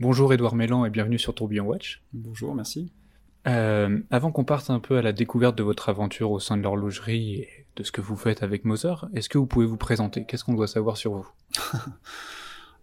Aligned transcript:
Bonjour 0.00 0.32
Edouard 0.32 0.54
Mélan 0.54 0.86
et 0.86 0.90
bienvenue 0.90 1.18
sur 1.18 1.34
Tourbillon 1.34 1.66
Watch. 1.66 2.02
Bonjour, 2.14 2.54
merci. 2.54 2.90
Euh, 3.46 4.00
avant 4.10 4.32
qu'on 4.32 4.44
parte 4.44 4.70
un 4.70 4.80
peu 4.80 4.96
à 4.96 5.02
la 5.02 5.12
découverte 5.12 5.58
de 5.58 5.62
votre 5.62 5.90
aventure 5.90 6.30
au 6.30 6.40
sein 6.40 6.56
de 6.56 6.62
l'horlogerie 6.62 7.34
et 7.34 7.66
de 7.76 7.82
ce 7.82 7.92
que 7.92 8.00
vous 8.00 8.16
faites 8.16 8.42
avec 8.42 8.64
Moser, 8.64 8.94
est-ce 9.12 9.28
que 9.28 9.36
vous 9.36 9.46
pouvez 9.46 9.66
vous 9.66 9.76
présenter? 9.76 10.24
Qu'est-ce 10.24 10.42
qu'on 10.42 10.54
doit 10.54 10.68
savoir 10.68 10.96
sur 10.96 11.12
vous? 11.12 11.28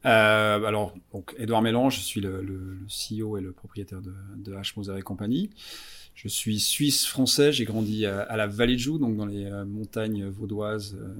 Euh, 0.06 0.64
Alors, 0.64 0.94
donc, 1.12 1.36
Edouard 1.38 1.64
Mélan, 1.64 1.90
je 1.90 2.00
suis 2.00 2.22
le, 2.22 2.42
le, 2.42 2.78
CEO 2.88 3.36
et 3.36 3.42
le 3.42 3.52
propriétaire 3.52 4.00
de, 4.00 4.14
de 4.38 4.54
H. 4.54 4.74
Moser 4.78 4.96
et 4.96 5.02
compagnie. 5.02 5.50
Je 6.18 6.28
suis 6.28 6.60
suisse-français, 6.60 7.52
j'ai 7.52 7.64
grandi 7.64 8.08
à, 8.08 8.36
la 8.36 8.48
Vallée 8.48 8.74
de 8.74 8.80
Joux, 8.80 8.98
donc 8.98 9.16
dans 9.16 9.28
les 9.28 9.46
euh, 9.46 9.66
montagnes 9.66 10.26
vaudoises, 10.26 10.98
euh, 11.00 11.14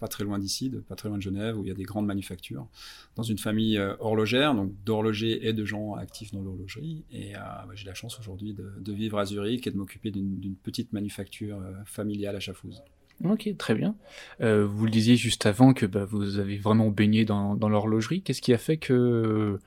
pas 0.00 0.08
très 0.08 0.24
loin 0.24 0.38
d'ici, 0.38 0.72
pas 0.88 0.96
très 0.96 1.10
loin 1.10 1.18
de 1.18 1.22
Genève, 1.22 1.58
où 1.58 1.64
il 1.64 1.68
y 1.68 1.70
a 1.70 1.74
des 1.74 1.82
grandes 1.82 2.06
manufactures, 2.06 2.66
dans 3.14 3.22
une 3.22 3.36
famille 3.36 3.76
euh, 3.76 3.94
horlogère, 4.00 4.54
donc 4.54 4.72
d'horlogers 4.86 5.46
et 5.46 5.52
de 5.52 5.66
gens 5.66 5.96
actifs 5.96 6.32
dans 6.32 6.40
l'horlogerie. 6.40 7.04
Et 7.12 7.34
bah, 7.34 7.68
j'ai 7.74 7.84
la 7.84 7.92
chance 7.92 8.18
aujourd'hui 8.18 8.54
de, 8.54 8.92
vivre 8.94 9.18
à 9.18 9.26
Zurich 9.26 9.66
et 9.66 9.70
de 9.70 9.76
m'occuper 9.76 10.10
d'une 10.10 10.56
petite 10.62 10.94
manufacture 10.94 11.60
familiale 11.84 12.34
à 12.34 12.40
Chafouz. 12.40 12.82
Ok, 13.24 13.48
très 13.58 13.74
bien. 13.74 13.96
Euh, 14.40 14.64
vous 14.64 14.84
le 14.84 14.90
disiez 14.90 15.16
juste 15.16 15.44
avant 15.46 15.72
que 15.72 15.86
bah, 15.86 16.04
vous 16.04 16.38
avez 16.38 16.56
vraiment 16.56 16.88
baigné 16.88 17.24
dans, 17.24 17.56
dans 17.56 17.68
l'horlogerie. 17.68 18.22
Qu'est-ce 18.22 18.40
qui 18.40 18.52
a 18.52 18.58
fait 18.58 18.76
que 18.76 19.58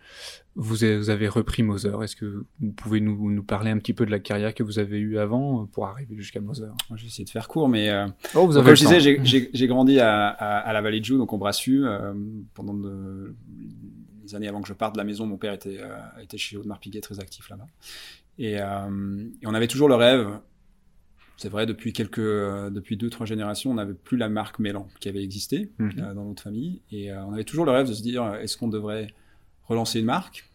vous 0.56 0.84
avez, 0.84 1.28
repris 1.28 1.64
Moser? 1.64 1.92
Est-ce 2.02 2.16
que 2.16 2.46
vous 2.60 2.72
pouvez 2.72 3.02
nous, 3.02 3.30
nous, 3.30 3.44
parler 3.44 3.72
un 3.72 3.78
petit 3.78 3.94
peu 3.94 4.06
de 4.06 4.12
la 4.12 4.20
carrière 4.20 4.54
que 4.54 4.64
vous 4.64 4.80
avez 4.80 5.00
eue 5.00 5.18
avant 5.18 5.66
pour 5.66 5.86
arriver 5.88 6.16
jusqu'à 6.16 6.40
Moser? 6.40 6.68
Je 6.96 7.02
vais 7.02 7.08
essayer 7.08 7.26
de 7.26 7.30
faire 7.30 7.48
court, 7.48 7.70
mais 7.70 7.90
euh, 7.90 8.08
oh, 8.36 8.46
vous 8.46 8.58
avez 8.58 8.68
comme 8.68 8.76
je 8.76 8.86
disais, 8.86 9.50
j'ai 9.54 9.68
grandi 9.68 10.00
à, 10.00 10.28
à, 10.28 10.60
à, 10.60 10.74
la 10.74 10.82
vallée 10.82 11.00
de 11.00 11.06
Joux, 11.06 11.18
donc 11.18 11.34
au 11.34 11.38
Brassus, 11.38 11.86
euh, 11.86 12.14
pendant 12.54 12.74
de, 12.74 13.36
les 14.24 14.36
années 14.36 14.48
avant 14.48 14.62
que 14.62 14.68
je 14.68 14.74
parte 14.74 14.94
de 14.94 14.98
la 14.98 15.04
maison. 15.04 15.26
Mon 15.26 15.38
père 15.38 15.54
était, 15.54 15.80
euh, 15.80 15.98
était 16.22 16.38
chez 16.38 16.58
Audemars 16.58 16.80
Piguet, 16.80 17.02
très 17.02 17.20
actif 17.20 17.50
là-bas. 17.50 17.68
Et, 18.38 18.60
euh, 18.60 19.26
et 19.42 19.48
on 19.48 19.54
avait 19.54 19.68
toujours 19.68 19.90
le 19.90 19.96
rêve 19.96 20.28
c'est 21.42 21.50
vrai, 21.50 21.66
depuis 21.66 21.92
quelques, 21.92 22.20
euh, 22.20 22.70
depuis 22.70 22.98
deux, 22.98 23.10
trois 23.10 23.26
générations, 23.26 23.72
on 23.72 23.74
n'avait 23.74 23.96
plus 23.96 24.16
la 24.16 24.30
marque 24.30 24.60
Mélan 24.60 24.88
qui 25.00 25.10
avait 25.10 25.24
existé 25.24 25.72
mhm. 25.80 25.94
euh, 25.98 26.14
dans 26.14 26.26
notre 26.26 26.44
famille. 26.44 26.82
Et 26.92 27.12
euh, 27.12 27.26
on 27.26 27.34
avait 27.34 27.46
toujours 27.46 27.66
le 27.66 27.72
rêve 27.72 27.88
de 27.88 27.94
se 27.94 28.04
dire, 28.04 28.36
est-ce 28.36 28.58
qu'on 28.58 28.68
devrait 28.68 29.08
relancer 29.64 30.00
une 30.00 30.06
marque, 30.06 30.48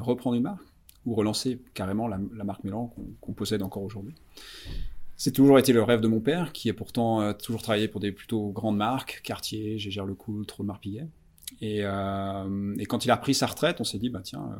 reprendre 0.00 0.36
une 0.36 0.44
marque, 0.44 0.62
ou 1.06 1.14
relancer 1.14 1.60
carrément 1.74 2.06
la, 2.06 2.18
marque 2.18 2.62
Mélan 2.64 2.94
qu'on 3.20 3.32
possède 3.32 3.62
encore 3.62 3.82
aujourd'hui? 3.82 4.14
C'est 5.16 5.32
toujours 5.32 5.58
été 5.58 5.72
le 5.72 5.82
rêve 5.82 6.00
de 6.00 6.08
mon 6.08 6.20
père, 6.20 6.52
qui 6.52 6.70
a 6.70 6.74
pourtant 6.74 7.32
toujours 7.34 7.62
travaillé 7.62 7.88
pour 7.88 8.00
des 8.00 8.12
plutôt 8.12 8.50
grandes 8.50 8.76
marques, 8.76 9.22
Cartier, 9.24 9.78
Gégère 9.78 10.04
Lecoultre, 10.06 10.60
Audemars 10.60 10.80
Piguet. 10.80 11.08
Et, 11.60 11.78
et, 11.80 12.86
quand 12.86 13.04
il 13.04 13.10
a 13.10 13.16
pris 13.16 13.34
sa 13.34 13.46
retraite, 13.46 13.80
on 13.80 13.84
s'est 13.84 13.98
dit, 13.98 14.10
bah 14.10 14.20
tiens, 14.22 14.50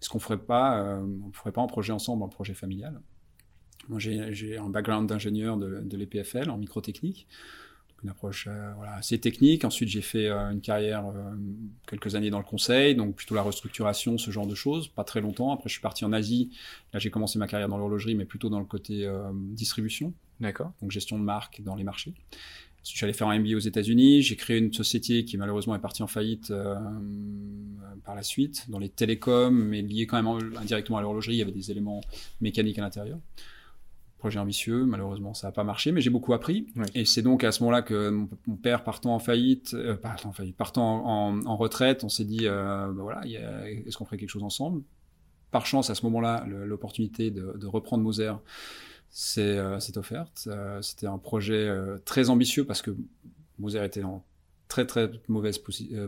est-ce 0.00 0.08
qu'on 0.08 0.18
ferait 0.18 0.38
pas, 0.38 1.00
on 1.00 1.32
ferait 1.32 1.52
pas 1.52 1.62
un 1.62 1.66
projet 1.66 1.92
ensemble, 1.92 2.24
un 2.24 2.28
projet 2.28 2.54
familial? 2.54 3.00
Moi, 3.88 3.98
j'ai 3.98 4.56
un 4.56 4.68
background 4.68 5.08
d'ingénieur 5.08 5.56
de, 5.56 5.80
de 5.80 5.96
l'EPFL 5.96 6.50
en 6.50 6.58
microtechnique, 6.58 7.26
une 8.04 8.10
approche 8.10 8.46
euh, 8.48 8.72
voilà, 8.76 8.94
assez 8.94 9.18
technique. 9.18 9.64
Ensuite, 9.64 9.88
j'ai 9.88 10.02
fait 10.02 10.28
euh, 10.28 10.50
une 10.50 10.60
carrière 10.60 11.06
euh, 11.06 11.34
quelques 11.88 12.14
années 12.14 12.30
dans 12.30 12.38
le 12.38 12.44
conseil, 12.44 12.94
donc 12.94 13.16
plutôt 13.16 13.34
la 13.34 13.42
restructuration, 13.42 14.18
ce 14.18 14.30
genre 14.30 14.46
de 14.46 14.54
choses, 14.54 14.88
pas 14.88 15.04
très 15.04 15.22
longtemps. 15.22 15.52
Après, 15.52 15.68
je 15.68 15.72
suis 15.72 15.82
parti 15.82 16.04
en 16.04 16.12
Asie. 16.12 16.50
Là, 16.92 16.98
j'ai 16.98 17.10
commencé 17.10 17.38
ma 17.38 17.46
carrière 17.46 17.68
dans 17.68 17.78
l'horlogerie, 17.78 18.14
mais 18.14 18.26
plutôt 18.26 18.50
dans 18.50 18.60
le 18.60 18.66
côté 18.66 19.10
distribution. 19.32 20.12
D'accord. 20.40 20.72
Donc 20.82 20.90
gestion 20.90 21.18
de 21.18 21.24
marque 21.24 21.62
dans 21.62 21.74
les 21.74 21.84
marchés. 21.84 22.12
Ensuite, 22.82 22.92
je 22.92 22.96
suis 22.98 23.04
allé 23.04 23.14
faire 23.14 23.28
un 23.28 23.38
MBA 23.38 23.56
aux 23.56 23.60
États-Unis. 23.60 24.20
J'ai 24.20 24.36
créé 24.36 24.58
une 24.58 24.72
société 24.72 25.24
qui 25.24 25.38
malheureusement 25.38 25.74
est 25.74 25.80
partie 25.80 26.02
en 26.02 26.06
faillite 26.06 26.52
par 28.04 28.14
la 28.14 28.22
suite 28.22 28.68
dans 28.68 28.78
les 28.78 28.90
télécoms, 28.90 29.54
mais 29.54 29.80
liée 29.80 30.06
quand 30.06 30.22
même 30.22 30.56
indirectement 30.58 30.98
à 30.98 31.00
l'horlogerie. 31.00 31.36
Il 31.36 31.38
y 31.38 31.42
avait 31.42 31.52
des 31.52 31.70
éléments 31.70 32.02
mécaniques 32.42 32.78
à 32.78 32.82
l'intérieur 32.82 33.18
projet 34.24 34.38
ambitieux. 34.38 34.86
Malheureusement, 34.86 35.34
ça 35.34 35.48
n'a 35.48 35.52
pas 35.52 35.64
marché, 35.64 35.92
mais 35.92 36.00
j'ai 36.00 36.08
beaucoup 36.08 36.32
appris. 36.32 36.66
Et 36.94 37.04
c'est 37.04 37.20
donc 37.20 37.44
à 37.44 37.52
ce 37.52 37.62
moment-là 37.62 37.82
que 37.82 38.08
mon, 38.08 38.56
père 38.56 38.82
partant 38.82 39.14
en 39.14 39.18
faillite, 39.18 39.74
euh, 39.74 39.96
partant 39.96 40.30
en 40.30 40.32
faillite, 40.32 40.56
partant 40.56 41.06
en, 41.06 41.56
retraite, 41.58 42.04
on 42.04 42.08
s'est 42.08 42.24
dit, 42.24 42.46
euh, 42.46 42.86
ben 42.86 43.02
voilà, 43.02 43.20
est-ce 43.26 43.98
qu'on 43.98 44.06
ferait 44.06 44.16
quelque 44.16 44.30
chose 44.30 44.42
ensemble? 44.42 44.80
Par 45.50 45.66
chance, 45.66 45.90
à 45.90 45.94
ce 45.94 46.06
moment-là, 46.06 46.46
l'opportunité 46.48 47.30
de, 47.30 47.66
reprendre 47.66 48.02
Moser 48.02 48.32
s'est 49.10 49.58
euh, 49.58 49.78
offerte. 49.96 50.48
Euh, 50.50 50.80
C'était 50.80 51.06
un 51.06 51.18
projet 51.18 51.70
très 52.06 52.30
ambitieux 52.30 52.64
parce 52.64 52.80
que 52.80 52.96
Moser 53.58 53.84
était 53.84 54.04
en 54.04 54.24
très 54.68 54.86
très 54.86 55.10
mauvaise 55.28 55.60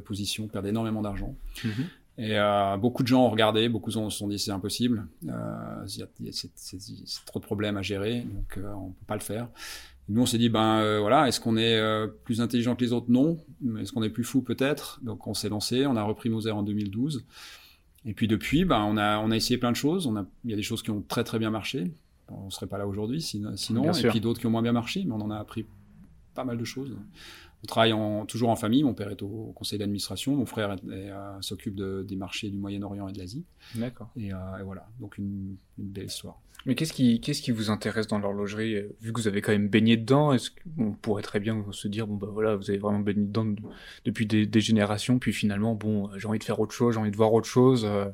position, 0.06 0.48
perdait 0.48 0.70
énormément 0.70 1.02
d'argent. 1.02 1.36
Mm-hmm. 1.56 1.84
Et 2.18 2.38
euh, 2.38 2.76
beaucoup 2.78 3.02
de 3.02 3.08
gens 3.08 3.26
ont 3.26 3.30
regardé, 3.30 3.68
beaucoup 3.68 3.90
se 3.90 4.08
sont 4.08 4.28
dit 4.28 4.38
c'est 4.38 4.50
impossible, 4.50 5.06
euh, 5.28 5.86
c'est 5.86 7.24
trop 7.26 7.40
de 7.40 7.44
problèmes 7.44 7.76
à 7.76 7.82
gérer, 7.82 8.20
donc 8.22 8.56
euh, 8.56 8.72
on 8.72 8.90
peut 8.90 9.04
pas 9.06 9.14
le 9.14 9.20
faire. 9.20 9.48
Et 10.08 10.12
nous 10.12 10.22
on 10.22 10.26
s'est 10.26 10.38
dit 10.38 10.48
ben 10.48 10.78
euh, 10.78 10.98
voilà, 10.98 11.28
est-ce 11.28 11.40
qu'on 11.40 11.58
est, 11.58 11.76
euh, 11.76 12.06
plus 12.06 12.40
intelligent 12.40 12.74
que 12.74 12.82
les 12.82 12.92
autres? 12.94 13.10
Non. 13.10 13.36
Est-ce 13.78 13.92
qu'on 13.92 14.02
est 14.02 14.10
plus 14.10 14.24
fou? 14.24 14.40
Peut-être 14.40 14.98
Donc 15.02 15.26
on 15.26 15.34
s'est 15.34 15.50
lancé, 15.50 15.86
on 15.86 15.96
a 15.96 16.02
repris 16.02 16.30
Moser 16.30 16.52
en 16.52 16.62
2012. 16.62 17.26
Et 18.06 18.14
puis 18.14 18.28
depuis, 18.28 18.64
ben 18.64 18.82
on 18.84 18.96
a 18.96 19.18
on 19.18 19.30
a 19.30 19.36
essayé 19.36 19.58
plein 19.58 19.72
de 19.72 19.76
choses. 19.76 20.06
On 20.06 20.16
a 20.16 20.24
il 20.44 20.50
y 20.50 20.54
a 20.54 20.56
des 20.56 20.62
choses 20.62 20.82
qui 20.82 20.90
ont 20.90 21.02
très 21.02 21.24
très 21.24 21.38
bien 21.38 21.50
marché. 21.50 21.92
On 22.28 22.48
serait 22.48 22.66
pas 22.66 22.78
là 22.78 22.86
aujourd'hui 22.86 23.20
sinon. 23.20 23.56
sinon 23.56 23.92
et 23.92 24.08
puis 24.08 24.20
d'autres 24.20 24.40
qui 24.40 24.46
ont 24.46 24.50
moins 24.50 24.62
bien 24.62 24.72
marché, 24.72 25.04
mais 25.04 25.12
on 25.12 25.20
en 25.20 25.30
a 25.30 25.36
appris 25.36 25.66
pas 26.34 26.44
mal 26.44 26.56
de 26.56 26.64
choses. 26.64 26.96
On 27.66 27.74
travaille 27.76 27.92
en, 27.92 28.26
toujours 28.26 28.50
en 28.50 28.54
famille. 28.54 28.84
Mon 28.84 28.94
père 28.94 29.10
est 29.10 29.20
au, 29.22 29.52
conseil 29.56 29.76
d'administration. 29.76 30.36
Mon 30.36 30.46
frère 30.46 30.76
euh, 30.88 31.40
s'occupe 31.40 31.74
de, 31.74 32.04
des 32.06 32.14
marchés 32.14 32.48
du 32.48 32.58
Moyen-Orient 32.58 33.08
et 33.08 33.12
de 33.12 33.18
l'Asie. 33.18 33.44
D'accord. 33.74 34.08
Et, 34.16 34.32
euh, 34.32 34.36
voilà, 34.64 34.86
donc 35.00 35.18
une, 35.18 35.56
une, 35.76 35.88
belle 35.88 36.04
histoire. 36.04 36.40
Mais 36.64 36.76
qu'est-ce 36.76 36.92
qui, 36.92 37.20
qu'est-ce 37.20 37.42
qui 37.42 37.50
vous 37.50 37.68
intéresse 37.68 38.06
dans 38.06 38.20
l'horlogerie 38.20 38.76
Vu 39.00 39.12
que 39.12 39.20
vous 39.20 39.26
avez 39.26 39.42
quand 39.42 39.50
même 39.50 39.66
baigné 39.66 39.96
dedans, 39.96 40.32
est-ce 40.32 40.50
qu'on 40.50 40.92
pourrait 40.92 41.24
très 41.24 41.40
bien 41.40 41.64
se 41.72 41.88
dire, 41.88 42.06
bon, 42.06 42.14
bah 42.14 42.28
voilà, 42.30 42.54
vous 42.54 42.70
avez 42.70 42.78
vraiment 42.78 43.00
baigné 43.00 43.26
dedans 43.26 43.52
depuis 44.04 44.26
des, 44.26 44.46
des 44.46 44.60
générations, 44.60 45.18
puis 45.18 45.32
finalement, 45.32 45.74
bon, 45.74 46.08
j'ai 46.16 46.28
envie 46.28 46.38
de 46.38 46.44
faire 46.44 46.60
autre 46.60 46.72
chose, 46.72 46.94
j'ai 46.94 47.00
envie 47.00 47.10
de 47.10 47.16
voir 47.16 47.32
autre 47.32 47.48
chose, 47.48 47.84
euh, 47.84 48.06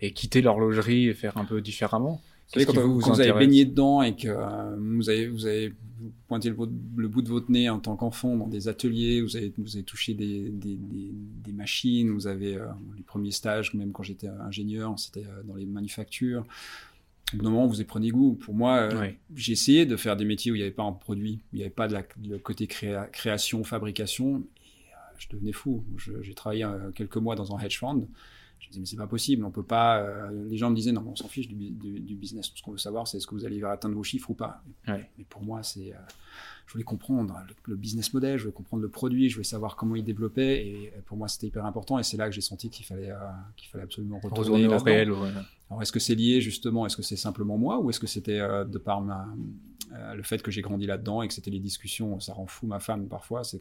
et 0.00 0.12
quitter 0.12 0.40
l'horlogerie 0.40 1.08
et 1.08 1.14
faire 1.14 1.36
un 1.36 1.44
peu 1.44 1.60
différemment? 1.60 2.22
Quand, 2.54 2.80
vous, 2.80 3.00
vous, 3.00 3.20
avez 3.20 3.32
baigné 3.32 3.64
dedans 3.64 4.02
et 4.02 4.14
que 4.14 4.28
euh, 4.28 4.76
vous 4.76 5.08
avez 5.08 5.28
vous 5.28 5.46
avez 5.46 5.72
pointé 6.28 6.50
le, 6.50 6.56
le, 6.96 7.08
bout 7.08 7.22
de 7.22 7.28
votre 7.28 7.50
nez 7.50 7.68
en 7.68 7.80
tant 7.80 7.96
qu'enfant 7.96 8.36
dans 8.36 8.46
des 8.46 8.68
ateliers, 8.68 9.20
vous 9.20 9.36
avez 9.36 9.52
vous 9.58 9.76
avez 9.76 9.84
touché 9.84 10.14
des, 10.14 10.50
des, 10.50 10.76
des, 10.76 11.10
des 11.12 11.52
machines, 11.52 12.10
vous 12.10 12.26
avez 12.26 12.56
euh, 12.56 12.66
les 12.96 13.02
premiers 13.02 13.30
stages, 13.30 13.74
même 13.74 13.92
quand 13.92 14.02
j'étais 14.02 14.28
ingénieur, 14.28 14.98
c'était 14.98 15.24
euh, 15.24 15.42
dans 15.44 15.54
les 15.54 15.66
manufactures. 15.66 16.44
Au 17.32 17.38
bout 17.38 17.42
d'un 17.42 17.50
moment, 17.50 17.66
vous 17.66 17.80
y 17.80 17.84
prenez 17.84 18.10
goût. 18.10 18.34
Pour 18.34 18.54
moi, 18.54 18.88
j'ai 19.34 19.52
essayé 19.52 19.84
de 19.84 19.96
faire 19.96 20.16
des 20.16 20.24
métiers 20.24 20.52
où 20.52 20.54
il 20.54 20.58
n'y 20.58 20.62
avait 20.62 20.70
pas 20.70 20.84
un 20.84 20.92
produit, 20.92 21.40
où 21.52 21.56
il 21.56 21.56
n'y 21.56 21.62
avait 21.62 21.70
pas 21.70 21.88
de 21.88 21.92
la, 21.92 22.04
le 22.24 22.38
côté 22.38 22.68
création, 22.68 23.64
fabrication. 23.64 24.44
Et 24.60 24.94
je 25.18 25.28
devenais 25.30 25.50
fou. 25.50 25.84
J'ai 26.22 26.34
travaillé 26.34 26.64
quelques 26.94 27.16
mois 27.16 27.34
dans 27.34 27.52
un 27.52 27.58
hedge 27.58 27.80
fund. 27.80 28.06
Je 28.58 28.68
disais, 28.68 28.80
mais 28.80 28.86
c'est 28.86 28.96
pas 28.96 29.06
possible, 29.06 29.44
on 29.44 29.50
peut 29.50 29.62
pas. 29.62 29.98
Euh, 29.98 30.30
les 30.48 30.56
gens 30.56 30.70
me 30.70 30.76
disaient, 30.76 30.92
non, 30.92 31.04
on 31.06 31.16
s'en 31.16 31.28
fiche 31.28 31.48
du, 31.48 31.54
du, 31.70 32.14
business. 32.14 32.50
Tout 32.50 32.56
ce 32.56 32.62
qu'on 32.62 32.72
veut 32.72 32.78
savoir, 32.78 33.06
c'est 33.06 33.18
est-ce 33.18 33.26
que 33.26 33.34
vous 33.34 33.44
allez 33.44 33.62
atteindre 33.62 33.94
vos 33.94 34.02
chiffres 34.04 34.30
ou 34.30 34.34
pas. 34.34 34.62
Ouais. 34.88 35.08
Mais 35.18 35.24
pour 35.24 35.42
moi, 35.42 35.62
c'est. 35.62 35.92
Euh, 35.92 35.98
je 36.66 36.72
voulais 36.72 36.84
comprendre 36.84 37.34
le, 37.66 37.76
business 37.76 38.12
model, 38.12 38.38
je 38.38 38.44
voulais 38.44 38.54
comprendre 38.54 38.82
le 38.82 38.88
produit, 38.88 39.28
je 39.28 39.34
voulais 39.36 39.44
savoir 39.44 39.76
comment 39.76 39.96
il 39.96 40.04
développait. 40.04 40.66
Et 40.66 40.92
pour 41.06 41.16
moi, 41.16 41.28
c'était 41.28 41.46
hyper 41.46 41.64
important. 41.64 41.98
Et 41.98 42.02
c'est 42.02 42.16
là 42.16 42.28
que 42.28 42.34
j'ai 42.34 42.40
senti 42.40 42.70
qu'il 42.70 42.84
fallait, 42.84 43.10
euh, 43.10 43.16
qu'il 43.56 43.68
fallait 43.68 43.84
absolument 43.84 44.18
retourner, 44.18 44.66
au 44.66 44.78
réel. 44.78 45.12
Alors, 45.70 45.82
est-ce 45.82 45.92
que 45.92 46.00
c'est 46.00 46.14
lié 46.14 46.40
justement 46.40 46.86
Est-ce 46.86 46.96
que 46.96 47.02
c'est 47.02 47.16
simplement 47.16 47.58
moi 47.58 47.78
ou 47.80 47.90
est-ce 47.90 48.00
que 48.00 48.06
c'était 48.06 48.38
de 48.38 48.78
par 48.78 49.00
ma, 49.00 49.26
euh, 49.94 50.14
le 50.14 50.22
fait 50.22 50.42
que 50.42 50.50
j'ai 50.50 50.62
grandi 50.62 50.86
là-dedans 50.86 51.22
et 51.22 51.28
que 51.28 51.34
c'était 51.34 51.50
les 51.50 51.60
discussions, 51.60 52.18
ça 52.18 52.32
rend 52.32 52.46
fou 52.46 52.66
ma 52.66 52.80
femme 52.80 53.06
parfois. 53.06 53.44
C'est 53.44 53.60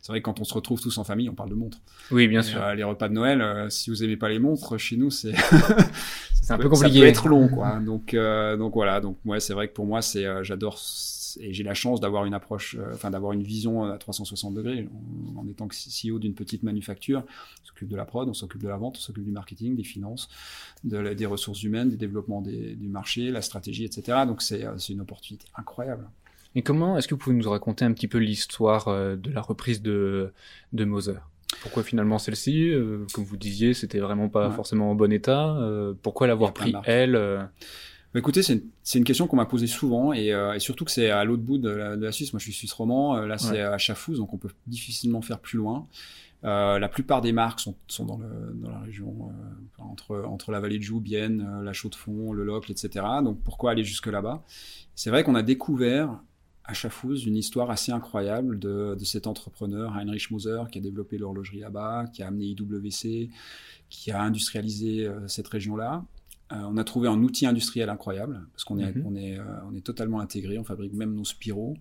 c'est 0.00 0.12
vrai 0.12 0.20
que 0.20 0.24
quand 0.24 0.40
on 0.40 0.44
se 0.44 0.54
retrouve 0.54 0.80
tous 0.80 0.96
en 0.98 1.04
famille, 1.04 1.28
on 1.28 1.34
parle 1.34 1.50
de 1.50 1.54
montres. 1.54 1.80
Oui, 2.10 2.28
bien 2.28 2.42
sûr. 2.42 2.62
Euh, 2.62 2.74
les 2.74 2.84
repas 2.84 3.08
de 3.08 3.14
Noël, 3.14 3.40
euh, 3.40 3.68
si 3.70 3.90
vous 3.90 4.04
aimez 4.04 4.16
pas 4.16 4.28
les 4.28 4.38
montres, 4.38 4.78
chez 4.78 4.96
nous, 4.96 5.10
c'est 5.10 5.34
c'est 6.42 6.52
un 6.52 6.58
peu 6.58 6.68
compliqué. 6.68 6.94
Ça 6.94 7.00
peut 7.00 7.08
être 7.08 7.28
long, 7.28 7.48
quoi. 7.48 7.80
Donc 7.80 8.14
donc 8.14 8.74
voilà. 8.74 9.00
Donc 9.00 9.18
ouais, 9.24 9.40
c'est 9.40 9.52
vrai 9.54 9.68
que 9.68 9.72
pour 9.72 9.86
moi, 9.86 10.00
c'est 10.00 10.44
j'adore 10.44 10.78
et 11.40 11.52
j'ai 11.52 11.62
la 11.62 11.74
chance 11.74 12.00
d'avoir 12.00 12.24
une 12.24 12.34
approche, 12.34 12.76
euh, 12.78 12.92
enfin 12.94 13.10
d'avoir 13.10 13.32
une 13.32 13.42
vision 13.42 13.84
à 13.84 13.98
360 13.98 14.54
degrés. 14.54 14.88
En, 15.36 15.46
étant 15.48 15.68
CEO 15.68 16.18
d'une 16.18 16.34
petite 16.34 16.62
manufacture, 16.62 17.22
on 17.62 17.66
s'occupe 17.66 17.88
de 17.88 17.96
la 17.96 18.04
prod, 18.04 18.28
on 18.28 18.34
s'occupe 18.34 18.62
de 18.62 18.68
la 18.68 18.76
vente, 18.76 18.96
on 18.96 19.00
s'occupe 19.00 19.24
du 19.24 19.30
marketing, 19.30 19.76
des 19.76 19.84
finances, 19.84 20.28
de 20.84 21.14
des 21.14 21.26
ressources 21.26 21.62
humaines, 21.62 21.90
du 21.90 21.96
développement 21.96 22.40
des, 22.40 22.74
du 22.74 22.88
marché, 22.88 23.30
la 23.30 23.42
stratégie, 23.42 23.84
etc. 23.84 24.18
Donc 24.26 24.42
c'est 24.42 24.64
euh, 24.64 24.76
une 24.88 25.00
opportunité 25.00 25.46
incroyable. 25.56 26.08
Et 26.54 26.62
comment 26.62 26.96
est-ce 26.96 27.08
que 27.08 27.14
vous 27.14 27.20
pouvez 27.20 27.36
nous 27.36 27.50
raconter 27.50 27.84
un 27.84 27.92
petit 27.92 28.08
peu 28.08 28.18
l'histoire 28.18 28.88
euh, 28.88 29.16
de 29.16 29.30
la 29.30 29.42
reprise 29.42 29.82
de, 29.82 30.32
de 30.72 30.84
Moser? 30.84 31.18
Pourquoi 31.62 31.82
finalement 31.82 32.18
celle-ci 32.18 32.72
Comme 33.12 33.22
vous 33.22 33.36
disiez, 33.36 33.74
c'était 33.74 34.00
vraiment 34.00 34.28
pas 34.28 34.50
forcément 34.50 34.90
en 34.90 34.96
bon 34.96 35.12
état. 35.12 35.56
pourquoi 36.02 36.26
l'avoir 36.26 36.52
pris 36.52 36.74
elle 36.84 37.48
écoutez, 38.14 38.42
c'est 38.42 38.54
une, 38.54 38.62
une, 38.94 39.04
question 39.04 39.26
qu'on 39.26 39.36
m'a 39.36 39.46
posée 39.46 39.66
souvent 39.66 40.12
et, 40.12 40.32
euh, 40.32 40.54
et 40.54 40.60
surtout 40.60 40.84
que 40.84 40.90
c'est 40.90 41.10
à 41.10 41.24
l'autre 41.24 41.42
bout 41.42 41.58
de 41.58 41.68
la, 41.68 41.96
de 41.96 42.04
la, 42.04 42.12
Suisse. 42.12 42.32
Moi, 42.32 42.38
je 42.38 42.44
suis 42.44 42.52
suisse 42.52 42.72
roman. 42.72 43.16
Euh, 43.16 43.26
là, 43.26 43.38
c'est 43.38 43.60
à 43.60 43.76
Chafouz, 43.78 44.18
donc 44.18 44.32
on 44.32 44.38
peut 44.38 44.50
difficilement 44.66 45.20
faire 45.20 45.40
plus 45.40 45.58
loin. 45.58 45.86
Euh, 46.44 46.78
la 46.78 46.88
plupart 46.88 47.22
des 47.22 47.32
marques 47.32 47.60
sont, 47.60 47.74
sont 47.88 48.04
dans, 48.04 48.18
le, 48.18 48.52
dans, 48.54 48.70
la 48.70 48.80
région, 48.80 49.32
entre, 49.78 50.24
entre 50.26 50.52
la 50.52 50.60
vallée 50.60 50.78
de 50.78 50.82
Joux, 50.82 51.00
Bienne, 51.00 51.62
la 51.62 51.72
Chaux-de-Fonds, 51.72 52.32
le 52.32 52.44
Locle, 52.44 52.70
etc. 52.70 53.04
Donc 53.22 53.42
pourquoi 53.42 53.72
aller 53.72 53.84
jusque 53.84 54.06
là-bas? 54.06 54.42
C'est 54.94 55.10
vrai 55.10 55.24
qu'on 55.24 55.34
a 55.34 55.42
découvert 55.42 56.20
à 56.66 56.72
Chafouz 56.72 57.24
une 57.26 57.36
histoire 57.36 57.70
assez 57.70 57.92
incroyable 57.92 58.58
de, 58.58 58.94
de, 58.98 59.04
cet 59.04 59.26
entrepreneur 59.26 59.96
Heinrich 59.96 60.30
Moser 60.30 60.62
qui 60.70 60.78
a 60.78 60.80
développé 60.80 61.18
l'horlogerie 61.18 61.60
là-bas, 61.60 62.06
qui 62.12 62.22
a 62.22 62.28
amené 62.28 62.44
IWC, 62.44 63.30
qui 63.88 64.10
a 64.10 64.22
industrialisé 64.22 65.10
cette 65.26 65.48
région-là. 65.48 66.04
On 66.56 66.76
a 66.76 66.84
trouvé 66.84 67.08
un 67.08 67.22
outil 67.22 67.46
industriel 67.46 67.88
incroyable 67.88 68.40
parce 68.52 68.64
qu'on 68.64 68.78
est, 68.78 68.94
mhm. 68.94 69.06
on 69.06 69.16
est, 69.16 69.38
on 69.70 69.74
est 69.74 69.84
totalement 69.84 70.20
intégré, 70.20 70.58
on 70.58 70.64
fabrique 70.64 70.94
même 70.94 71.14
nos 71.14 71.24
spiraux. 71.24 71.76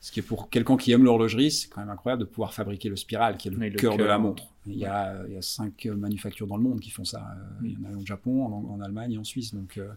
Ce 0.00 0.12
qui 0.12 0.20
est 0.20 0.22
pour 0.22 0.48
quelqu'un 0.48 0.76
qui 0.76 0.92
aime 0.92 1.02
l'horlogerie, 1.02 1.50
c'est 1.50 1.68
quand 1.68 1.80
même 1.80 1.90
incroyable 1.90 2.20
de 2.20 2.28
pouvoir 2.28 2.54
fabriquer 2.54 2.88
le 2.88 2.96
spiral, 2.96 3.36
qui 3.36 3.48
est 3.48 3.50
le, 3.50 3.70
cœur 3.70 3.96
de 3.96 4.04
la 4.04 4.18
montre. 4.18 4.44
Il 4.66 4.76
y, 4.76 4.84
a, 4.84 5.24
il 5.26 5.34
y, 5.34 5.36
a, 5.36 5.42
cinq 5.42 5.86
manufactures 5.86 6.46
dans 6.46 6.56
le 6.56 6.62
monde 6.62 6.78
qui 6.78 6.90
font 6.90 7.04
ça. 7.04 7.26
Euh, 7.36 7.66
il 7.66 7.72
y 7.72 7.76
en 7.76 7.92
a 7.92 7.96
au 7.96 8.06
Japon, 8.06 8.44
en, 8.44 8.80
Allemagne 8.80 9.12
et 9.12 9.18
en 9.18 9.24
Suisse. 9.24 9.54
Donc 9.54 9.76
euh, 9.76 9.88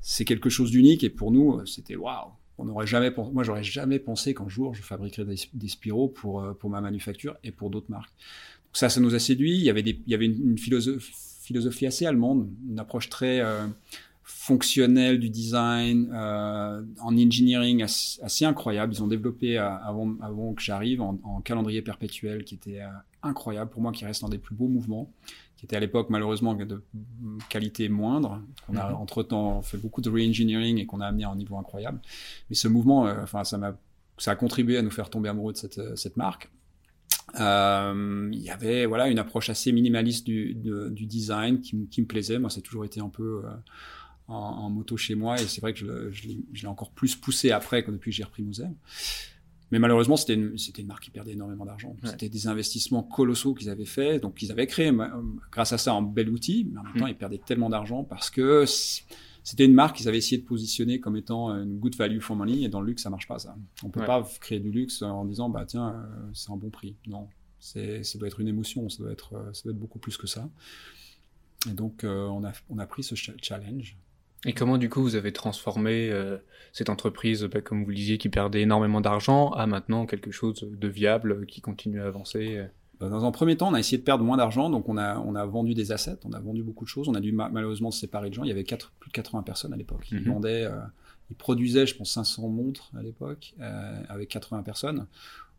c'est 0.00 0.24
quelque 0.24 0.48
chose 0.48 0.70
d'unique. 0.70 1.02
Et 1.02 1.10
pour 1.10 1.32
nous, 1.32 1.58
euh, 1.58 1.66
c'était 1.66 1.96
waouh. 1.96 2.30
On 2.58 2.66
n'aurait 2.66 2.86
jamais, 2.86 3.10
moi 3.32 3.42
j'aurais 3.42 3.64
jamais 3.64 3.98
pensé 3.98 4.34
qu'un 4.34 4.48
jour 4.48 4.74
je 4.74 4.82
fabriquerais 4.82 5.24
des, 5.24 5.36
des, 5.54 5.68
spiraux 5.68 6.08
pour 6.08 6.46
pour 6.58 6.70
ma 6.70 6.80
manufacture 6.80 7.36
et 7.42 7.50
pour 7.50 7.70
d'autres 7.70 7.90
marques. 7.90 8.12
Donc 8.66 8.76
ça, 8.76 8.88
ça 8.90 9.00
nous 9.00 9.14
a 9.14 9.18
séduit. 9.18 9.54
Il 9.54 9.64
y 9.64 9.70
avait 9.70 9.82
des, 9.82 9.98
il 10.06 10.10
y 10.10 10.14
avait 10.14 10.26
une, 10.26 10.58
philosophie, 10.58 11.10
philosophie 11.42 11.86
assez 11.86 12.06
allemande, 12.06 12.48
une 12.68 12.78
approche 12.78 13.08
très 13.08 13.42
fonctionnel 14.22 15.18
du 15.18 15.30
design, 15.30 16.10
euh, 16.12 16.82
en 17.00 17.16
engineering 17.16 17.82
assez, 17.82 18.44
incroyable. 18.44 18.92
Ils 18.92 19.02
ont 19.02 19.06
développé 19.08 19.58
euh, 19.58 19.68
avant, 19.68 20.14
avant 20.20 20.54
que 20.54 20.62
j'arrive 20.62 21.00
en, 21.00 21.40
calendrier 21.44 21.82
perpétuel 21.82 22.44
qui 22.44 22.54
était 22.54 22.80
euh, 22.80 22.88
incroyable 23.22 23.70
pour 23.70 23.82
moi, 23.82 23.92
qui 23.92 24.04
reste 24.04 24.24
un 24.24 24.28
des 24.28 24.38
plus 24.38 24.54
beaux 24.54 24.68
mouvements, 24.68 25.12
qui 25.56 25.66
était 25.66 25.76
à 25.76 25.80
l'époque 25.80 26.08
malheureusement 26.10 26.54
de 26.54 26.82
qualité 27.48 27.88
moindre. 27.88 28.40
On 28.68 28.76
a 28.76 28.90
mhm. 28.90 28.96
entre 28.96 29.22
temps 29.22 29.62
fait 29.62 29.78
beaucoup 29.78 30.00
de 30.00 30.10
re-engineering 30.10 30.78
et 30.78 30.86
qu'on 30.86 31.00
a 31.00 31.06
amené 31.06 31.24
à 31.24 31.30
un 31.30 31.36
niveau 31.36 31.56
incroyable. 31.56 32.00
Mais 32.48 32.56
ce 32.56 32.68
mouvement, 32.68 33.02
enfin 33.22 33.44
ça 33.44 33.58
m'a 33.58 33.76
ça 34.18 34.32
a 34.32 34.36
contribué 34.36 34.76
à 34.76 34.82
nous 34.82 34.90
faire 34.90 35.10
tomber 35.10 35.30
amoureux 35.30 35.52
de 35.52 35.58
cette, 35.58 35.96
cette 35.96 36.16
marque. 36.16 36.50
Euh, 37.40 38.28
il 38.32 38.42
y 38.42 38.50
avait 38.50 38.86
voilà 38.86 39.08
une 39.08 39.18
approche 39.18 39.48
assez 39.48 39.72
minimaliste 39.72 40.26
du, 40.26 40.54
du 40.54 41.06
design 41.06 41.60
qui, 41.60 41.88
qui, 41.90 42.02
me 42.02 42.06
plaisait. 42.06 42.38
Moi, 42.38 42.50
a 42.54 42.60
toujours 42.60 42.84
été 42.84 43.00
un 43.00 43.08
peu 43.08 43.42
en, 44.28 44.70
moto 44.70 44.96
chez 44.96 45.14
moi 45.14 45.40
et 45.40 45.46
c'est 45.46 45.60
vrai 45.60 45.72
que 45.72 46.10
je, 46.10 46.28
l'ai 46.28 46.66
encore 46.66 46.90
plus 46.90 47.16
poussé 47.16 47.50
après 47.50 47.82
que 47.82 47.90
depuis 47.90 48.10
que 48.10 48.16
j'ai 48.16 48.24
repris 48.24 48.42
Moser. 48.42 48.64
Mais 49.70 49.78
malheureusement, 49.78 50.18
c'était 50.18 50.34
une, 50.34 50.58
c'était 50.58 50.82
une 50.82 50.88
marque 50.88 51.04
qui 51.04 51.10
perdait 51.10 51.32
énormément 51.32 51.64
d'argent. 51.64 51.96
C'était 52.04 52.28
des 52.28 52.46
investissements 52.46 53.02
colossaux 53.02 53.54
qu'ils 53.54 53.70
avaient 53.70 53.86
fait. 53.86 54.18
Donc, 54.18 54.42
ils 54.42 54.52
avaient 54.52 54.66
créé, 54.66 54.92
grâce 55.50 55.72
à 55.72 55.78
ça, 55.78 55.94
un 55.94 56.02
bel 56.02 56.28
outil. 56.28 56.68
Mais 56.70 56.78
en 56.78 56.82
même 56.82 56.92
temps, 56.92 57.06
mm. 57.06 57.10
ils 57.10 57.16
perdaient 57.16 57.40
tellement 57.44 57.70
d'argent 57.70 58.04
parce 58.04 58.28
que 58.28 58.66
c'était 59.44 59.64
une 59.64 59.74
marque 59.74 59.96
qu'ils 59.96 60.08
avaient 60.08 60.18
essayé 60.18 60.40
de 60.40 60.46
positionner 60.46 61.00
comme 61.00 61.16
étant 61.16 61.50
une 61.50 61.78
good 61.78 61.96
value 61.96 62.20
for 62.20 62.36
money. 62.36 62.62
Et 62.62 62.68
dans 62.68 62.80
le 62.80 62.86
luxe, 62.86 63.02
ça 63.02 63.10
marche 63.10 63.26
pas, 63.26 63.38
ça. 63.38 63.56
On 63.82 63.88
peut 63.88 64.04
pas 64.04 64.26
créer 64.40 64.60
du 64.60 64.70
luxe 64.70 65.02
en 65.02 65.24
disant, 65.24 65.48
bah, 65.48 65.64
tiens, 65.66 65.90
euh, 65.90 66.30
c'est 66.32 66.50
un 66.50 66.56
bon 66.56 66.70
prix. 66.70 66.96
Non. 67.06 67.28
C'est, 67.58 68.02
ça 68.04 68.18
doit 68.18 68.28
être 68.28 68.40
une 68.40 68.48
émotion. 68.48 68.88
Ça 68.88 69.02
doit 69.02 69.12
être, 69.12 69.50
ça 69.52 69.62
doit 69.64 69.72
être 69.72 69.78
beaucoup 69.78 69.98
plus 69.98 70.16
que 70.16 70.26
ça. 70.26 70.48
Et 71.68 71.72
donc, 71.72 72.04
euh, 72.04 72.26
on 72.26 72.44
a, 72.44 72.52
on 72.70 72.78
a 72.78 72.86
pris 72.86 73.02
ce 73.02 73.14
challenge. 73.14 73.96
Et 74.44 74.52
comment 74.54 74.76
du 74.76 74.88
coup 74.88 75.02
vous 75.02 75.14
avez 75.14 75.32
transformé 75.32 76.10
euh, 76.10 76.38
cette 76.72 76.90
entreprise, 76.90 77.44
bah, 77.44 77.60
comme 77.60 77.84
vous 77.84 77.90
le 77.90 77.96
disiez, 77.96 78.18
qui 78.18 78.28
perdait 78.28 78.62
énormément 78.62 79.00
d'argent, 79.00 79.50
à 79.50 79.66
maintenant 79.66 80.04
quelque 80.06 80.32
chose 80.32 80.68
de 80.68 80.88
viable, 80.88 81.46
qui 81.46 81.60
continue 81.60 82.00
à 82.00 82.06
avancer 82.06 82.56
euh? 82.56 82.66
Dans 83.08 83.24
un 83.24 83.30
premier 83.30 83.56
temps, 83.56 83.68
on 83.68 83.74
a 83.74 83.80
essayé 83.80 83.98
de 83.98 84.02
perdre 84.02 84.24
moins 84.24 84.36
d'argent, 84.36 84.70
donc 84.70 84.88
on 84.88 84.96
a, 84.96 85.18
on 85.18 85.34
a 85.34 85.44
vendu 85.44 85.74
des 85.74 85.92
assets, 85.92 86.18
on 86.24 86.32
a 86.32 86.40
vendu 86.40 86.62
beaucoup 86.62 86.84
de 86.84 86.88
choses, 86.88 87.08
on 87.08 87.14
a 87.14 87.20
dû 87.20 87.32
malheureusement 87.32 87.90
se 87.90 88.00
séparer 88.00 88.28
de 88.30 88.34
gens. 88.34 88.44
Il 88.44 88.48
y 88.48 88.52
avait 88.52 88.64
plus 88.64 89.08
de 89.08 89.12
80 89.12 89.42
personnes 89.42 89.72
à 89.72 89.76
l'époque. 89.76 90.08
Ils 90.10 90.20
mhm. 90.20 90.32
vendaient, 90.32 90.64
euh, 90.64 90.80
ils 91.30 91.36
produisaient, 91.36 91.86
je 91.86 91.96
pense, 91.96 92.12
500 92.12 92.48
montres 92.48 92.90
à 92.96 93.02
l'époque, 93.02 93.54
avec 94.08 94.28
80 94.28 94.62
personnes. 94.62 95.06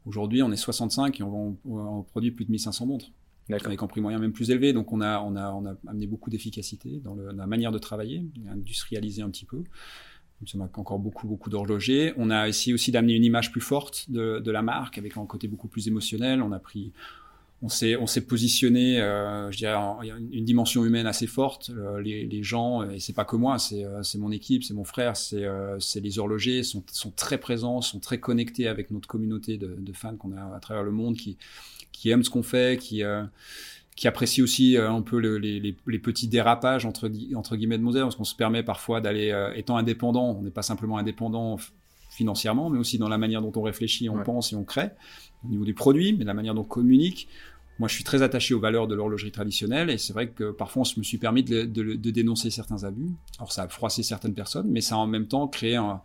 Aujourd'hui, 0.06 0.44
on 0.44 0.52
est 0.52 0.58
65 0.58 1.20
et 1.20 1.24
on, 1.24 1.58
on 1.66 2.04
produit 2.04 2.32
plus 2.32 2.46
de 2.46 2.52
1500 2.52 2.86
montres 2.86 3.12
avec 3.50 3.82
un 3.82 3.88
prix 3.88 4.02
moyen 4.02 4.20
même 4.20 4.34
plus 4.34 4.52
élevé. 4.52 4.74
Donc 4.74 4.92
on 4.94 5.02
a, 5.02 5.20
on 5.20 5.36
a, 5.36 5.52
on 5.52 5.66
a 5.66 5.76
amené 5.88 6.08
beaucoup 6.08 6.30
d'efficacité 6.30 7.02
dans, 7.04 7.16
la 7.16 7.48
manière 7.48 7.72
de 7.72 7.80
travailler, 7.80 8.24
industrialiser 8.50 9.22
un 9.22 9.30
petit 9.30 9.46
peu. 9.46 9.64
Nous 10.54 10.62
a 10.62 10.66
encore 10.78 11.00
beaucoup, 11.00 11.28
beaucoup 11.28 11.50
d'horlogers. 11.50 12.14
On 12.18 12.30
a 12.30 12.50
essayé 12.50 12.74
aussi 12.74 12.92
d'amener 12.92 13.14
une 13.14 13.24
image 13.24 13.52
plus 13.52 13.62
forte 13.62 14.12
de, 14.12 14.40
de, 14.40 14.52
la 14.52 14.62
marque 14.62 14.98
avec 14.98 15.16
un 15.16 15.26
côté 15.26 15.48
beaucoup 15.48 15.70
plus 15.70 15.88
émotionnel. 15.88 16.42
On 16.42 16.52
a 16.52 16.60
pris, 16.60 16.92
on 17.64 17.70
s'est, 17.70 17.96
on 17.96 18.06
s'est 18.06 18.22
positionné, 18.22 19.02
euh, 19.02 19.50
je 19.50 19.58
dirais, 19.58 19.74
il 20.02 20.08
y 20.08 20.12
a 20.12 20.18
une 20.18 20.46
dimension 20.46 20.86
humaine 20.86 21.08
assez 21.08 21.28
forte. 21.28 21.72
Euh, 21.72 22.02
les, 22.02 22.26
les, 22.26 22.44
gens, 22.44 22.84
et 22.90 23.00
c'est 23.00 23.14
pas 23.14 23.26
que 23.26 23.38
moi, 23.38 23.58
c'est, 23.58 23.86
euh, 23.86 24.04
c'est 24.04 24.18
mon 24.18 24.32
équipe, 24.32 24.64
c'est 24.64 24.74
mon 24.74 24.84
frère, 24.84 25.16
c'est, 25.16 25.46
euh, 25.46 25.80
c'est 25.80 26.02
les 26.02 26.20
horlogers 26.20 26.64
sont, 26.64 26.84
sont 26.92 27.12
très 27.12 27.38
présents, 27.38 27.82
sont 27.82 28.00
très 28.00 28.20
connectés 28.20 28.68
avec 28.68 28.92
notre 28.92 29.08
communauté 29.08 29.58
de, 29.58 29.76
de 29.80 29.94
fans 29.94 30.18
qu'on 30.18 30.36
a 30.36 30.56
à 30.56 30.60
travers 30.60 30.84
le 30.84 30.92
monde 30.92 31.16
qui 31.16 31.38
qui 31.94 32.10
aiment 32.10 32.24
ce 32.24 32.30
qu'on 32.30 32.44
fait, 32.44 32.78
qui 32.78 33.04
euh, 33.04 33.24
qui 33.96 34.08
apprécient 34.08 34.44
aussi 34.44 34.76
euh, 34.76 34.92
un 34.92 35.02
peu 35.02 35.20
le, 35.20 35.38
les, 35.38 35.60
les, 35.60 35.78
les, 35.88 36.00
petits 36.00 36.28
dérapages 36.28 36.86
entre 36.86 37.10
entre 37.36 37.56
guillemets 37.56 37.78
de 37.78 37.84
Moser, 37.84 38.02
parce 38.02 38.16
qu'on 38.18 38.26
se 38.26 38.36
permet 38.36 38.64
parfois 38.64 39.00
d'aller 39.00 39.32
euh, 39.32 39.54
étant 39.54 39.78
indépendant, 39.78 40.36
on 40.38 40.42
n'est 40.42 40.52
pas 40.52 40.64
simplement 40.64 40.98
indépendant 40.98 41.58
financièrement, 42.10 42.70
mais 42.70 42.78
aussi 42.78 42.98
dans 42.98 43.08
la 43.08 43.18
manière 43.18 43.42
dont 43.42 43.54
on 43.56 43.62
réfléchit, 43.62 44.10
on 44.10 44.22
pense 44.22 44.52
et 44.52 44.56
on 44.56 44.64
crée, 44.64 44.90
au 45.46 45.50
niveau 45.50 45.66
des 45.66 45.74
produits, 45.74 46.14
mais 46.14 46.26
la 46.26 46.34
manière 46.34 46.54
dont 46.54 46.62
on 46.62 46.66
communique. 46.66 47.28
Moi, 47.80 47.88
je 47.88 47.96
suis 47.96 48.04
très 48.04 48.22
attaché 48.22 48.54
aux 48.54 48.60
valeurs 48.60 48.88
de 48.88 48.96
l'horlogerie 48.96 49.32
traditionnelle 49.32 49.90
et 49.90 49.98
c'est 49.98 50.14
vrai 50.14 50.30
que 50.30 50.52
parfois, 50.52 50.84
on 50.84 51.00
me 51.00 51.04
suis 51.04 51.18
permis 51.18 51.44
de, 51.44 51.64
de, 51.64 51.96
de, 51.96 52.12
dénoncer 52.12 52.50
certains 52.50 52.84
abus. 52.84 53.10
Alors, 53.40 53.52
ça 53.52 53.64
a 53.64 53.68
froissé 53.68 54.04
certaines 54.04 54.36
personnes, 54.36 54.68
mais 54.70 54.82
ça 54.82 54.96
a 54.96 54.98
en 55.00 55.08
même 55.08 55.28
temps 55.28 55.48
créé 55.48 55.76
un, 55.76 56.02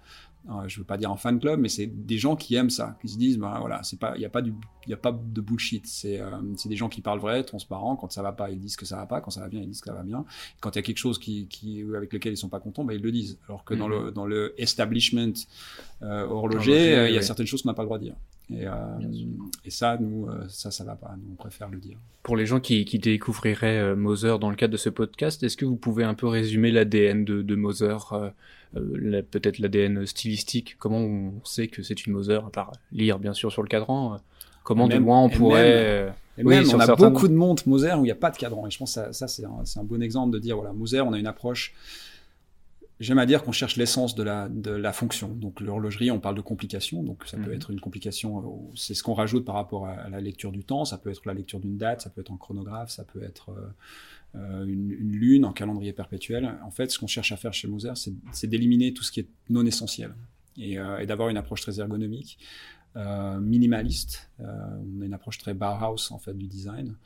je 0.66 0.78
veux 0.78 0.84
pas 0.84 0.96
dire 0.96 1.10
un 1.10 1.16
fan 1.16 1.38
club, 1.38 1.60
mais 1.60 1.68
c'est 1.68 1.86
des 1.86 2.16
gens 2.16 2.36
qui 2.36 2.54
aiment 2.54 2.70
ça, 2.70 2.96
qui 3.02 3.08
se 3.08 3.18
disent, 3.18 3.38
bah 3.38 3.56
voilà, 3.60 3.82
c'est 3.82 3.98
pas, 3.98 4.14
il 4.16 4.22
y 4.22 4.24
a 4.24 4.30
pas 4.30 4.40
du, 4.40 4.54
il 4.86 4.90
y 4.90 4.94
a 4.94 4.96
pas 4.96 5.12
de 5.12 5.40
bullshit. 5.40 5.86
C'est, 5.86 6.20
euh, 6.20 6.30
c'est 6.56 6.68
des 6.68 6.76
gens 6.76 6.88
qui 6.88 7.02
parlent 7.02 7.20
vrai, 7.20 7.44
transparents. 7.44 7.96
Quand 7.96 8.10
ça 8.10 8.22
va 8.22 8.32
pas, 8.32 8.50
ils 8.50 8.58
disent 8.58 8.76
que 8.76 8.86
ça 8.86 8.96
va 8.96 9.06
pas. 9.06 9.20
Quand 9.20 9.30
ça 9.30 9.40
va 9.40 9.48
bien, 9.48 9.60
ils 9.60 9.68
disent 9.68 9.80
que 9.80 9.90
ça 9.90 9.94
va 9.94 10.02
bien. 10.02 10.24
Quand 10.60 10.70
il 10.70 10.76
y 10.76 10.78
a 10.78 10.82
quelque 10.82 10.98
chose 10.98 11.18
qui, 11.18 11.46
qui, 11.48 11.84
avec 11.94 12.12
lequel 12.12 12.32
ils 12.32 12.38
sont 12.38 12.48
pas 12.48 12.60
contents, 12.60 12.84
bah, 12.84 12.94
ils 12.94 13.02
le 13.02 13.12
disent. 13.12 13.38
Alors 13.48 13.64
que 13.64 13.74
dans 13.74 13.88
mhm. 13.88 14.04
le, 14.04 14.10
dans 14.10 14.26
le 14.26 14.54
establishment 14.58 15.34
euh, 16.02 16.26
horloger, 16.26 16.96
euh, 16.96 17.08
il 17.08 17.14
y 17.14 17.18
a 17.18 17.22
certaines 17.22 17.46
choses 17.46 17.62
qu'on 17.62 17.68
n'a 17.68 17.74
pas 17.74 17.82
le 17.82 17.88
droit 17.88 17.98
de 17.98 18.04
dire. 18.04 18.16
Et, 18.50 18.66
euh, 18.66 18.72
et 19.64 19.70
ça, 19.70 19.98
nous, 20.00 20.26
euh, 20.26 20.46
ça, 20.48 20.70
ça 20.70 20.84
va 20.84 20.96
pas. 20.96 21.14
Nous, 21.16 21.32
on 21.32 21.36
préfère 21.36 21.68
le 21.68 21.78
dire. 21.78 21.98
Pour 22.22 22.36
les 22.36 22.46
gens 22.46 22.60
qui, 22.60 22.84
qui 22.84 22.98
découvriraient 22.98 23.94
Moser 23.94 24.36
dans 24.40 24.50
le 24.50 24.56
cadre 24.56 24.72
de 24.72 24.78
ce 24.78 24.88
podcast, 24.88 25.42
est-ce 25.42 25.56
que 25.56 25.64
vous 25.64 25.76
pouvez 25.76 26.04
un 26.04 26.14
peu 26.14 26.26
résumer 26.26 26.70
l'ADN 26.70 27.24
de, 27.24 27.42
de 27.42 27.54
Moser 27.54 27.96
euh, 28.76 29.22
peut-être 29.30 29.58
l'ADN 29.58 30.04
stylistique, 30.04 30.76
comment 30.78 30.98
on 30.98 31.32
sait 31.44 31.68
que 31.68 31.82
c'est 31.82 32.04
une 32.04 32.12
Moser, 32.12 32.34
à 32.34 32.50
part 32.52 32.72
lire 32.92 33.18
bien 33.18 33.32
sûr 33.32 33.50
sur 33.50 33.62
le 33.62 33.68
cadran, 33.68 34.14
euh, 34.14 34.16
comment 34.62 34.88
du 34.88 34.98
moins 34.98 35.22
on 35.22 35.30
pourrait... 35.30 36.12
oui, 36.36 36.56
on 36.74 36.78
a 36.78 36.94
beaucoup 36.94 37.28
de 37.28 37.34
montres 37.34 37.66
Moser 37.66 37.94
où 37.94 38.00
il 38.00 38.08
n'y 38.08 38.10
a 38.10 38.16
pas 38.16 38.30
de 38.30 38.36
cadran, 38.36 38.66
et 38.66 38.70
je 38.70 38.78
pense 38.78 38.96
que 38.96 39.12
ça, 39.12 39.28
c'est 39.28 39.44
un, 39.44 39.84
bon 39.84 40.02
exemple 40.02 40.34
de 40.34 40.38
dire, 40.38 40.56
voilà, 40.56 40.72
Moser, 40.72 41.00
on 41.00 41.14
a 41.14 41.18
une 41.18 41.26
approche 41.26 41.74
J'aime 43.00 43.18
à 43.18 43.26
dire 43.26 43.42
qu'on 43.44 43.52
cherche 43.52 43.76
l'essence 43.76 44.14
de 44.14 44.22
la, 44.22 44.48
de 44.48 44.70
la 44.70 44.92
fonction. 44.92 45.28
Donc 45.28 45.60
l'horlogerie, 45.60 46.10
on 46.10 46.18
parle 46.18 46.34
de 46.34 46.40
complications. 46.40 47.02
Donc 47.02 47.24
ça 47.26 47.36
peut 47.36 47.50
mhm. 47.50 47.56
être 47.56 47.70
une 47.70 47.80
complication, 47.80 48.38
euh, 48.38 48.72
c'est 48.74 48.94
ce 48.94 49.02
qu'on 49.02 49.14
rajoute 49.14 49.44
par 49.44 49.54
rapport 49.54 49.86
à, 49.86 50.08
la 50.08 50.20
lecture 50.20 50.50
du 50.52 50.64
temps. 50.64 50.84
Ça 50.84 50.98
peut 50.98 51.10
être 51.10 51.24
la 51.26 51.34
lecture 51.34 51.60
d'une 51.60 51.76
date, 51.76 52.00
ça 52.00 52.10
peut 52.10 52.20
être 52.20 52.32
un 52.32 52.36
chronographe, 52.36 52.90
ça 52.90 53.04
peut 53.04 53.22
être 53.22 53.50
euh, 54.34 54.64
une, 54.64 54.90
une, 54.90 55.12
lune 55.12 55.44
en 55.44 55.52
calendrier 55.52 55.92
perpétuel. 55.92 56.58
En 56.64 56.70
fait, 56.70 56.90
ce 56.90 56.98
qu'on 56.98 57.06
cherche 57.06 57.32
à 57.32 57.36
faire 57.36 57.52
chez 57.52 57.68
Moser, 57.68 57.92
c'est 58.32 58.46
d'éliminer 58.46 58.92
tout 58.92 59.04
ce 59.04 59.12
qui 59.12 59.20
est 59.20 59.28
non 59.48 59.64
essentiel 59.64 60.14
et, 60.58 60.78
euh, 60.78 60.98
et 60.98 61.06
d'avoir 61.06 61.28
une 61.28 61.36
approche 61.36 61.62
très 61.62 61.80
ergonomique, 61.80 62.38
euh, 62.96 63.38
minimaliste. 63.38 64.30
Euh, 64.40 64.44
on 64.98 65.02
a 65.02 65.04
une 65.04 65.14
approche 65.14 65.38
très 65.38 65.54
Bauhaus 65.54 66.10
en 66.10 66.18
fait 66.18 66.36
du 66.36 66.46
design. 66.46 66.96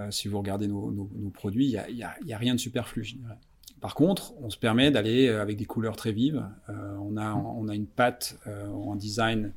Euh, 0.00 0.10
si 0.10 0.28
vous 0.28 0.38
regardez 0.38 0.68
nos, 0.68 0.90
nos, 0.90 1.10
nos 1.14 1.30
produits, 1.30 1.66
il 1.66 1.70
y 1.70 1.78
a, 1.78 1.90
y, 1.90 2.02
a, 2.02 2.16
y 2.24 2.32
a, 2.32 2.38
rien 2.38 2.54
de 2.54 2.60
superflu, 2.60 3.04
je 3.04 3.16
dirais. 3.16 3.38
Par 3.86 3.94
contre, 3.94 4.32
on 4.42 4.50
se 4.50 4.56
permet 4.58 4.90
d'aller 4.90 5.28
euh, 5.28 5.40
avec 5.40 5.56
des 5.56 5.64
couleurs 5.64 5.94
très 5.94 6.10
vives. 6.10 6.44
Euh, 6.68 6.72
on, 7.00 7.16
a, 7.16 7.34
on 7.34 7.68
a 7.68 7.74
une 7.76 7.86
patte 7.86 8.36
euh, 8.48 8.66
en 8.66 8.96
design. 8.96 9.52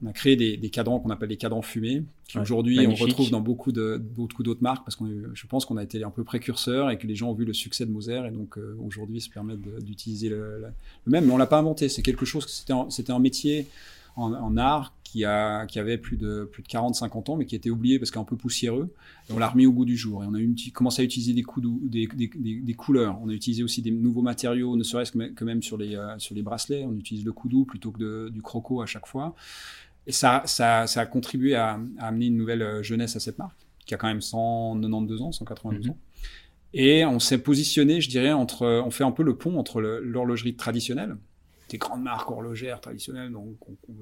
On 0.00 0.06
a 0.06 0.12
créé 0.12 0.36
des, 0.36 0.56
des 0.56 0.70
cadrans 0.70 1.00
qu'on 1.00 1.10
appelle 1.10 1.30
des 1.30 1.36
cadrans 1.36 1.62
fumés, 1.62 2.04
qui 2.28 2.38
aujourd'hui 2.38 2.86
on 2.86 2.94
retrouve 2.94 3.32
dans 3.32 3.40
beaucoup 3.40 3.72
de 3.72 4.00
beaucoup 4.00 4.44
d'autres 4.44 4.62
marques 4.62 4.84
parce 4.84 4.94
que 4.94 5.32
je 5.34 5.46
pense 5.48 5.64
qu'on 5.64 5.78
a 5.78 5.82
été 5.82 6.04
un 6.04 6.10
peu 6.10 6.22
précurseur 6.22 6.90
et 6.90 6.96
que 6.96 7.08
les 7.08 7.16
gens 7.16 7.30
ont 7.30 7.34
vu 7.34 7.44
le 7.44 7.52
succès 7.52 7.84
de 7.84 7.90
Moser 7.90 8.22
et 8.24 8.30
donc 8.30 8.56
euh, 8.56 8.78
aujourd'hui 8.86 9.20
se 9.20 9.28
permettent 9.28 9.62
d'utiliser 9.82 10.28
le, 10.28 10.60
le, 10.60 11.10
même. 11.10 11.26
Mais 11.26 11.32
on 11.32 11.36
l'a 11.36 11.46
pas 11.46 11.58
inventé. 11.58 11.88
C'est 11.88 12.02
quelque 12.02 12.24
chose 12.24 12.44
que 12.44 12.52
c'était 12.52 12.74
c'était 12.88 13.12
un 13.12 13.18
métier 13.18 13.66
en, 14.14 14.32
en, 14.32 14.56
art 14.56 14.94
qui, 15.12 15.26
a, 15.26 15.66
qui 15.66 15.78
avait 15.78 15.98
plus 15.98 16.16
de, 16.16 16.48
plus 16.50 16.62
de 16.62 16.68
40-50 16.68 17.30
ans, 17.30 17.36
mais 17.36 17.44
qui 17.44 17.54
était 17.54 17.68
oublié 17.68 17.98
parce 17.98 18.10
qu'un 18.10 18.24
peu 18.24 18.34
poussiéreux. 18.34 18.94
Et 19.28 19.34
on 19.34 19.38
l'a 19.38 19.48
remis 19.48 19.66
au 19.66 19.72
goût 19.72 19.84
du 19.84 19.94
jour. 19.94 20.24
Et 20.24 20.26
on 20.26 20.34
a 20.34 20.38
commencé 20.72 21.02
à 21.02 21.04
utiliser 21.04 21.34
des, 21.34 21.42
coups 21.42 21.66
des, 21.82 22.06
des, 22.06 22.30
des, 22.34 22.60
des, 22.60 22.74
couleurs. 22.74 23.18
On 23.22 23.28
a 23.28 23.32
utilisé 23.34 23.62
aussi 23.62 23.82
des 23.82 23.90
nouveaux 23.90 24.22
matériaux, 24.22 24.74
ne 24.74 24.82
serait-ce 24.82 25.12
que 25.12 25.44
même 25.44 25.62
sur 25.62 25.76
les, 25.76 25.96
euh, 25.96 26.18
sur 26.18 26.34
les 26.34 26.40
bracelets. 26.40 26.86
On 26.86 26.94
utilise 26.94 27.26
le 27.26 27.32
coudou 27.32 27.66
plutôt 27.66 27.90
que 27.90 27.98
de, 27.98 28.30
du 28.32 28.40
croco 28.40 28.80
à 28.80 28.86
chaque 28.86 29.06
fois. 29.06 29.34
Et 30.06 30.12
ça, 30.12 30.44
ça, 30.46 30.86
ça 30.86 31.02
a 31.02 31.06
contribué 31.06 31.56
à, 31.56 31.78
à, 31.98 32.06
amener 32.06 32.26
une 32.28 32.38
nouvelle 32.38 32.62
euh, 32.62 32.82
jeunesse 32.82 33.14
à 33.14 33.20
cette 33.20 33.38
marque, 33.38 33.66
qui 33.84 33.92
a 33.92 33.98
quand 33.98 34.08
même 34.08 34.22
192 34.22 35.20
ans, 35.20 35.32
192 35.32 35.88
mmh. 35.88 35.90
ans. 35.90 35.98
Et 36.72 37.04
on 37.04 37.18
s'est 37.18 37.42
positionné, 37.42 38.00
je 38.00 38.08
dirais, 38.08 38.32
entre, 38.32 38.66
on 38.66 38.90
fait 38.90 39.04
un 39.04 39.12
peu 39.12 39.24
le 39.24 39.36
pont 39.36 39.58
entre 39.58 39.82
l'horlogerie 39.82 40.54
traditionnelle, 40.54 41.18
des 41.72 41.78
grandes 41.78 42.02
marques 42.02 42.30
horlogères 42.30 42.80
traditionnelles, 42.80 43.32
donc 43.32 43.56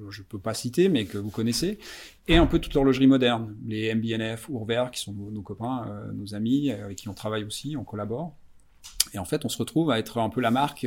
je 0.09 0.21
peux 0.21 0.39
pas 0.39 0.53
citer, 0.53 0.89
mais 0.89 1.05
que 1.05 1.17
vous 1.17 1.31
connaissez, 1.31 1.79
et 2.27 2.37
un 2.37 2.45
peu 2.45 2.59
toute 2.59 2.73
l'horlogerie 2.73 3.07
moderne, 3.07 3.55
les 3.65 3.93
MBNF, 3.95 4.49
Urver, 4.49 4.85
qui 4.91 5.01
sont 5.01 5.13
nos, 5.13 5.41
copains, 5.41 5.87
euh, 5.87 6.11
nos 6.11 6.35
amis, 6.35 6.71
avec 6.71 6.97
qui 6.97 7.09
on 7.09 7.13
travaille 7.13 7.43
aussi, 7.43 7.75
on 7.77 7.83
collabore. 7.83 8.35
Et 9.13 9.19
en 9.19 9.25
fait, 9.25 9.43
on 9.45 9.49
se 9.49 9.57
retrouve 9.57 9.89
à 9.91 9.99
être 9.99 10.19
un 10.19 10.29
peu 10.29 10.41
la 10.41 10.51
marque 10.51 10.85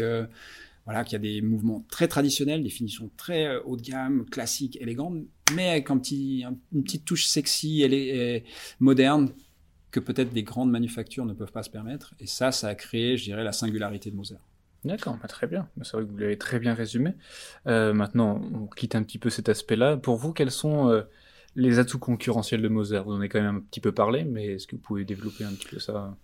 voilà, 0.84 1.04
qui 1.04 1.16
a 1.16 1.18
des 1.18 1.40
mouvements 1.40 1.84
très 1.90 2.08
traditionnels, 2.08 2.62
des 2.62 2.70
finitions 2.70 3.10
très 3.16 3.46
euh, 3.46 3.62
haut 3.64 3.76
de 3.76 3.82
gamme, 3.82 4.26
classiques, 4.26 4.76
élégantes, 4.80 5.16
mais 5.54 5.70
avec 5.70 5.90
un 5.90 5.98
petit, 5.98 6.44
une 6.72 6.84
petite 6.84 7.04
touche 7.04 7.26
sexy 7.26 7.82
et, 7.82 8.44
moderne 8.80 9.30
que 9.90 10.00
peut-être 10.00 10.32
des 10.32 10.42
grandes 10.42 10.70
manufactures 10.70 11.24
ne 11.24 11.32
peuvent 11.32 11.52
pas 11.52 11.62
se 11.62 11.70
permettre. 11.70 12.14
Et 12.20 12.26
ça, 12.26 12.52
ça 12.52 12.68
a 12.68 12.74
créé, 12.74 13.16
je 13.16 13.24
dirais, 13.24 13.44
la 13.44 13.52
singularité 13.52 14.10
de 14.10 14.16
Moser. 14.16 14.36
D'accord, 14.84 15.16
bah, 15.20 15.28
très 15.28 15.46
bien. 15.46 15.68
C'est 15.82 15.96
vrai 15.96 16.04
que 16.04 16.10
vous 16.10 16.18
l'avez 16.18 16.38
très 16.38 16.58
bien 16.58 16.74
résumé. 16.74 17.12
Euh, 17.66 17.92
maintenant, 17.92 18.40
on 18.52 18.66
quitte 18.66 18.94
un 18.94 19.02
petit 19.02 19.18
peu 19.18 19.30
cet 19.30 19.48
aspect-là. 19.48 19.96
Pour 19.96 20.16
vous, 20.16 20.32
quels 20.32 20.50
sont 20.50 20.90
euh, 20.90 21.02
les 21.56 21.78
atouts 21.78 21.98
concurrentiels 21.98 22.60
de 22.60 22.68
Moser 22.68 23.00
Vous 23.04 23.12
en 23.12 23.18
avez 23.18 23.28
quand 23.28 23.40
même 23.40 23.56
un 23.56 23.60
petit 23.60 23.80
peu 23.80 23.92
parlé, 23.92 24.24
mais 24.24 24.54
est-ce 24.54 24.66
que 24.66 24.76
vous 24.76 24.82
pouvez 24.82 25.04
développer 25.04 25.44
un 25.44 25.52
petit 25.52 25.68
peu 25.68 25.78
ça? 25.78 26.16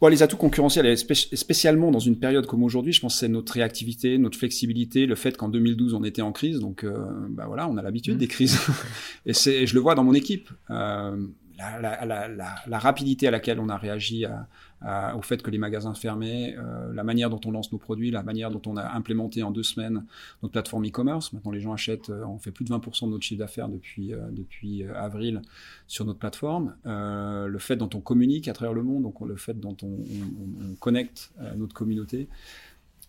Bon, 0.00 0.08
les 0.08 0.22
atouts 0.22 0.38
concurrentiels, 0.38 0.96
spécialement 0.96 1.90
dans 1.90 1.98
une 1.98 2.18
période 2.18 2.46
comme 2.46 2.62
aujourd'hui, 2.62 2.92
je 2.92 3.02
pense 3.02 3.14
que 3.14 3.20
c'est 3.20 3.28
notre 3.28 3.52
réactivité, 3.52 4.16
notre 4.16 4.38
flexibilité, 4.38 5.04
le 5.04 5.14
fait 5.14 5.36
qu'en 5.36 5.50
2012 5.50 5.92
on 5.92 6.04
était 6.04 6.22
en 6.22 6.32
crise, 6.32 6.58
donc 6.58 6.84
euh, 6.84 6.96
bah 7.28 7.44
voilà, 7.46 7.68
on 7.68 7.76
a 7.76 7.82
l'habitude 7.82 8.14
mmh. 8.14 8.18
des 8.18 8.28
crises. 8.28 8.58
et 9.26 9.34
je 9.34 9.74
le 9.74 9.80
vois 9.80 9.94
dans 9.94 10.04
mon 10.04 10.14
équipe. 10.14 10.48
Euh, 10.70 11.26
la, 11.58 12.06
la, 12.06 12.28
la, 12.28 12.54
la, 12.66 12.78
rapidité 12.78 13.28
à 13.28 13.30
laquelle 13.30 13.60
on 13.60 13.68
a 13.68 13.76
réagi 13.76 14.24
à, 14.24 14.48
au 14.82 15.22
fait 15.22 15.42
que 15.42 15.50
les 15.50 15.58
magasins 15.58 15.94
fermaient, 15.94 16.56
euh, 16.56 16.92
la 16.94 17.04
manière 17.04 17.28
dont 17.28 17.40
on 17.44 17.50
lance 17.50 17.70
nos 17.72 17.78
produits, 17.78 18.10
la 18.10 18.22
manière 18.22 18.50
dont 18.50 18.62
on 18.66 18.76
a 18.76 18.92
implémenté 18.92 19.42
en 19.42 19.50
deux 19.50 19.62
semaines 19.62 20.04
notre 20.42 20.52
plateforme 20.52 20.86
e-commerce. 20.86 21.32
Maintenant, 21.32 21.50
les 21.50 21.60
gens 21.60 21.72
achètent, 21.72 22.10
euh, 22.10 22.24
on 22.24 22.38
fait 22.38 22.50
plus 22.50 22.64
de 22.64 22.70
20% 22.70 23.06
de 23.06 23.12
notre 23.12 23.24
chiffre 23.24 23.38
d'affaires 23.38 23.68
depuis, 23.68 24.14
euh, 24.14 24.18
depuis 24.30 24.84
avril 24.84 25.42
sur 25.86 26.04
notre 26.04 26.18
plateforme. 26.18 26.74
le 26.84 27.58
fait 27.58 27.76
dont 27.76 27.90
on 27.94 28.00
communique 28.00 28.48
à 28.48 28.52
travers 28.52 28.72
le 28.72 28.82
monde, 28.82 29.02
donc 29.02 29.20
le 29.20 29.36
fait 29.36 29.58
dont 29.58 29.76
on, 29.82 29.86
on, 29.86 30.70
on 30.70 30.74
connecte 30.76 31.32
notre 31.56 31.74
communauté 31.74 32.28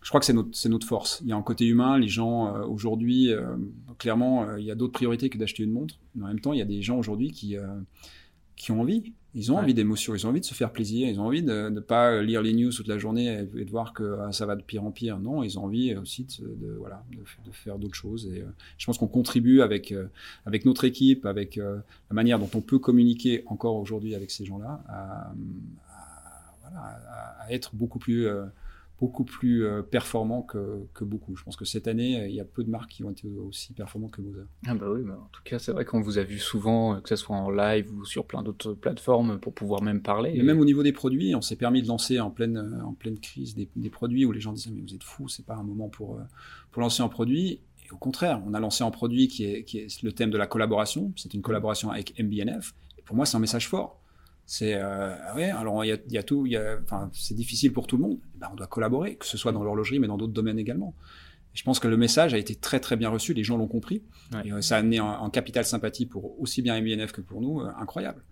je 0.01 0.09
crois 0.09 0.19
que 0.19 0.25
c'est 0.25 0.33
notre, 0.33 0.67
notre 0.67 0.87
force. 0.87 1.21
Il 1.21 1.27
y 1.27 1.31
a 1.31 1.35
un 1.35 1.43
côté 1.43 1.67
humain. 1.67 1.99
Les 1.99 2.07
gens 2.07 2.55
aujourd'hui, 2.63 3.29
clairement, 3.99 4.55
il 4.55 4.65
y 4.65 4.71
a 4.71 4.75
d'autres 4.75 4.93
priorités 4.93 5.29
que 5.29 5.37
d'acheter 5.37 5.61
une 5.61 5.71
montre. 5.71 5.99
Mais 6.15 6.23
en 6.23 6.27
même 6.27 6.39
temps, 6.39 6.53
il 6.53 6.59
y 6.59 6.61
a 6.63 6.65
des 6.65 6.81
gens 6.81 6.97
aujourd'hui 6.97 7.31
qui 7.31 7.55
qui 8.55 8.71
ont 8.71 8.81
envie. 8.81 9.13
Ils 9.33 9.49
ont 9.51 9.57
envie 9.57 9.73
d'émotions, 9.73 10.13
ils 10.13 10.27
ont 10.27 10.29
envie 10.29 10.41
de 10.41 10.45
se 10.45 10.53
faire 10.53 10.71
plaisir, 10.71 11.07
ils 11.07 11.19
ont 11.19 11.25
envie 11.25 11.41
de 11.41 11.69
ne 11.69 11.79
pas 11.79 12.21
lire 12.21 12.41
les 12.41 12.53
news 12.53 12.71
toute 12.71 12.87
la 12.87 12.97
journée 12.97 13.47
et, 13.55 13.63
de 13.63 13.71
voir 13.71 13.93
que 13.93 14.17
ah, 14.19 14.33
ça 14.33 14.45
va 14.45 14.57
de 14.57 14.61
pire 14.61 14.83
en 14.83 14.91
pire. 14.91 15.19
Non, 15.19 15.41
ils 15.41 15.57
ont 15.57 15.63
envie 15.63 15.95
aussi 15.95 16.27
de, 16.39 16.75
voilà, 16.77 17.01
de, 17.11 17.51
faire 17.51 17.79
d'autres 17.79 17.95
choses. 17.95 18.29
Et 18.33 18.41
euh, 18.41 18.45
je 18.77 18.85
pense 18.85 18.97
qu'on 18.97 19.07
contribue 19.07 19.61
avec, 19.61 19.93
euh, 19.93 20.07
avec 20.45 20.65
notre 20.65 20.83
équipe, 20.83 21.25
avec 21.25 21.57
euh, 21.57 21.77
la 22.09 22.13
manière 22.13 22.39
dont 22.39 22.49
on 22.53 22.61
peut 22.61 22.79
communiquer 22.79 23.43
encore 23.47 23.77
aujourd'hui 23.77 24.15
avec 24.15 24.31
ces 24.31 24.43
gens-là, 24.43 24.83
à, 24.89 25.31
à, 27.39 27.51
être 27.51 27.73
beaucoup 27.73 27.99
plus 27.99 28.27
beaucoup 29.01 29.25
plus 29.25 29.65
euh, 29.65 29.81
performant 29.81 30.43
que, 30.43 30.85
que, 30.93 31.03
beaucoup. 31.03 31.35
Je 31.35 31.43
pense 31.43 31.55
que 31.57 31.65
cette 31.65 31.87
année, 31.87 32.27
il 32.29 32.35
y 32.35 32.39
a 32.39 32.45
peu 32.45 32.63
de 32.63 32.69
marques 32.69 32.91
qui 32.91 33.03
ont 33.03 33.09
été 33.09 33.27
aussi 33.27 33.73
performantes 33.73 34.11
que 34.11 34.21
Moser. 34.21 34.43
Ah 34.67 34.75
bah 34.75 34.85
oui, 34.91 35.01
en 35.09 35.27
tout 35.31 35.41
cas, 35.43 35.57
c'est 35.57 35.71
vrai 35.71 35.85
qu'on 35.85 36.01
vous 36.01 36.19
a 36.19 36.23
vu 36.23 36.37
souvent, 36.37 37.01
que 37.01 37.09
ce 37.09 37.15
soit 37.15 37.35
en 37.35 37.49
live 37.49 37.91
ou 37.91 38.05
sur 38.05 38.25
plein 38.25 38.43
d'autres 38.43 38.73
plateformes, 38.73 39.39
pour 39.39 39.55
pouvoir 39.55 39.81
même 39.81 40.03
parler. 40.03 40.31
Et 40.35 40.43
même 40.43 40.59
au 40.59 40.65
niveau 40.65 40.83
des 40.83 40.91
produits, 40.93 41.33
on 41.33 41.41
s'est 41.41 41.55
permis 41.55 41.81
de 41.81 41.87
lancer 41.87 42.19
en 42.19 42.29
pleine, 42.29 42.57
euh, 42.57 42.85
en 42.85 42.93
pleine 42.93 43.19
crise 43.19 43.55
des, 43.55 43.67
des, 43.75 43.89
produits 43.89 44.23
où 44.25 44.31
les 44.31 44.39
gens 44.39 44.53
disaient 44.53 44.71
mais 44.71 44.81
vous 44.81 44.93
êtes 44.93 45.03
fous, 45.03 45.27
c'est 45.27 45.45
pas 45.45 45.55
un 45.55 45.63
moment 45.63 45.89
pour, 45.89 46.17
euh, 46.17 46.21
pour 46.71 46.83
lancer 46.83 47.01
un 47.01 47.09
produit. 47.09 47.61
Et 47.83 47.91
au 47.91 47.97
contraire, 47.97 48.39
on 48.45 48.53
a 48.53 48.59
lancé 48.59 48.83
un 48.83 48.91
produit 48.91 49.27
qui 49.27 49.45
est, 49.45 49.63
qui 49.63 49.79
est 49.79 50.03
le 50.03 50.11
thème 50.11 50.29
de 50.29 50.37
la 50.37 50.45
collaboration. 50.45 51.11
C'est 51.15 51.33
une 51.33 51.41
collaboration 51.41 51.89
avec 51.89 52.19
MBNF. 52.19 52.75
Et 52.99 53.01
pour 53.01 53.15
moi, 53.15 53.25
c'est 53.25 53.35
un 53.35 53.41
message 53.41 53.67
fort 53.67 54.00
c'est 54.51 54.73
euh, 54.75 55.15
ah 55.27 55.33
ouais, 55.33 55.49
alors 55.49 55.85
il 55.85 55.87
y 55.87 55.91
a, 55.93 55.97
y 56.09 56.17
a, 56.17 56.23
tout, 56.23 56.45
y 56.45 56.57
a, 56.57 56.77
enfin, 56.83 57.09
c'est 57.13 57.33
difficile 57.33 57.71
pour 57.71 57.87
tout 57.87 57.95
le 57.95 58.01
monde. 58.01 58.17
Ben, 58.35 58.49
on 58.51 58.55
doit 58.55 58.67
collaborer, 58.67 59.15
que 59.15 59.25
ce 59.25 59.37
soit 59.37 59.53
dans 59.53 59.63
l'horlogerie, 59.63 59.97
mais 59.97 60.07
dans 60.07 60.17
d'autres 60.17 60.33
domaines 60.33 60.59
également. 60.59 60.93
je 61.53 61.63
pense 61.63 61.79
que 61.79 61.87
le 61.87 61.95
message 61.95 62.33
a 62.33 62.37
été 62.37 62.55
très 62.55 62.81
très 62.81 62.97
bien 62.97 63.07
reçu, 63.07 63.33
les 63.33 63.45
gens 63.45 63.55
l'ont 63.55 63.69
compris. 63.69 64.03
Et, 64.43 64.51
euh, 64.51 64.59
ça 64.59 64.75
a 64.75 64.79
amené 64.79 64.97
un, 64.97 65.29
capital 65.29 65.63
sympathie 65.63 66.05
pour 66.05 66.37
aussi 66.41 66.61
bien 66.61 66.81
MBNF 66.81 67.13
que 67.13 67.21
pour 67.21 67.39
nous, 67.39 67.61
euh, 67.61 67.69
incroyable. 67.79 68.25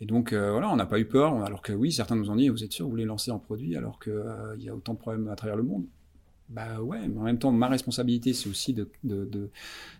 Et 0.00 0.06
donc 0.06 0.32
euh, 0.32 0.52
voilà, 0.52 0.70
on 0.70 0.76
n'a 0.76 0.86
pas 0.86 1.00
eu 1.00 1.06
peur, 1.06 1.42
alors 1.42 1.60
que 1.60 1.72
oui, 1.72 1.90
certains 1.90 2.14
nous 2.14 2.30
ont 2.30 2.36
dit, 2.36 2.48
vous 2.50 2.62
êtes 2.62 2.72
sûr, 2.72 2.84
vous 2.84 2.92
voulez 2.92 3.04
lancer 3.04 3.32
un 3.32 3.38
produit 3.38 3.76
alors 3.76 3.98
qu'il 3.98 4.62
y 4.62 4.68
a 4.68 4.76
autant 4.76 4.94
de 4.94 4.98
problèmes 4.98 5.26
à 5.26 5.34
travers 5.34 5.56
le 5.56 5.64
monde? 5.64 5.86
Bah 6.50 6.80
ouais, 6.80 7.08
mais 7.08 7.18
en 7.18 7.22
même 7.22 7.38
temps, 7.38 7.50
ma 7.52 7.68
responsabilité, 7.68 8.34
c'est 8.34 8.48
aussi 8.48 8.74
de, 8.74 8.88
de, 9.02 9.24
de, 9.24 9.50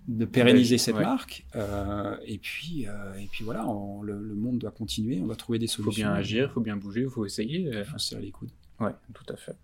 de 0.08 0.24
pérenniser 0.24 0.76
cette 0.76 0.96
marque. 0.96 1.46
Euh, 1.56 2.16
et 2.26 2.38
puis, 2.38 2.86
euh, 2.86 3.14
et 3.14 3.26
puis 3.26 3.44
voilà, 3.44 3.66
le, 4.02 4.14
monde 4.34 4.58
doit 4.58 4.70
continuer, 4.70 5.20
on 5.22 5.26
doit 5.26 5.36
trouver 5.36 5.58
des 5.58 5.66
solutions. 5.66 5.90
Il 5.90 6.04
faut 6.04 6.10
bien 6.10 6.12
agir, 6.12 6.48
il 6.50 6.52
faut 6.52 6.60
bien 6.60 6.76
bouger, 6.76 7.02
il 7.02 7.08
faut 7.08 7.24
essayer. 7.24 7.70
Il 7.72 7.84
faut 7.84 7.98
serrer 7.98 8.22
les 8.22 8.30
coudes. 8.30 8.50
Ouais, 8.78 8.92
tout 9.14 9.32
à 9.32 9.36
fait. 9.36 9.56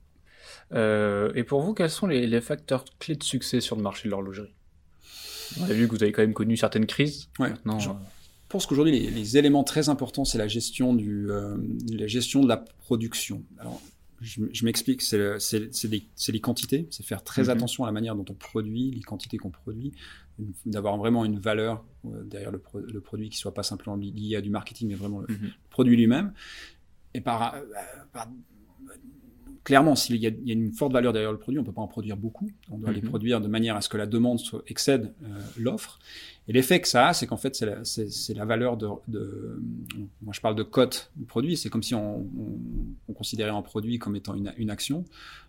Euh, 0.72 1.32
et 1.34 1.44
pour 1.44 1.60
vous, 1.60 1.74
quels 1.74 1.90
sont 1.90 2.06
les, 2.06 2.26
les, 2.26 2.40
facteurs 2.40 2.84
clés 2.98 3.16
de 3.16 3.22
succès 3.22 3.60
sur 3.60 3.76
le 3.76 3.82
marché 3.82 4.08
de 4.08 4.10
l'horlogerie? 4.10 4.54
On 5.60 5.64
a 5.64 5.72
vu 5.72 5.86
que 5.86 5.94
vous 5.94 6.02
avez 6.02 6.12
quand 6.12 6.22
même 6.22 6.34
connu 6.34 6.56
certaines 6.56 6.86
crises. 6.86 7.28
Ouais. 7.38 7.50
Maintenant, 7.50 7.78
je 7.78 7.90
pense 8.48 8.66
qu'aujourd'hui, 8.66 8.98
les, 8.98 9.10
les, 9.10 9.36
éléments 9.36 9.64
très 9.64 9.88
importants, 9.88 10.24
c'est 10.24 10.38
la 10.38 10.48
gestion 10.48 10.94
du, 10.94 11.30
euh, 11.30 11.56
la 11.92 12.06
gestion 12.06 12.42
de 12.42 12.48
la 12.48 12.56
production. 12.56 13.42
Alors, 13.58 13.80
je, 14.20 14.64
m'explique, 14.64 15.02
c'est 15.02 15.18
les 16.28 16.40
quantités, 16.40 16.86
c'est 16.90 17.04
faire 17.04 17.24
très 17.24 17.44
mhm. 17.44 17.50
attention 17.50 17.84
à 17.84 17.86
la 17.86 17.92
manière 17.92 18.14
dont 18.14 18.24
on 18.28 18.34
produit, 18.34 18.90
les 18.90 19.00
quantités 19.00 19.38
qu'on 19.38 19.50
produit, 19.50 19.92
d'avoir 20.66 20.96
vraiment 20.98 21.24
une 21.24 21.38
valeur 21.38 21.84
euh, 22.06 22.22
derrière 22.24 22.50
le, 22.50 22.62
le, 22.74 23.00
produit 23.00 23.28
qui 23.28 23.38
soit 23.38 23.54
pas 23.54 23.62
simplement 23.62 23.96
lié 23.96 24.36
à 24.36 24.40
du 24.40 24.50
marketing, 24.50 24.88
mais 24.88 24.94
vraiment 24.94 25.20
le 25.20 25.34
mhm. 25.34 25.50
produit 25.70 25.96
lui-même. 25.96 26.32
Et 27.14 27.20
par, 27.20 27.54
euh, 27.54 27.60
par 28.12 28.28
clairement, 29.64 29.94
s'il 29.94 30.16
y, 30.16 30.20
y, 30.20 30.50
a 30.50 30.54
une 30.54 30.72
forte 30.72 30.92
valeur 30.92 31.12
derrière 31.12 31.32
le 31.32 31.38
produit, 31.38 31.58
on 31.60 31.64
peut 31.64 31.72
pas 31.72 31.82
en 31.82 31.88
produire 31.88 32.16
beaucoup. 32.16 32.50
On 32.70 32.78
doit 32.78 32.92
les 32.92 33.02
mhm. 33.02 33.08
produire 33.08 33.40
de 33.40 33.48
manière 33.48 33.76
à 33.76 33.80
ce 33.80 33.88
que 33.88 33.96
la 33.96 34.06
demande 34.06 34.38
soit, 34.38 34.62
excède 34.66 35.12
euh, 35.22 35.40
l'offre. 35.58 35.98
Et 36.48 36.52
l'effet 36.52 36.80
que 36.80 36.88
ça 36.88 37.08
a, 37.08 37.12
c'est 37.12 37.26
qu'en 37.26 37.36
fait, 37.36 37.54
c'est 37.54 37.66
la, 37.66 37.82
la, 38.34 38.44
valeur 38.44 38.76
de, 38.76 38.88
de, 39.06 39.62
Moi, 40.22 40.32
je 40.32 40.40
parle 40.40 40.56
de 40.56 40.62
cote 40.64 41.12
du 41.14 41.24
produit. 41.24 41.56
C'est 41.56 41.68
comme 41.68 41.82
si 41.82 41.94
on, 41.94 42.20
on, 42.20 42.58
on, 43.08 43.12
considérait 43.12 43.50
un 43.50 43.62
produit 43.62 43.98
comme 43.98 44.16
étant 44.16 44.34
une, 44.34 44.52
une 44.56 44.70
action. 44.70 45.04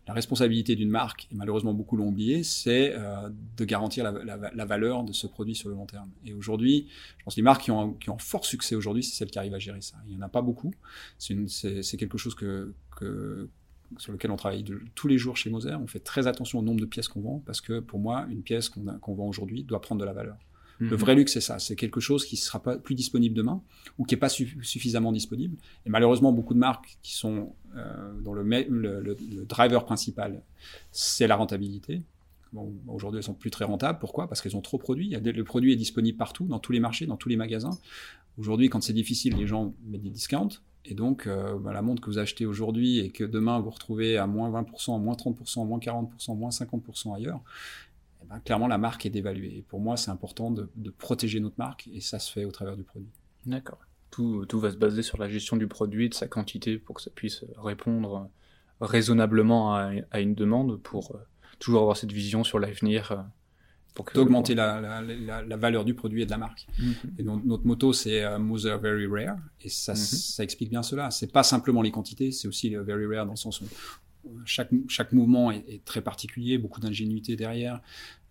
La 0.07 0.13
responsabilité 0.13 0.75
d'une 0.75 0.89
marque, 0.91 1.27
et 1.31 1.35
malheureusement 1.35 1.73
beaucoup 1.73 1.95
l'ont 1.95 2.09
oublié, 2.09 2.43
c'est 2.43 2.93
euh, 2.93 3.29
de 3.57 3.65
garantir 3.65 4.03
la, 4.03 4.11
la, 4.11 4.51
la, 4.53 4.65
valeur 4.65 5.03
de 5.03 5.13
ce 5.13 5.25
produit 5.25 5.55
sur 5.55 5.69
le 5.69 5.75
long 5.75 5.85
terme. 5.85 6.09
Et 6.25 6.33
aujourd'hui, 6.33 6.87
je 7.17 7.23
pense 7.23 7.35
que 7.35 7.39
les 7.39 7.43
marques 7.43 7.63
qui 7.63 7.71
ont, 7.71 7.93
qui 7.93 8.09
ont 8.09 8.19
fort 8.19 8.45
succès 8.45 8.75
aujourd'hui, 8.75 9.03
c'est 9.03 9.15
celles 9.15 9.31
qui 9.31 9.39
arrivent 9.39 9.55
à 9.55 9.59
gérer 9.59 9.81
ça. 9.81 9.95
Il 10.07 10.13
y 10.13 10.17
en 10.17 10.21
a 10.21 10.29
pas 10.29 10.41
beaucoup. 10.41 10.73
C'est 11.17 11.97
quelque 11.97 12.17
chose 12.17 12.35
que, 12.35 12.73
que 12.95 13.49
sur 13.97 14.11
lequel 14.11 14.31
on 14.31 14.35
travaille 14.35 14.63
tous 14.95 15.07
les 15.07 15.17
jours 15.17 15.37
chez 15.37 15.49
Moser. 15.49 15.75
On 15.75 15.87
fait 15.87 15.99
très 15.99 16.27
attention 16.27 16.59
au 16.59 16.61
nombre 16.61 16.79
de 16.79 16.85
pièces 16.85 17.07
qu'on 17.07 17.21
vend 17.21 17.43
parce 17.45 17.61
que 17.61 17.79
pour 17.79 17.99
moi, 17.99 18.25
une 18.29 18.41
pièce 18.41 18.69
qu'on 18.69 19.13
vend 19.13 19.27
aujourd'hui 19.27 19.63
doit 19.63 19.81
prendre 19.81 20.01
de 20.01 20.05
la 20.05 20.13
valeur. 20.13 20.37
Le 20.81 20.87
mhm. 20.87 20.95
vrai 20.95 21.15
luxe, 21.15 21.33
c'est 21.33 21.41
ça. 21.41 21.59
C'est 21.59 21.75
quelque 21.75 21.99
chose 21.99 22.25
qui 22.25 22.35
ne 22.35 22.39
sera 22.39 22.61
pas 22.61 22.77
plus 22.77 22.95
disponible 22.95 23.35
demain 23.35 23.61
ou 23.99 24.03
qui 24.03 24.15
n'est 24.15 24.19
pas 24.19 24.29
suffisamment 24.29 25.11
disponible. 25.11 25.55
Et 25.85 25.89
malheureusement, 25.91 26.31
beaucoup 26.31 26.55
de 26.55 26.59
marques 26.59 26.97
qui 27.03 27.15
sont 27.15 27.53
euh, 27.75 28.19
dans 28.21 28.33
le, 28.33 28.43
le, 28.43 29.45
driver 29.45 29.85
principal, 29.85 30.41
c'est 30.91 31.27
la 31.27 31.35
rentabilité. 31.35 32.01
Bon, 32.51 32.73
aujourd'hui, 32.87 33.19
elles 33.19 33.23
sont 33.23 33.35
plus 33.35 33.51
très 33.51 33.63
rentables. 33.63 33.99
Pourquoi? 33.99 34.27
Parce 34.27 34.41
qu'elles 34.41 34.57
ont 34.57 34.61
trop 34.61 34.79
produit. 34.79 35.11
Le 35.11 35.43
produit 35.43 35.71
est 35.71 35.77
disponible 35.77 36.17
partout, 36.17 36.45
dans 36.45 36.59
tous 36.59 36.71
les 36.71 36.79
marchés, 36.79 37.05
dans 37.05 37.17
tous 37.17 37.29
les 37.29 37.37
magasins. 37.37 37.77
Aujourd'hui, 38.39 38.69
quand 38.69 38.81
c'est 38.81 38.93
difficile, 38.93 39.35
les 39.37 39.45
gens 39.45 39.75
mettent 39.85 40.01
des 40.01 40.09
discounts. 40.09 40.49
Et 40.85 40.95
donc, 40.95 41.27
euh, 41.27 41.57
bah, 41.59 41.73
la 41.73 41.81
montre 41.81 42.01
que 42.01 42.09
vous 42.09 42.17
achetez 42.17 42.45
aujourd'hui 42.45 42.99
et 42.99 43.11
que 43.11 43.23
demain 43.23 43.59
vous 43.59 43.69
retrouvez 43.69 44.17
à 44.17 44.27
moins 44.27 44.49
20%, 44.49 44.99
moins 44.99 45.15
30%, 45.15 45.65
moins 45.65 45.79
40%, 45.79 46.35
moins 46.35 46.49
50% 46.49 47.15
ailleurs, 47.15 47.41
eh 48.23 48.25
ben, 48.27 48.39
clairement 48.39 48.67
la 48.67 48.77
marque 48.77 49.05
est 49.05 49.11
dévaluée. 49.11 49.57
Et 49.57 49.61
pour 49.61 49.79
moi, 49.79 49.97
c'est 49.97 50.11
important 50.11 50.51
de, 50.51 50.69
protéger 50.97 51.39
notre 51.39 51.57
marque 51.57 51.87
et 51.93 52.01
ça 52.01 52.19
se 52.19 52.31
fait 52.31 52.45
au 52.45 52.51
travers 52.51 52.75
du 52.75 52.83
produit. 52.83 53.09
D'accord. 53.45 53.79
Tout, 54.09 54.45
va 54.53 54.71
se 54.71 54.75
baser 54.75 55.03
sur 55.03 55.17
la 55.17 55.29
gestion 55.29 55.55
du 55.55 55.67
produit, 55.67 56.09
de 56.09 56.13
sa 56.13 56.27
quantité 56.27 56.77
pour 56.77 56.95
que 56.95 57.01
ça 57.01 57.11
puisse 57.11 57.45
répondre 57.57 58.29
raisonnablement 58.81 59.73
à, 59.75 59.91
à 60.09 60.19
une 60.19 60.35
demande 60.35 60.81
pour 60.81 61.15
euh, 61.15 61.19
toujours 61.59 61.81
avoir 61.81 61.95
cette 61.95 62.11
vision 62.11 62.43
sur 62.43 62.59
l'avenir 62.59 63.11
euh, 63.11 63.17
d'augmenter 64.13 64.55
la, 64.55 64.79
la, 64.81 65.01
la, 65.01 65.41
la, 65.43 65.57
valeur 65.57 65.85
du 65.85 65.93
produit 65.93 66.21
et 66.21 66.25
de 66.25 66.31
la 66.31 66.37
marque. 66.37 66.67
Mhm. 66.79 66.95
Et 67.17 67.23
donc, 67.23 67.43
notre 67.45 67.65
motto, 67.65 67.93
c'est 67.93 68.23
uh, 68.23 68.39
Mother 68.39 68.79
Very 68.79 69.07
Rare. 69.07 69.37
Et 69.61 69.69
ça, 69.69 69.93
mhm. 69.93 69.97
ça 69.97 70.43
explique 70.43 70.69
bien 70.69 70.83
cela. 70.83 71.11
C'est 71.11 71.31
pas 71.31 71.43
simplement 71.43 71.81
les 71.81 71.91
quantités, 71.91 72.31
c'est 72.31 72.47
aussi 72.47 72.69
le 72.69 72.81
Very 72.81 73.05
Rare 73.05 73.25
dans 73.25 73.33
le 73.33 73.37
sens 73.37 73.61
où 73.61 73.65
chaque, 74.45 74.69
chaque 74.87 75.11
mouvement 75.13 75.51
est, 75.51 75.65
est 75.67 75.83
très 75.83 76.01
particulier, 76.01 76.57
beaucoup 76.57 76.79
d'ingénuité 76.79 77.35
derrière. 77.35 77.81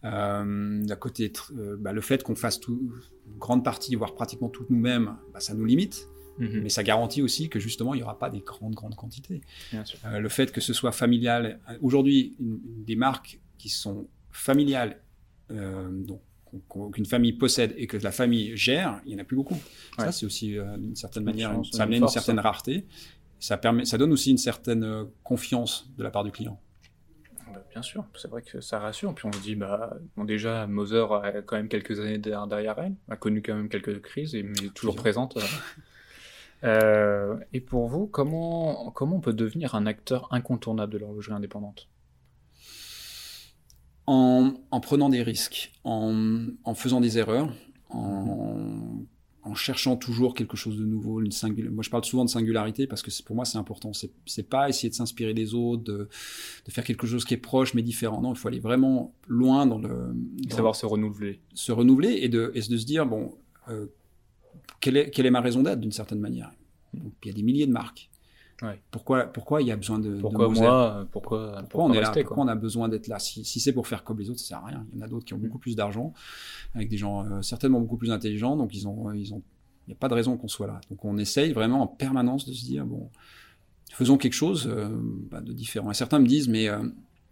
Euh, 0.05 0.85
D'un 0.85 0.97
côté, 0.97 1.33
euh, 1.57 1.77
bah, 1.79 1.93
le 1.93 2.01
fait 2.01 2.23
qu'on 2.23 2.37
fasse 2.37 2.61
tout, 2.61 2.93
une 3.27 3.39
grande 3.39 3.65
partie, 3.65 3.95
voire 3.95 4.15
pratiquement 4.15 4.49
tout 4.49 4.65
nous-mêmes, 4.71 5.17
bah, 5.33 5.41
ça 5.41 5.55
nous 5.55 5.65
limite. 5.65 6.07
Mais 6.39 6.71
ça 6.71 6.83
garantit 6.83 7.21
aussi 7.21 7.51
que 7.51 7.61
justement, 7.61 7.93
il 7.93 7.99
n'y 7.99 8.03
aura 8.03 8.19
pas 8.19 8.31
des 8.31 8.41
grandes, 8.41 8.75
grandes 8.75 8.95
quantités. 8.95 9.43
Euh, 9.75 10.21
le 10.21 10.29
fait 10.31 10.53
que 10.53 10.63
ce 10.63 10.73
soit 10.73 10.91
familial, 10.91 11.61
aujourd'hui, 11.83 12.35
des 12.39 12.97
marques 12.97 13.41
qui 13.59 13.69
sont 13.69 14.07
familiales, 14.31 14.93
euh, 14.93 15.10
donc 15.51 16.21
qu'on- 16.69 16.91
qu'une 16.91 17.07
famille 17.07 17.33
possède 17.33 17.75
et 17.77 17.87
que 17.87 17.97
la 17.97 18.11
famille 18.13 18.57
gère, 18.57 19.01
il 19.05 19.11
n'y 19.11 19.17
en 19.17 19.23
a 19.23 19.25
plus 19.25 19.37
beaucoup. 19.37 19.55
Ouais. 19.55 20.05
Ça, 20.07 20.13
c'est 20.13 20.27
aussi 20.27 20.59
euh, 20.59 20.77
d'une 20.77 20.97
certaine 20.97 21.23
Une 21.23 21.27
manière, 21.31 21.51
ça 21.51 21.77
une 21.77 21.81
amène 21.83 21.95
une 21.97 22.01
force, 22.01 22.13
certaine 22.15 22.41
rareté. 22.41 22.87
Ça, 23.39 23.57
permet, 23.57 23.85
ça 23.85 23.99
donne 23.99 24.13
aussi 24.13 24.31
une 24.33 24.39
certaine 24.39 24.85
euh, 24.85 25.05
confiance 25.23 25.89
de 25.97 26.03
la 26.03 26.11
part 26.11 26.25
du 26.25 26.31
client. 26.33 26.61
Bah, 27.53 27.65
bien 27.73 27.83
sûr, 27.83 28.05
c'est 28.17 28.29
vrai 28.29 28.43
que 28.43 28.61
ça 28.61 28.79
rassure. 28.79 29.15
Puis 29.15 29.27
on 29.27 29.33
se 29.33 29.41
dit, 29.41 29.55
bah, 29.57 29.97
bon, 30.17 30.25
déjà, 30.25 30.67
Moser 30.67 31.05
a 31.11 31.43
quand 31.43 31.57
même 31.57 31.69
quelques 31.69 31.99
années 32.01 32.19
derrière, 32.19 32.79
elle, 32.79 32.95
a 33.09 33.17
connu 33.17 33.43
quand 33.43 33.55
même 33.55 33.69
quelques 33.69 34.01
crises, 34.03 34.35
mais 34.35 34.53
toujours 34.75 34.95
Plusieurs. 34.95 34.97
présente. 34.97 35.37
euh. 35.37 35.41
Euh, 36.63 37.39
et 37.55 37.61
pour 37.63 37.89
vous, 37.89 38.07
comment, 38.07 38.91
comment 38.91 39.17
on 39.17 39.21
peut 39.21 39.33
devenir 39.33 39.75
un 39.75 39.87
acteur 39.87 40.29
incontournable 40.31 40.93
de 40.93 40.99
l'horlogerie 40.99 41.33
indépendante? 41.33 41.89
En, 44.11 44.55
en 44.73 44.81
prenant 44.81 45.09
des 45.09 45.23
risques, 45.23 45.71
en, 45.85 46.47
en 46.65 46.75
faisant 46.75 47.01
des 47.01 47.17
erreurs, 47.17 47.55
en, 47.91 49.05
en 49.45 49.55
cherchant 49.55 49.97
toujours 49.97 50.35
quelque 50.35 50.57
chose 50.57 50.77
de 50.77 50.85
nouveau, 50.85 51.21
une 51.21 51.31
singul... 51.31 51.71
Moi, 51.71 51.85
je 51.85 51.91
parle 51.91 52.05
souvent 52.05 52.25
de 52.25 52.31
singularité 52.31 52.89
parce 52.89 53.03
que 53.03 53.11
pour 53.23 53.37
moi, 53.37 53.45
c'est 53.45 53.57
important. 53.57 53.93
C'est, 53.93 54.49
pas 54.49 54.69
essayer 54.69 54.91
de 54.91 54.97
s'inspirer 54.97 55.33
des 55.33 55.55
autres, 55.55 55.85
de, 55.85 56.09
de 56.67 56.71
faire 56.73 56.83
quelque 56.83 57.07
chose 57.07 57.25
qui 57.25 57.35
est 57.35 57.37
proche 57.37 57.73
mais 57.75 57.83
différent. 57.83 58.21
Non, 58.21 58.33
il 58.33 58.37
faut 58.37 58.49
aller 58.49 58.59
vraiment 58.59 59.15
loin 59.29 59.65
dans 59.65 59.79
le 59.79 60.13
dans 60.13 60.57
Savoir 60.57 60.75
se 60.75 60.87
renouveler. 60.87 61.41
se 61.55 61.71
renouveler 61.71 62.19
et 62.23 62.29
de, 62.29 62.51
et 62.57 62.63
de 62.63 62.77
se 62.77 62.85
dire 62.85 63.07
bon, 63.07 63.37
euh, 63.69 63.87
quelle 64.81 64.97
est 64.97 65.11
quelle 65.11 65.27
est 65.27 65.31
ma 65.31 65.41
raison 65.41 65.63
d'être 65.63 65.81
d'une 65.81 65.93
certaine 65.93 66.19
manière. 66.19 66.51
Donc, 66.95 67.13
il 67.23 67.29
y 67.29 67.31
a 67.31 67.35
des 67.35 67.45
milliers 67.45 67.69
de 67.69 67.73
marques. 67.73 68.10
Ouais. 68.63 68.81
Pourquoi 68.91 69.25
pourquoi 69.25 69.63
il 69.63 69.69
y 69.69 69.73
a 69.73 69.77
besoin 69.77 69.99
de 69.99 70.21
Pourquoi 70.21 70.49
moi 70.49 71.07
Pourquoi, 71.13 71.63
pourquoi 71.71 71.85
on 71.85 71.93
est 71.93 72.01
là 72.01 72.09
rester, 72.09 72.23
Pourquoi 72.23 72.45
quoi 72.45 72.45
on 72.45 72.49
a 72.49 72.55
besoin 72.55 72.89
d'être 72.89 73.09
là 73.09 73.19
Si, 73.19 73.45
si 73.45 73.59
c'est 73.59 73.73
pour 73.73 73.87
faire 73.87 74.05
comme 74.05 74.19
les 74.19 74.29
autres, 74.29 74.41
ça 74.41 74.47
sert 74.47 74.59
à 74.59 74.67
rien. 74.67 74.87
Il 74.93 74.99
y 74.99 75.03
en 75.03 75.05
a 75.05 75.09
d'autres 75.09 75.25
qui 75.25 75.35
ont 75.35 75.39
Mm. 75.39 75.43
beaucoup 75.43 75.59
plus 75.59 75.77
d'argent, 75.77 76.13
avec 76.75 76.89
des 76.89 76.99
gens 76.99 77.25
euh, 77.25 77.43
certainement 77.43 77.81
beaucoup 77.81 77.97
plus 77.97 78.11
intelligents, 78.11 78.57
donc 78.57 78.75
ils 78.75 78.87
ont, 78.87 79.13
ils 79.13 79.33
ont, 79.33 79.43
il 79.87 79.91
n'y 79.91 79.95
a 79.95 79.97
pas 79.97 80.09
de 80.09 80.15
raison 80.15 80.37
qu'on 80.37 80.49
soit 80.49 80.67
là. 80.67 80.81
Donc 80.91 81.05
on 81.05 81.17
essaye 81.19 81.53
vraiment 81.53 81.83
en 81.83 81.87
permanence 81.87 82.47
de 82.47 82.53
se 82.53 82.65
dire 82.65 82.85
bon, 82.85 83.11
faisons 83.93 84.19
quelque 84.19 84.35
chose 84.35 84.69
euh, 84.71 84.89
bah, 85.31 85.41
de 85.41 85.53
différent. 85.53 85.91
Et 85.91 85.95
certains 85.95 86.19
me 86.19 86.27
disent 86.27 86.49
mais 86.49 86.69
euh, 86.69 86.83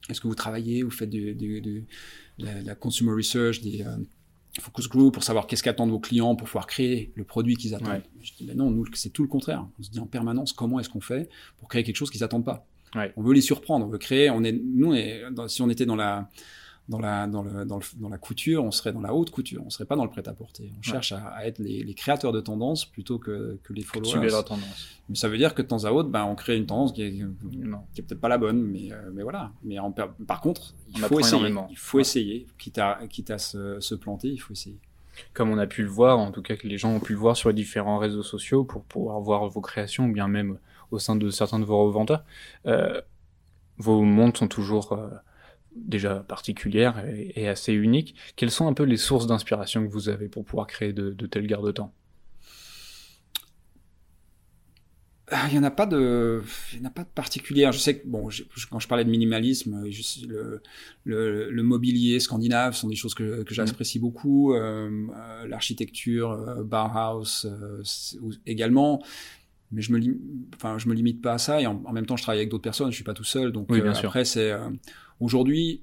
est-ce 0.09 0.21
que 0.21 0.29
vous 0.29 0.35
travaillez, 0.35 0.83
vous 0.83 0.91
faites 0.91 1.11
de 1.11 1.85
la, 2.39 2.75
consumer 2.75 3.13
research, 3.13 3.61
des 3.61 3.83
euh, 3.83 3.97
focus 4.61 4.88
group 4.88 5.15
pour 5.15 5.23
savoir 5.23 5.47
qu'est-ce 5.47 5.62
qu'attendent 5.62 5.91
vos 5.91 5.99
clients 6.00 6.35
pour 6.37 6.47
pouvoir 6.47 6.67
créer 6.67 7.12
le 7.15 7.25
produit 7.25 7.57
qu'ils 7.57 7.75
attendent. 7.75 7.88
Ouais. 7.88 8.03
Je 8.21 8.33
dis 8.38 8.45
mais 8.47 8.55
non, 8.55 8.71
nous 8.71 8.85
c'est 8.95 9.11
tout 9.11 9.23
le 9.23 9.29
contraire. 9.29 9.67
On 9.79 9.83
se 9.83 9.91
dit 9.91 10.00
en 10.00 10.07
permanence 10.07 10.53
comment 10.53 10.79
est-ce 10.81 10.88
qu'on 10.88 11.00
fait 11.00 11.29
pour 11.59 11.69
créer 11.69 11.83
quelque 11.85 11.97
chose 11.97 12.11
qu'ils 12.11 12.25
attendent 12.25 12.45
pas? 12.45 12.67
Ouais. 12.95 13.12
On 13.17 13.23
veut 13.23 13.35
les 13.35 13.41
surprendre, 13.43 13.85
on 13.87 13.88
veut 13.88 13.99
créer. 13.99 14.31
On 14.31 14.43
est, 14.45 14.53
nous, 14.53 14.91
on 14.91 14.95
est, 14.95 15.23
dans- 15.31 15.47
si 15.49 15.61
on 15.62 15.69
était 15.69 15.85
dans 15.87 15.97
la, 15.97 16.29
dans 16.88 16.99
la, 16.99 17.26
dans 17.26 17.42
le, 17.42 17.64
dans 17.66 17.76
le, 17.76 17.83
dans 17.97 18.09
la 18.09 18.16
couture, 18.18 18.64
on 18.64 18.71
serait 18.71 18.92
dans 18.92 19.00
la 19.02 19.12
haute 19.14 19.30
couture. 19.30 19.62
On 19.64 19.68
serait 19.71 19.85
pas 19.85 19.95
dans 19.97 20.04
le 20.04 20.11
prêt-à-porter. 20.11 20.73
On 20.78 20.83
cherche 20.83 21.12
à, 21.12 21.26
à 21.28 21.45
être 21.47 21.59
les, 21.59 21.85
les 21.85 21.95
créateurs 21.95 22.33
de 22.33 22.40
tendances 22.40 22.87
plutôt 22.87 23.18
que, 23.18 23.59
que 23.62 23.73
les 23.75 23.83
followers. 23.83 24.30
la 24.30 24.42
tendance. 24.42 24.88
Mais 25.11 25.14
ça 25.16 25.28
veut 25.28 25.37
dire 25.37 25.54
que 25.54 25.61
de 25.62 25.66
temps 25.66 25.85
à 25.85 25.90
autre, 25.92 26.09
ben, 26.09 26.25
on 26.25 26.35
crée 26.35 26.57
une 26.57 26.64
tendance 26.66 26.92
qui 26.92 27.02
est, 27.02 27.12
qui 27.12 28.00
est 28.00 28.02
peut-être 28.02 28.21
pas 28.21 28.28
la 28.28 28.38
bonne, 28.38 28.62
mais, 28.62 28.90
euh, 28.92 29.11
mais 29.12 29.23
voilà. 29.23 29.52
Mais 29.62 29.78
en, 29.78 29.92
par 29.92 30.40
contre, 30.40 30.75
il 30.97 31.04
On 31.04 31.09
faut 31.09 31.21
essayer. 31.21 31.37
énormément. 31.37 31.66
Il 31.71 31.76
faut 31.76 31.99
Ouais. 31.99 32.02
essayer. 32.02 32.47
Quitte 32.59 32.78
à, 32.78 33.00
quitte 33.11 33.30
à 33.30 33.38
se, 33.38 33.80
se 33.80 33.95
planter, 33.95 34.28
il 34.28 34.38
faut 34.38 34.54
essayer. 34.54 34.78
Comme 35.35 35.50
on 35.50 35.59
a 35.59 35.66
pu 35.66 35.83
le 35.83 35.88
voir, 35.88 36.18
en 36.18 36.30
tout 36.30 36.42
cas 36.42 36.57
que 36.57 36.68
les 36.68 36.78
gens 36.78 36.92
ont 36.95 37.00
pu 37.00 37.12
le 37.12 37.18
voir 37.18 37.37
sur 37.37 37.49
les 37.50 37.54
différents 37.54 37.99
réseaux 37.99 38.23
sociaux 38.23 38.64
pour 38.64 38.85
pouvoir 38.85 39.21
voir 39.21 39.47
vos 39.49 39.61
créations, 39.61 40.07
ou 40.07 40.12
bien 40.12 40.28
même 40.28 40.59
au 40.90 40.99
sein 40.99 41.16
de 41.16 41.28
certains 41.28 41.59
de 41.59 41.64
vos 41.64 41.85
revendeurs, 41.85 42.25
euh, 42.66 43.00
vos 43.76 44.02
montres 44.02 44.38
sont 44.38 44.49
toujours 44.49 44.92
euh, 44.92 45.09
déjà 45.87 46.17
particulières 46.21 47.05
et, 47.07 47.33
et 47.43 47.49
assez 47.49 47.73
uniques. 47.73 48.14
Quelles 48.37 48.51
sont 48.51 48.67
un 48.69 48.75
peu 48.75 48.85
les 48.85 48.97
sources 48.97 49.27
d'inspiration 49.27 49.87
que 49.87 49.93
vous 49.93 50.09
avez 50.09 50.29
pour 50.29 50.45
pouvoir 50.45 50.67
créer 50.67 50.93
de, 50.93 51.11
de 51.12 51.27
tels 51.27 51.47
garde-temps? 51.47 51.93
Ah, 55.31 55.47
Il 55.49 55.53
n'y 55.53 55.59
en 55.59 55.62
a 55.64 55.71
pas 55.71 55.85
de, 55.85 56.43
il 56.73 56.79
y 56.79 56.83
en 56.83 56.87
a 56.87 56.91
pas 56.91 57.05
de 57.05 57.09
particulière. 57.09 57.71
Je 57.73 57.79
sais 57.79 57.99
que 57.99 58.07
bon, 58.09 58.31
je- 58.31 58.45
quand 58.71 58.79
je 58.79 58.88
parlais 58.88 59.05
de 59.05 59.11
minimalisme, 59.11 59.85
je 59.91 60.03
sais, 60.03 60.21
le, 60.27 60.62
le, 61.05 61.51
le 61.51 61.62
mobilier 61.62 62.19
scandinave 62.19 62.75
sont 62.75 62.88
des 62.88 62.97
choses 62.97 63.14
que, 63.14 63.43
que 63.43 63.53
j'apprécie 63.55 63.99
beaucoup. 63.99 64.55
Euh, 64.55 64.88
euh, 65.14 65.47
L'architecture, 65.47 66.31
euh, 66.33 66.64
Bauhaus 66.64 67.45
euh, 67.45 67.83
également. 68.47 69.03
Mais 69.73 69.83
je 69.83 69.93
me, 69.93 69.99
lim- 69.99 70.19
enfin, 70.57 70.79
je 70.79 70.88
me 70.88 70.95
limite 70.95 71.23
pas 71.23 71.35
à 71.35 71.38
ça. 71.38 71.61
Et 71.61 71.67
en, 71.67 71.83
en 71.85 71.93
même 71.93 72.07
temps, 72.07 72.17
je 72.17 72.23
travaille 72.23 72.41
avec 72.41 72.51
d'autres 72.51 72.62
personnes. 72.62 72.91
Je 72.91 72.97
suis 72.97 73.05
pas 73.05 73.14
tout 73.14 73.25
seul. 73.25 73.53
Donc 73.53 73.69
Oui, 73.71 73.81
bien 73.83 73.93
euh, 73.93 73.95
sûr. 73.95 74.09
après, 74.09 74.25
c'est 74.25 74.53
euh, 74.53 74.71
aujourd'hui, 75.20 75.83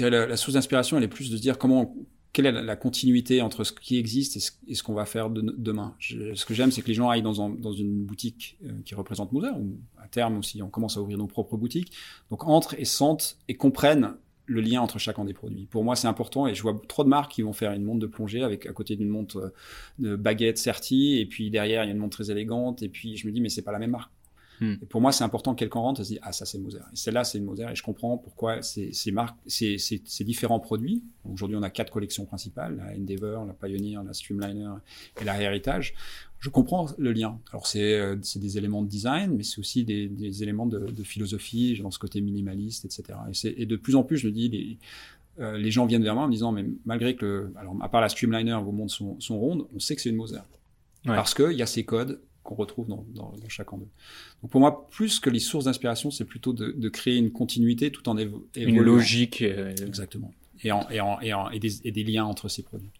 la, 0.00 0.26
la 0.26 0.36
source 0.36 0.54
d'inspiration, 0.54 0.96
elle 0.98 1.04
est 1.04 1.08
plus 1.08 1.30
de 1.30 1.36
dire 1.38 1.58
comment 1.58 1.94
quelle 2.32 2.44
est 2.46 2.52
la, 2.52 2.76
continuité 2.76 3.40
entre 3.40 3.64
ce 3.64 3.72
qui 3.72 3.96
existe 3.96 4.36
et 4.36 4.40
ce, 4.40 4.50
et 4.68 4.74
ce 4.74 4.82
qu'on 4.82 4.92
va 4.92 5.06
faire 5.06 5.30
de- 5.30 5.54
demain. 5.56 5.94
Je- 5.98 6.34
ce 6.34 6.44
que 6.44 6.52
j'aime, 6.52 6.70
c'est 6.70 6.82
que 6.82 6.88
les 6.88 6.92
gens 6.94 7.08
aillent 7.08 7.22
dans, 7.22 7.40
un- 7.40 7.48
dans 7.48 7.72
une 7.72 8.04
boutique 8.04 8.58
euh, 8.64 8.72
qui 8.84 8.94
représente 8.94 9.32
Moser, 9.32 9.48
ou 9.58 9.78
à 9.96 10.06
terme 10.08 10.36
aussi, 10.38 10.60
on 10.60 10.68
commence 10.68 10.98
à 10.98 11.00
ouvrir 11.00 11.16
nos 11.16 11.28
propres 11.28 11.56
boutiques. 11.56 11.92
Donc 12.30 12.46
entrent 12.46 12.74
et 12.78 12.84
sentent 12.84 13.38
et 13.48 13.54
comprennent 13.54 14.16
le 14.44 14.60
lien 14.60 14.82
entre 14.82 14.98
chacun 14.98 15.24
des 15.24 15.32
produits. 15.32 15.66
Pour 15.66 15.82
moi, 15.82 15.96
c'est 15.96 16.08
important 16.08 16.46
et 16.46 16.54
je 16.54 16.60
vois 16.60 16.78
trop 16.88 17.04
de 17.04 17.08
marques 17.08 17.32
qui 17.32 17.40
vont 17.42 17.54
faire 17.54 17.72
une 17.72 17.82
montre 17.84 18.00
de 18.00 18.06
plongée 18.06 18.42
avec 18.42 18.66
à 18.66 18.72
côté 18.74 18.96
d'une 18.96 19.08
montre 19.08 19.38
euh, 19.38 19.50
de 19.98 20.14
baguette 20.16 20.58
Certi 20.58 21.18
et 21.18 21.24
puis 21.26 21.50
derrière 21.50 21.84
il 21.84 21.86
y 21.86 21.90
a 21.90 21.92
une 21.92 21.98
montre 21.98 22.18
très 22.18 22.30
élégante 22.30 22.82
et 22.82 22.88
puis 22.90 23.16
je 23.16 23.26
me 23.26 23.32
dis 23.32 23.40
mais 23.40 23.48
c'est 23.48 23.62
pas 23.62 23.72
la 23.72 23.78
même 23.78 23.92
marque. 23.92 24.12
Hmm. 24.60 24.74
Et 24.82 24.86
pour 24.86 25.00
moi, 25.00 25.12
c'est 25.12 25.24
important 25.24 25.54
que 25.54 25.58
quelqu'un 25.58 25.80
rentre 25.80 26.00
et 26.00 26.04
se 26.04 26.08
dit 26.14 26.18
ah 26.22 26.32
ça 26.32 26.46
c'est 26.46 26.58
Moser 26.58 26.78
et 26.78 26.96
celle-là 26.96 27.24
c'est 27.24 27.38
une 27.38 27.44
Moser 27.44 27.66
et 27.70 27.74
je 27.74 27.82
comprends 27.82 28.16
pourquoi 28.16 28.62
ces, 28.62 28.92
ces 28.92 29.10
marques, 29.12 29.36
ces, 29.46 29.78
ces, 29.78 30.00
ces 30.04 30.24
différents 30.24 30.60
produits. 30.60 31.02
Aujourd'hui, 31.30 31.56
on 31.56 31.62
a 31.62 31.70
quatre 31.70 31.92
collections 31.92 32.24
principales 32.24 32.76
la 32.76 32.96
Endeavour, 32.96 33.44
la 33.44 33.52
Pioneer, 33.54 34.02
la 34.04 34.14
Streamliner 34.14 34.70
et 35.20 35.24
la 35.24 35.40
Heritage. 35.42 35.94
Je 36.38 36.50
comprends 36.50 36.86
le 36.98 37.12
lien. 37.12 37.38
Alors 37.50 37.66
c'est 37.66 37.98
euh, 37.98 38.16
c'est 38.22 38.38
des 38.38 38.56
éléments 38.58 38.82
de 38.82 38.88
design, 38.88 39.34
mais 39.36 39.42
c'est 39.42 39.58
aussi 39.58 39.84
des, 39.84 40.08
des 40.08 40.42
éléments 40.42 40.66
de, 40.66 40.78
de 40.78 41.02
philosophie 41.02 41.78
dans 41.82 41.90
ce 41.90 41.98
côté 41.98 42.20
minimaliste, 42.20 42.84
etc. 42.84 43.18
Et, 43.44 43.66
de 43.66 43.76
plus 43.76 43.94
en 43.96 44.04
plus, 44.04 44.16
je 44.18 44.26
me 44.28 44.32
dis 44.32 44.48
les 44.48 44.78
euh, 45.38 45.58
les 45.58 45.70
gens 45.70 45.84
viennent 45.84 46.02
vers 46.02 46.14
moi 46.14 46.24
en 46.24 46.28
me 46.28 46.32
disant, 46.32 46.50
mais 46.50 46.64
malgré 46.86 47.14
que, 47.14 47.26
le- 47.26 47.52
alors 47.56 47.76
à 47.82 47.90
part 47.90 48.00
la 48.00 48.08
Streamliner, 48.08 48.58
vos 48.64 48.72
montres 48.72 48.94
sont, 48.94 49.20
sont 49.20 49.38
rondes, 49.38 49.66
on 49.74 49.78
sait 49.80 49.94
que 49.94 50.00
c'est 50.00 50.08
une 50.08 50.16
Moser. 50.16 50.36
Ouais. 50.36 51.14
Parce 51.14 51.34
qu'il 51.34 51.52
y 51.52 51.62
a 51.62 51.66
ces 51.66 51.84
codes 51.84 52.20
qu'on 52.46 52.54
retrouve 52.54 52.88
dans, 52.88 53.04
dans, 53.14 53.32
dans 53.32 53.48
chacun 53.48 53.76
d'eux. 53.76 53.88
Donc 54.42 54.50
pour 54.50 54.60
moi, 54.60 54.88
plus 54.90 55.20
que 55.20 55.28
les 55.30 55.40
sources 55.40 55.66
d'inspiration, 55.66 56.10
c'est 56.10 56.24
plutôt 56.24 56.52
de, 56.52 56.70
de 56.72 56.88
créer 56.88 57.16
une 57.16 57.30
continuité 57.32 57.90
tout 57.90 58.08
en 58.08 58.16
évo- 58.16 58.44
Une 58.56 58.62
évoluant. 58.70 58.94
logique. 58.94 59.42
euh, 59.42 59.74
Exactement. 59.86 60.32
Et, 60.64 60.72
en, 60.72 60.88
et, 60.90 61.00
en, 61.00 61.20
et, 61.20 61.34
en- 61.34 61.50
et 61.50 61.58
des, 61.58 61.86
et 61.86 61.90
des 61.92 62.04
liens 62.04 62.24
entre 62.24 62.48
ces 62.48 62.62
produits. 62.62 62.90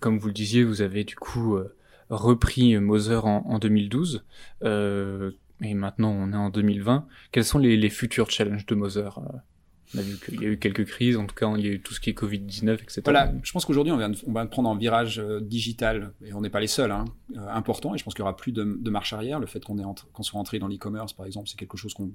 comme 0.00 0.18
vous 0.18 0.26
le 0.28 0.32
disiez, 0.34 0.64
vous 0.64 0.82
avez 0.82 1.04
du 1.04 1.14
coup 1.14 1.54
euh, 1.56 1.76
repris 2.10 2.76
Moser 2.78 3.16
en, 3.22 3.44
en 3.46 3.58
2012. 3.58 4.24
euh, 4.64 5.30
et 5.62 5.72
maintenant, 5.74 6.10
on 6.10 6.32
est 6.32 6.36
en 6.36 6.50
2020. 6.50 7.06
Quels 7.32 7.44
sont 7.44 7.58
les, 7.58 7.76
les 7.78 7.88
futurs 7.90 8.30
challenges 8.30 8.66
de 8.66 8.74
Moser 8.74 9.00
euh? 9.18 9.38
On 9.94 9.98
a 9.98 10.02
vu 10.02 10.16
qu'il 10.18 10.40
y 10.42 10.44
a 10.44 10.48
eu 10.48 10.58
quelques 10.58 10.84
crises, 10.84 11.16
en 11.16 11.26
tout 11.26 11.34
cas, 11.34 11.52
il 11.56 11.64
y 11.64 11.68
a 11.68 11.72
eu 11.72 11.80
tout 11.80 11.94
ce 11.94 12.00
qui 12.00 12.10
est 12.10 12.18
Covid-19, 12.18 12.74
etc. 12.82 13.02
Voilà, 13.04 13.32
je 13.42 13.52
pense 13.52 13.64
qu'aujourd'hui, 13.64 13.92
on 13.92 14.12
on 14.26 14.32
va 14.32 14.46
prendre 14.46 14.68
un 14.68 14.76
virage 14.76 15.18
euh, 15.18 15.40
digital, 15.40 16.12
et 16.24 16.32
on 16.34 16.40
n'est 16.40 16.50
pas 16.50 16.60
les 16.60 16.66
seuls, 16.66 16.90
hein, 16.90 17.04
euh, 17.36 17.48
important, 17.48 17.94
et 17.94 17.98
je 17.98 18.04
pense 18.04 18.14
qu'il 18.14 18.20
y 18.20 18.24
aura 18.24 18.36
plus 18.36 18.52
de, 18.52 18.64
de 18.80 18.90
marche 18.90 19.12
arrière. 19.12 19.38
Le 19.38 19.46
fait 19.46 19.64
qu'on 19.64 20.22
soit 20.22 20.40
entré 20.40 20.58
dans 20.58 20.68
l'e-commerce, 20.68 21.12
par 21.12 21.26
exemple, 21.26 21.48
c'est 21.48 21.58
quelque 21.58 21.76
chose 21.76 21.94
qu'on 21.94 22.10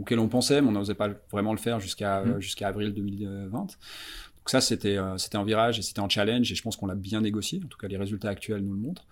auquel 0.00 0.18
on 0.18 0.28
pensait, 0.28 0.60
mais 0.60 0.68
on 0.68 0.72
n'osait 0.72 0.94
pas 0.94 1.08
vraiment 1.30 1.52
le 1.52 1.58
faire 1.58 1.80
jusqu'à 1.80 2.24
Mm. 2.24 2.40
jusqu'à 2.40 2.68
avril 2.68 2.92
2020. 2.92 3.58
Donc 3.58 3.68
ça, 4.46 4.60
c'était 4.60 4.96
euh, 4.96 5.16
un 5.34 5.44
virage 5.44 5.78
et 5.78 5.82
c'était 5.82 6.00
un 6.00 6.08
challenge, 6.08 6.50
et 6.50 6.54
je 6.54 6.62
pense 6.62 6.76
qu'on 6.76 6.86
l'a 6.86 6.94
bien 6.94 7.20
négocié. 7.20 7.60
En 7.64 7.68
tout 7.68 7.78
cas, 7.78 7.88
les 7.88 7.96
résultats 7.96 8.30
actuels 8.30 8.62
nous 8.62 8.72
le 8.72 8.80
montrent. 8.80 9.06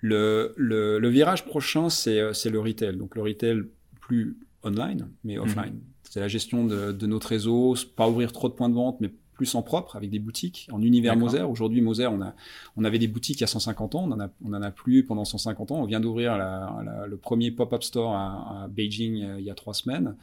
Le, 0.00 0.52
le, 0.56 0.98
le 0.98 1.08
virage 1.08 1.46
prochain, 1.46 1.88
c'est 1.88 2.20
euh, 2.20 2.32
c'est 2.34 2.50
le 2.50 2.60
retail. 2.60 2.96
Donc 2.96 3.14
le 3.14 3.22
retail 3.22 3.62
plus 4.00 4.36
online, 4.62 5.08
mais 5.22 5.38
offline. 5.38 5.80
C'est 6.14 6.20
la 6.20 6.28
gestion 6.28 6.64
de, 6.64 6.92
de 6.92 7.06
notre 7.08 7.26
réseau, 7.26 7.74
pas 7.96 8.08
ouvrir 8.08 8.30
trop 8.30 8.48
de 8.48 8.54
points 8.54 8.68
de 8.68 8.74
vente, 8.74 9.00
mais 9.00 9.10
plus 9.32 9.52
en 9.56 9.62
propre, 9.62 9.96
avec 9.96 10.10
des 10.10 10.20
boutiques, 10.20 10.68
en 10.70 10.80
univers. 10.80 11.16
Moser. 11.16 11.42
Aujourd'hui, 11.42 11.80
Moser, 11.80 12.06
on, 12.06 12.22
a, 12.22 12.36
on 12.76 12.84
avait 12.84 13.00
des 13.00 13.08
boutiques 13.08 13.38
il 13.38 13.40
y 13.40 13.44
a 13.44 13.48
150 13.48 13.96
ans, 13.96 14.04
on 14.04 14.12
en 14.12 14.20
a, 14.20 14.30
on 14.44 14.54
en 14.54 14.62
a 14.62 14.70
plus 14.70 15.04
pendant 15.04 15.24
150 15.24 15.72
ans. 15.72 15.82
On 15.82 15.86
vient 15.86 15.98
d'ouvrir 15.98 16.38
le 16.38 17.16
premier 17.16 17.50
pop-up 17.50 17.82
store 17.82 18.14
à, 18.14 18.62
à 18.62 18.68
Beijing 18.68 19.24
euh, 19.24 19.40
il 19.40 19.44
y 19.44 19.50
a 19.50 19.56
trois 19.56 19.74
semaines. 19.74 20.14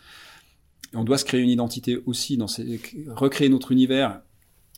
Et 0.93 0.95
on 0.95 1.03
doit 1.03 1.17
se 1.17 1.25
créer 1.25 1.41
une 1.41 1.49
identité 1.49 2.01
aussi, 2.05 2.37
dans 2.37 2.47
ces, 2.47 2.79
recréer 3.07 3.49
notre 3.49 3.73
univers, 3.73 4.21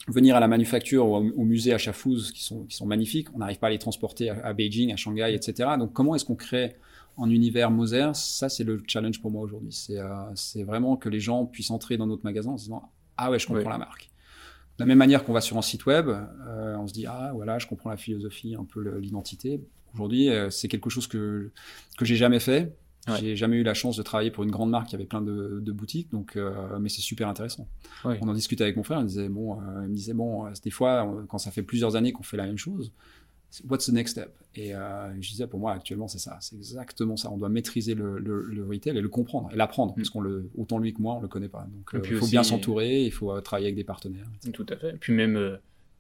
venir 0.07 0.35
à 0.35 0.39
la 0.39 0.47
manufacture 0.47 1.05
ou 1.05 1.15
au, 1.15 1.29
au 1.29 1.43
musée 1.43 1.75
à 1.75 1.77
Chafouz, 1.77 2.31
qui 2.31 2.43
sont, 2.43 2.63
qui 2.63 2.75
sont 2.75 2.87
magnifiques. 2.87 3.27
On 3.35 3.37
n'arrive 3.37 3.59
pas 3.59 3.67
à 3.67 3.69
les 3.69 3.77
transporter 3.77 4.31
à, 4.31 4.43
à 4.43 4.53
Beijing, 4.53 4.91
à 4.91 4.95
Shanghai, 4.95 5.35
etc. 5.35 5.69
Donc 5.77 5.93
comment 5.93 6.15
est-ce 6.15 6.25
qu'on 6.25 6.33
crée 6.33 6.75
en 7.17 7.29
univers 7.29 7.71
Moser 7.71 8.11
Ça, 8.13 8.49
c'est 8.49 8.63
le 8.63 8.81
challenge 8.87 9.21
pour 9.21 9.31
moi 9.31 9.41
aujourd'hui. 9.41 9.71
C'est 9.71 9.99
euh, 9.99 10.07
c'est 10.35 10.63
vraiment 10.63 10.95
que 10.97 11.09
les 11.09 11.19
gens 11.19 11.45
puissent 11.45 11.71
entrer 11.71 11.97
dans 11.97 12.07
notre 12.07 12.23
magasin 12.23 12.51
en 12.51 12.57
se 12.57 12.63
disant 12.65 12.91
Ah 13.17 13.29
ouais, 13.31 13.39
je 13.39 13.47
comprends 13.47 13.63
Ouais. 13.63 13.69
la 13.69 13.77
marque. 13.77 14.09
De 14.77 14.83
la 14.83 14.87
même 14.87 14.97
manière 14.97 15.23
qu'on 15.23 15.33
va 15.33 15.41
sur 15.41 15.57
un 15.57 15.61
site 15.61 15.85
web, 15.85 16.07
euh, 16.09 16.75
on 16.77 16.87
se 16.87 16.93
dit 16.93 17.05
Ah 17.05 17.31
voilà, 17.33 17.59
je 17.59 17.67
comprends 17.67 17.89
la 17.91 17.97
philosophie, 17.97 18.55
un 18.59 18.65
peu 18.65 18.97
l'identité. 18.99 19.61
Aujourd'hui, 19.93 20.29
euh, 20.29 20.49
c'est 20.49 20.67
quelque 20.67 20.89
chose 20.89 21.05
que 21.07 21.51
que 21.97 22.05
j'ai 22.05 22.15
jamais 22.15 22.39
fait. 22.39 22.75
J'ai 23.19 23.35
jamais 23.35 23.57
eu 23.57 23.63
la 23.63 23.73
chance 23.73 23.97
de 23.97 24.01
travailler 24.01 24.31
pour 24.31 24.45
une 24.45 24.49
grande 24.51 24.69
marque 24.69 24.87
qui 24.87 24.95
avait 24.95 25.03
plein 25.03 25.21
de, 25.21 25.59
de 25.61 25.71
boutiques, 25.73 26.09
donc 26.09 26.37
euh, 26.37 26.79
mais 26.79 26.87
c'est 26.87 27.01
super 27.01 27.27
intéressant. 27.27 27.67
On 28.05 28.29
en 28.29 28.33
discutait 28.33 28.63
avec 28.63 28.77
mon 28.77 28.83
frère, 28.83 28.99
il 28.99 29.03
me 29.03 29.07
disait 29.09 29.27
bon, 29.27 29.59
euh, 29.59 29.81
il 29.83 29.89
me 29.89 29.93
disait 29.93 30.13
bon, 30.13 30.49
des 30.63 30.69
fois 30.71 31.13
quand 31.27 31.37
ça 31.37 31.51
fait 31.51 31.63
plusieurs 31.63 31.97
années 31.97 32.13
qu'on 32.13 32.23
fait 32.23 32.37
la 32.37 32.45
même 32.45 32.57
chose, 32.57 32.93
what's 33.67 33.85
the 33.85 33.93
next 33.93 34.11
step? 34.11 34.35
Et 34.55 34.75
euh, 34.75 35.13
je 35.19 35.29
disais, 35.29 35.47
pour 35.47 35.59
moi, 35.59 35.73
actuellement, 35.73 36.07
c'est 36.07 36.19
ça. 36.19 36.37
C'est 36.41 36.55
exactement 36.55 37.17
ça. 37.17 37.31
On 37.31 37.37
doit 37.37 37.49
maîtriser 37.49 37.95
le, 37.95 38.19
le, 38.19 38.43
le 38.43 38.65
retail 38.65 38.97
et 38.97 39.01
le 39.01 39.09
comprendre 39.09 39.49
et 39.51 39.55
l'apprendre. 39.55 39.93
Mm. 39.93 39.95
Parce 39.95 40.09
qu'on 40.09 40.21
le, 40.21 40.49
autant 40.57 40.79
lui 40.79 40.93
que 40.93 41.01
moi, 41.01 41.15
on 41.15 41.21
le 41.21 41.27
connaît 41.27 41.49
pas. 41.49 41.67
Donc, 41.71 41.93
euh, 41.93 42.01
il 42.09 42.17
faut 42.17 42.27
bien 42.27 42.43
s'entourer, 42.43 43.03
il 43.03 43.11
faut 43.11 43.31
euh, 43.31 43.41
travailler 43.41 43.67
avec 43.67 43.75
des 43.75 43.83
partenaires. 43.83 44.25
Tout 44.53 44.65
à 44.69 44.77
fait. 44.77 44.91
Et 44.91 44.97
puis 44.97 45.13
même 45.13 45.35
euh, 45.35 45.57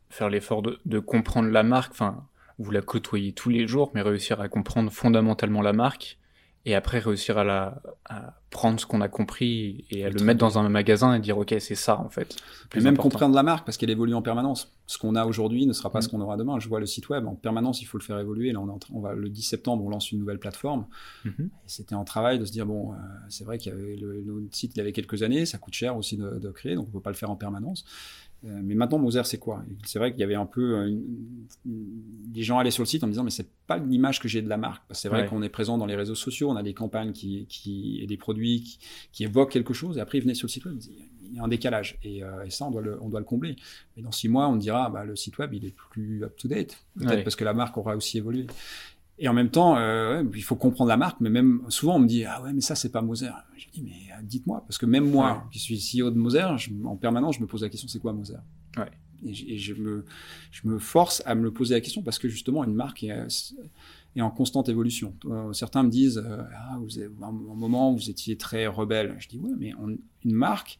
faire 0.09 0.29
l'effort 0.29 0.61
de, 0.61 0.79
de, 0.85 0.99
comprendre 0.99 1.49
la 1.49 1.63
marque. 1.63 1.91
Enfin, 1.91 2.27
vous 2.59 2.71
la 2.71 2.81
côtoyez 2.81 3.33
tous 3.33 3.49
les 3.49 3.67
jours, 3.67 3.91
mais 3.93 4.01
réussir 4.01 4.39
à 4.39 4.47
comprendre 4.47 4.91
fondamentalement 4.91 5.61
la 5.61 5.73
marque 5.73 6.19
et 6.65 6.75
après 6.75 6.99
réussir 6.99 7.37
à, 7.37 7.43
la, 7.43 7.81
à 8.05 8.35
prendre 8.49 8.79
ce 8.79 8.85
qu'on 8.85 9.01
a 9.01 9.09
compris 9.09 9.85
et 9.89 10.05
à 10.05 10.09
le 10.09 10.23
mettre 10.23 10.39
dans 10.39 10.57
un 10.57 10.69
magasin 10.69 11.13
et 11.13 11.19
dire 11.19 11.37
ok 11.37 11.53
c'est 11.59 11.75
ça 11.75 11.99
en 11.99 12.09
fait. 12.09 12.37
Et 12.73 12.79
même 12.79 12.95
comprendre 12.95 13.35
la 13.35 13.43
marque 13.43 13.65
parce 13.65 13.77
qu'elle 13.77 13.89
évolue 13.89 14.13
en 14.13 14.21
permanence. 14.21 14.73
Ce 14.87 14.97
qu'on 14.97 15.15
a 15.15 15.25
aujourd'hui 15.25 15.65
ne 15.65 15.73
sera 15.73 15.91
pas 15.91 16.01
ce 16.01 16.07
mm. 16.07 16.11
qu'on 16.11 16.21
aura 16.21 16.37
demain. 16.37 16.59
Je 16.59 16.69
vois 16.69 16.79
le 16.79 16.85
site 16.85 17.09
web 17.09 17.27
en 17.27 17.35
permanence, 17.35 17.81
il 17.81 17.85
faut 17.85 17.97
le 17.97 18.03
faire 18.03 18.17
évoluer. 18.17 18.53
Là 18.53 18.61
on, 18.61 18.67
est 18.69 18.79
on 18.93 19.01
va 19.01 19.13
le 19.13 19.29
10 19.29 19.41
septembre 19.41 19.83
on 19.83 19.89
lance 19.89 20.11
une 20.11 20.19
nouvelle 20.19 20.39
plateforme. 20.39 20.85
Mm-hmm. 21.25 21.49
C'était 21.65 21.95
en 21.95 22.05
travail 22.05 22.39
de 22.39 22.45
se 22.45 22.51
dire 22.51 22.65
bon 22.65 22.93
euh, 22.93 22.95
c'est 23.27 23.43
vrai 23.43 23.57
qu'il 23.57 23.73
y 23.73 23.75
avait 23.75 23.95
le, 23.97 24.21
le, 24.21 24.47
site 24.51 24.71
il 24.75 24.77
y 24.77 24.81
avait 24.81 24.93
quelques 24.93 25.21
années, 25.23 25.45
ça 25.45 25.57
coûte 25.57 25.73
cher 25.73 25.97
aussi 25.97 26.15
de, 26.15 26.39
de 26.39 26.49
créer 26.51 26.75
donc 26.75 26.87
on 26.87 26.91
peut 26.91 27.01
pas 27.01 27.11
le 27.11 27.17
faire 27.17 27.29
en 27.29 27.35
permanence. 27.35 27.83
Euh, 28.45 28.59
mais 28.63 28.75
maintenant, 28.75 28.99
Moser, 28.99 29.23
c'est 29.23 29.37
quoi? 29.37 29.63
C'est 29.85 29.99
vrai 29.99 30.11
qu'il 30.11 30.19
y 30.19 30.23
avait 30.23 30.35
un 30.35 30.45
peu. 30.45 30.77
Euh, 30.77 30.99
les 32.33 32.43
gens 32.43 32.59
allaient 32.59 32.71
sur 32.71 32.83
le 32.83 32.87
site 32.87 33.03
en 33.03 33.07
me 33.07 33.11
disant, 33.11 33.23
mais 33.23 33.29
c'est 33.29 33.49
pas 33.67 33.77
l'image 33.77 34.19
que 34.19 34.27
j'ai 34.27 34.41
de 34.41 34.49
la 34.49 34.57
marque. 34.57 34.83
C'est 34.91 35.09
vrai 35.09 35.25
qu'on 35.25 35.41
est 35.41 35.49
présent 35.49 35.77
dans 35.77 35.85
les 35.85 35.95
réseaux 35.95 36.15
sociaux, 36.15 36.49
on 36.49 36.55
a 36.55 36.63
des 36.63 36.73
campagnes 36.73 37.13
qui, 37.13 37.45
qui, 37.47 37.99
et 38.01 38.07
des 38.07 38.17
produits 38.17 38.61
qui, 38.61 38.79
qui 39.11 39.23
évoquent 39.23 39.51
quelque 39.51 39.73
chose, 39.73 39.97
et 39.97 40.01
après, 40.01 40.17
ils 40.17 40.21
venaient 40.21 40.33
sur 40.33 40.47
le 40.47 40.51
site 40.51 40.65
web, 40.65 40.75
ils 40.75 40.79
disaient, 40.79 41.09
il 41.33 41.37
y 41.37 41.39
a 41.39 41.43
un 41.43 41.47
décalage. 41.47 41.97
Et, 42.03 42.23
euh, 42.23 42.43
et, 42.43 42.49
ça, 42.49 42.65
on 42.65 42.71
doit, 42.71 42.81
le, 42.81 43.01
on 43.01 43.09
doit 43.09 43.19
le 43.19 43.25
combler. 43.25 43.55
Mais 43.95 44.03
dans 44.03 44.11
six 44.11 44.29
mois, 44.29 44.47
on 44.47 44.55
dira, 44.55 44.89
bah, 44.89 45.03
le 45.03 45.15
site 45.15 45.37
web, 45.39 45.53
il 45.53 45.65
est 45.65 45.73
plus 45.89 46.23
up-to-date. 46.23 46.77
Peut-être 46.99 47.23
parce 47.23 47.35
que 47.35 47.43
la 47.43 47.53
marque 47.53 47.77
aura 47.77 47.95
aussi 47.95 48.19
évolué. 48.19 48.45
Et 49.19 49.27
en 49.27 49.33
même 49.33 49.49
temps, 49.49 49.77
euh, 49.77 50.23
il 50.33 50.43
faut 50.43 50.55
comprendre 50.55 50.89
la 50.89 50.97
marque, 50.97 51.19
mais 51.21 51.29
même 51.29 51.61
souvent 51.69 51.95
on 51.95 51.99
me 51.99 52.07
dit 52.07 52.25
ah 52.25 52.41
ouais 52.41 52.51
mais 52.51 52.61
ça 52.61 52.75
c'est 52.75 52.91
pas 52.91 53.01
Moser. 53.01 53.29
Je 53.55 53.67
dis 53.71 53.83
mais 53.83 54.11
euh, 54.11 54.21
dites-moi 54.23 54.63
parce 54.67 54.77
que 54.77 54.87
même 54.87 55.09
moi 55.09 55.47
qui 55.51 55.59
suis 55.59 55.77
CEO 55.77 56.09
de 56.09 56.17
Moser, 56.17 56.47
en 56.83 56.95
permanence 56.95 57.35
je 57.35 57.41
me 57.41 57.47
pose 57.47 57.61
la 57.61 57.69
question 57.69 57.87
c'est 57.87 57.99
quoi 57.99 58.13
Moser? 58.13 58.37
Ouais. 58.77 58.89
Et, 59.25 59.33
je, 59.33 59.45
et, 59.45 59.57
je, 59.57 59.73
me 59.75 60.05
je 60.51 60.67
me 60.67 60.79
force 60.79 61.21
à 61.25 61.35
me 61.35 61.43
le 61.43 61.51
poser 61.51 61.75
la 61.75 61.81
question 61.81 62.01
parce 62.01 62.19
que 62.19 62.27
justement 62.27 62.63
une 62.63 62.73
marque 62.73 63.03
est, 63.03 63.53
est 64.15 64.21
en 64.21 64.31
constante 64.31 64.67
évolution. 64.67 65.15
Euh, 65.25 65.53
certains 65.53 65.83
me 65.83 65.89
disent 65.89 66.21
ah 66.27 66.77
vous 66.79 66.97
avez, 66.97 67.09
un, 67.21 67.27
un 67.27 67.31
moment 67.31 67.93
vous 67.93 68.09
étiez 68.09 68.35
très 68.35 68.65
rebelle. 68.65 69.15
Je 69.19 69.27
dis 69.29 69.37
ouais 69.37 69.53
mais 69.57 69.73
on, 69.75 69.95
une 70.25 70.33
marque 70.33 70.79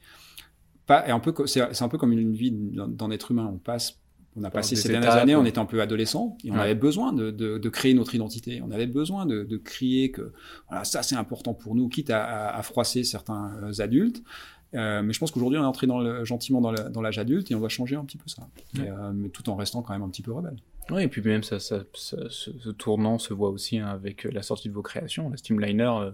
pas, 0.88 1.08
est 1.08 1.12
un 1.12 1.20
peu 1.20 1.34
c'est 1.46 1.82
un 1.82 1.88
peu 1.88 1.98
comme 1.98 2.12
une 2.12 2.34
vie 2.34 2.52
d'un 2.52 3.12
être 3.12 3.32
humain. 3.32 3.50
On 3.54 3.58
passe 3.58 4.00
on 4.36 4.44
a 4.44 4.50
passé 4.50 4.76
ces 4.76 4.90
dernières 4.90 5.16
années, 5.16 5.36
on 5.36 5.46
était 5.46 5.60
un 5.60 5.66
peu 5.66 5.82
adolescent 5.82 6.38
et 6.44 6.52
on 6.52 6.56
ouais. 6.56 6.62
avait 6.62 6.76
besoin 6.76 7.14
de, 7.14 7.32
de, 7.32 7.58
de, 7.58 7.70
créer 7.70 7.94
notre 7.94 8.16
identité. 8.16 8.62
On 8.66 8.72
avait 8.72 8.88
besoin 8.88 9.26
de, 9.26 9.44
de 9.44 9.58
crier 9.58 10.12
que 10.12 10.34
voilà, 10.70 10.84
ça 10.84 11.04
c'est 11.04 11.16
important 11.16 11.54
pour 11.54 11.76
nous, 11.76 11.88
quitte 11.90 12.10
à, 12.10 12.24
à, 12.24 12.58
à 12.58 12.62
froisser 12.64 13.04
certains 13.04 13.52
euh, 13.62 13.82
adultes. 13.82 14.24
Euh, 14.76 15.04
mais 15.04 15.14
je 15.14 15.20
pense 15.20 15.32
qu'aujourd'hui, 15.32 15.60
on 15.60 15.64
est 15.64 15.68
entré 15.68 15.88
dans 15.88 16.00
le, 16.00 16.26
gentiment 16.26 16.62
dans 16.62 17.02
l'âge 17.02 17.20
adulte 17.20 17.52
et 17.52 17.56
on 17.56 17.60
va 17.60 17.70
changer 17.70 17.96
un 17.96 18.06
petit 18.06 18.18
peu 18.18 18.28
ça. 18.28 18.48
Ouais. 18.76 18.86
Et, 18.86 18.90
euh, 18.90 19.12
mais 19.14 19.30
tout 19.30 19.50
en 19.50 19.56
restant 19.56 19.82
quand 19.82 19.94
même 19.94 20.02
un 20.02 20.10
petit 20.10 20.24
peu 20.24 20.32
rebelle. 20.32 20.58
Oui, 20.90 21.04
et 21.04 21.08
puis 21.08 21.22
même 21.22 21.44
ça, 21.44 21.60
ça, 21.60 21.84
ça 21.94 22.18
ce, 22.30 22.52
ce, 22.58 22.70
tournant 22.70 23.18
se 23.18 23.34
voit 23.34 23.50
aussi 23.50 23.78
hein, 23.78 23.88
avec 23.88 24.24
la 24.24 24.42
sortie 24.42 24.70
de 24.70 24.74
vos 24.74 24.82
créations. 24.82 25.30
La 25.30 25.38
Steamliner 25.38 25.92
euh, 26.02 26.12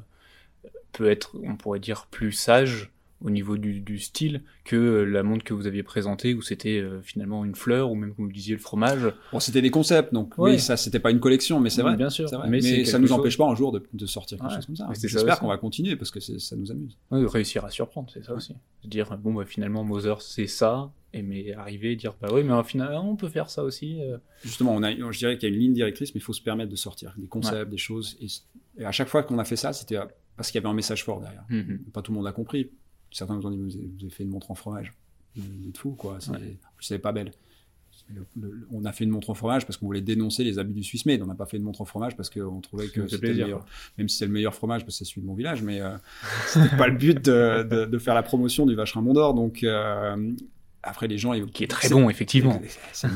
peut 0.91 1.09
être, 1.09 1.37
on 1.43 1.55
pourrait 1.55 1.79
dire, 1.79 2.07
plus 2.11 2.33
sage 2.33 2.91
au 3.21 3.29
niveau 3.29 3.57
du, 3.57 3.81
du, 3.81 3.99
style 3.99 4.41
que 4.63 4.75
euh, 4.75 5.03
la 5.03 5.23
montre 5.23 5.43
que 5.43 5.53
vous 5.53 5.67
aviez 5.67 5.83
présentée 5.83 6.33
où 6.33 6.41
c'était 6.41 6.79
euh, 6.79 7.01
finalement 7.01 7.43
une 7.43 7.55
fleur 7.55 7.91
ou 7.91 7.95
même 7.95 8.13
comme 8.13 8.25
vous 8.25 8.31
disiez 8.31 8.55
le 8.55 8.61
fromage. 8.61 9.11
Bon, 9.31 9.39
c'était 9.39 9.61
des 9.61 9.71
concepts 9.71 10.13
donc 10.13 10.37
ouais. 10.37 10.51
oui 10.51 10.59
ça 10.59 10.77
c'était 10.77 10.99
pas 10.99 11.11
une 11.11 11.19
collection 11.19 11.59
mais 11.59 11.69
c'est 11.69 11.81
vrai. 11.81 11.97
Bien 11.97 12.09
sûr. 12.09 12.29
Vrai. 12.29 12.49
Mais, 12.49 12.59
mais 12.61 12.85
ça 12.85 12.99
nous 12.99 13.11
empêche 13.11 13.37
pas 13.37 13.45
un 13.45 13.55
jour 13.55 13.71
de, 13.71 13.83
de 13.93 14.05
sortir 14.05 14.37
quelque 14.37 14.49
ouais. 14.49 14.55
chose 14.55 14.65
comme 14.65 14.75
ça. 14.75 14.89
J'espère 14.93 15.39
qu'on 15.39 15.47
va 15.47 15.57
continuer 15.57 15.95
parce 15.95 16.11
que 16.11 16.19
ça 16.19 16.55
nous 16.55 16.71
amuse. 16.71 16.97
Oui, 17.11 17.25
réussir 17.25 17.65
à 17.65 17.69
surprendre 17.69 18.09
c'est 18.13 18.23
ça 18.23 18.33
aussi. 18.33 18.55
Dire 18.85 19.17
bon 19.17 19.33
bah 19.33 19.45
finalement 19.45 19.83
Mother 19.83 20.21
c'est 20.21 20.47
ça 20.47 20.91
et 21.13 21.21
mais 21.21 21.53
arriver 21.53 21.93
et 21.93 21.95
dire 21.95 22.13
bah 22.21 22.29
oui 22.31 22.43
mais 22.43 22.63
finalement 22.63 23.09
on 23.09 23.15
peut 23.15 23.29
faire 23.29 23.49
ça 23.49 23.63
aussi. 23.63 24.01
Euh... 24.01 24.17
Justement 24.43 24.73
on 24.73 24.83
a 24.83 24.91
je 24.93 25.17
dirais 25.17 25.37
qu'il 25.37 25.49
y 25.49 25.51
a 25.51 25.55
une 25.55 25.61
ligne 25.61 25.73
directrice 25.73 26.15
mais 26.15 26.19
il 26.19 26.23
faut 26.23 26.33
se 26.33 26.41
permettre 26.41 26.71
de 26.71 26.75
sortir 26.77 27.13
des 27.17 27.27
concepts 27.27 27.55
ouais. 27.55 27.65
des 27.65 27.77
choses 27.77 28.17
et, 28.21 28.27
et, 28.81 28.85
à 28.85 28.91
chaque 28.91 29.09
fois 29.09 29.23
qu'on 29.23 29.39
a 29.39 29.43
fait 29.43 29.57
ça 29.57 29.73
c'était 29.73 29.97
parce 30.37 30.51
qu'il 30.51 30.61
y 30.61 30.63
avait 30.63 30.71
un 30.71 30.75
message 30.75 31.03
fort 31.03 31.19
derrière. 31.19 31.43
Mm 31.49 31.59
-hmm. 31.59 31.91
Pas 31.91 32.01
tout 32.01 32.13
le 32.13 32.17
monde 32.17 32.27
a 32.27 32.31
compris 32.31 32.69
certains 33.11 33.35
nous 33.35 33.45
ont 33.45 33.51
dit 33.51 33.57
vous 33.57 33.75
avez, 34.03 34.09
fait 34.09 34.23
une 34.23 34.29
montre 34.29 34.51
en 34.51 34.55
fromage. 34.55 34.93
Vous 35.35 35.69
êtes 35.69 35.77
fou 35.77 35.91
quoi. 35.91 36.17
C'est 36.79 36.93
ouais. 36.93 36.99
pas 36.99 37.11
belle. 37.11 37.31
Le, 38.13 38.25
le, 38.39 38.67
on 38.71 38.85
a 38.85 38.91
fait 38.91 39.03
une 39.03 39.09
montre 39.11 39.29
en 39.29 39.33
fromage 39.33 39.65
parce 39.65 39.77
qu'on 39.77 39.85
voulait 39.85 40.01
dénoncer 40.01 40.43
les 40.43 40.57
abus 40.57 40.73
du 40.73 40.83
Swiss 40.83 41.05
made. 41.05 41.21
On 41.21 41.27
n'a 41.27 41.35
pas 41.35 41.45
fait 41.45 41.57
une 41.57 41.63
montre 41.63 41.81
en 41.81 41.85
fromage 41.85 42.15
parce 42.15 42.29
qu'on 42.29 42.59
trouvait 42.59 42.87
que 42.87 43.07
c'était 43.07 43.27
le 43.27 43.43
meilleur. 43.43 43.65
même 43.97 44.09
si 44.09 44.17
c'est 44.17 44.25
le 44.25 44.31
meilleur 44.31 44.55
fromage 44.55 44.83
parce 44.83 44.97
que 44.97 45.05
c'est 45.05 45.09
celui 45.09 45.21
de 45.21 45.27
mon 45.27 45.35
village 45.35 45.61
mais 45.61 45.81
euh, 45.81 45.95
c'était 46.47 46.75
pas 46.75 46.87
le 46.87 46.97
but 46.97 47.23
de, 47.23 47.63
de, 47.63 47.85
de, 47.85 47.97
faire 47.99 48.15
la 48.15 48.23
promotion 48.23 48.65
du 48.65 48.73
vacherin 48.73 49.01
Mont 49.01 49.13
d'Or 49.13 49.35
donc 49.35 49.63
euh, 49.63 50.33
après 50.81 51.07
les 51.07 51.17
gens 51.17 51.39
qui 51.47 51.63
est 51.63 51.67
très 51.67 51.89
bon 51.89 52.09
effectivement. 52.09 52.61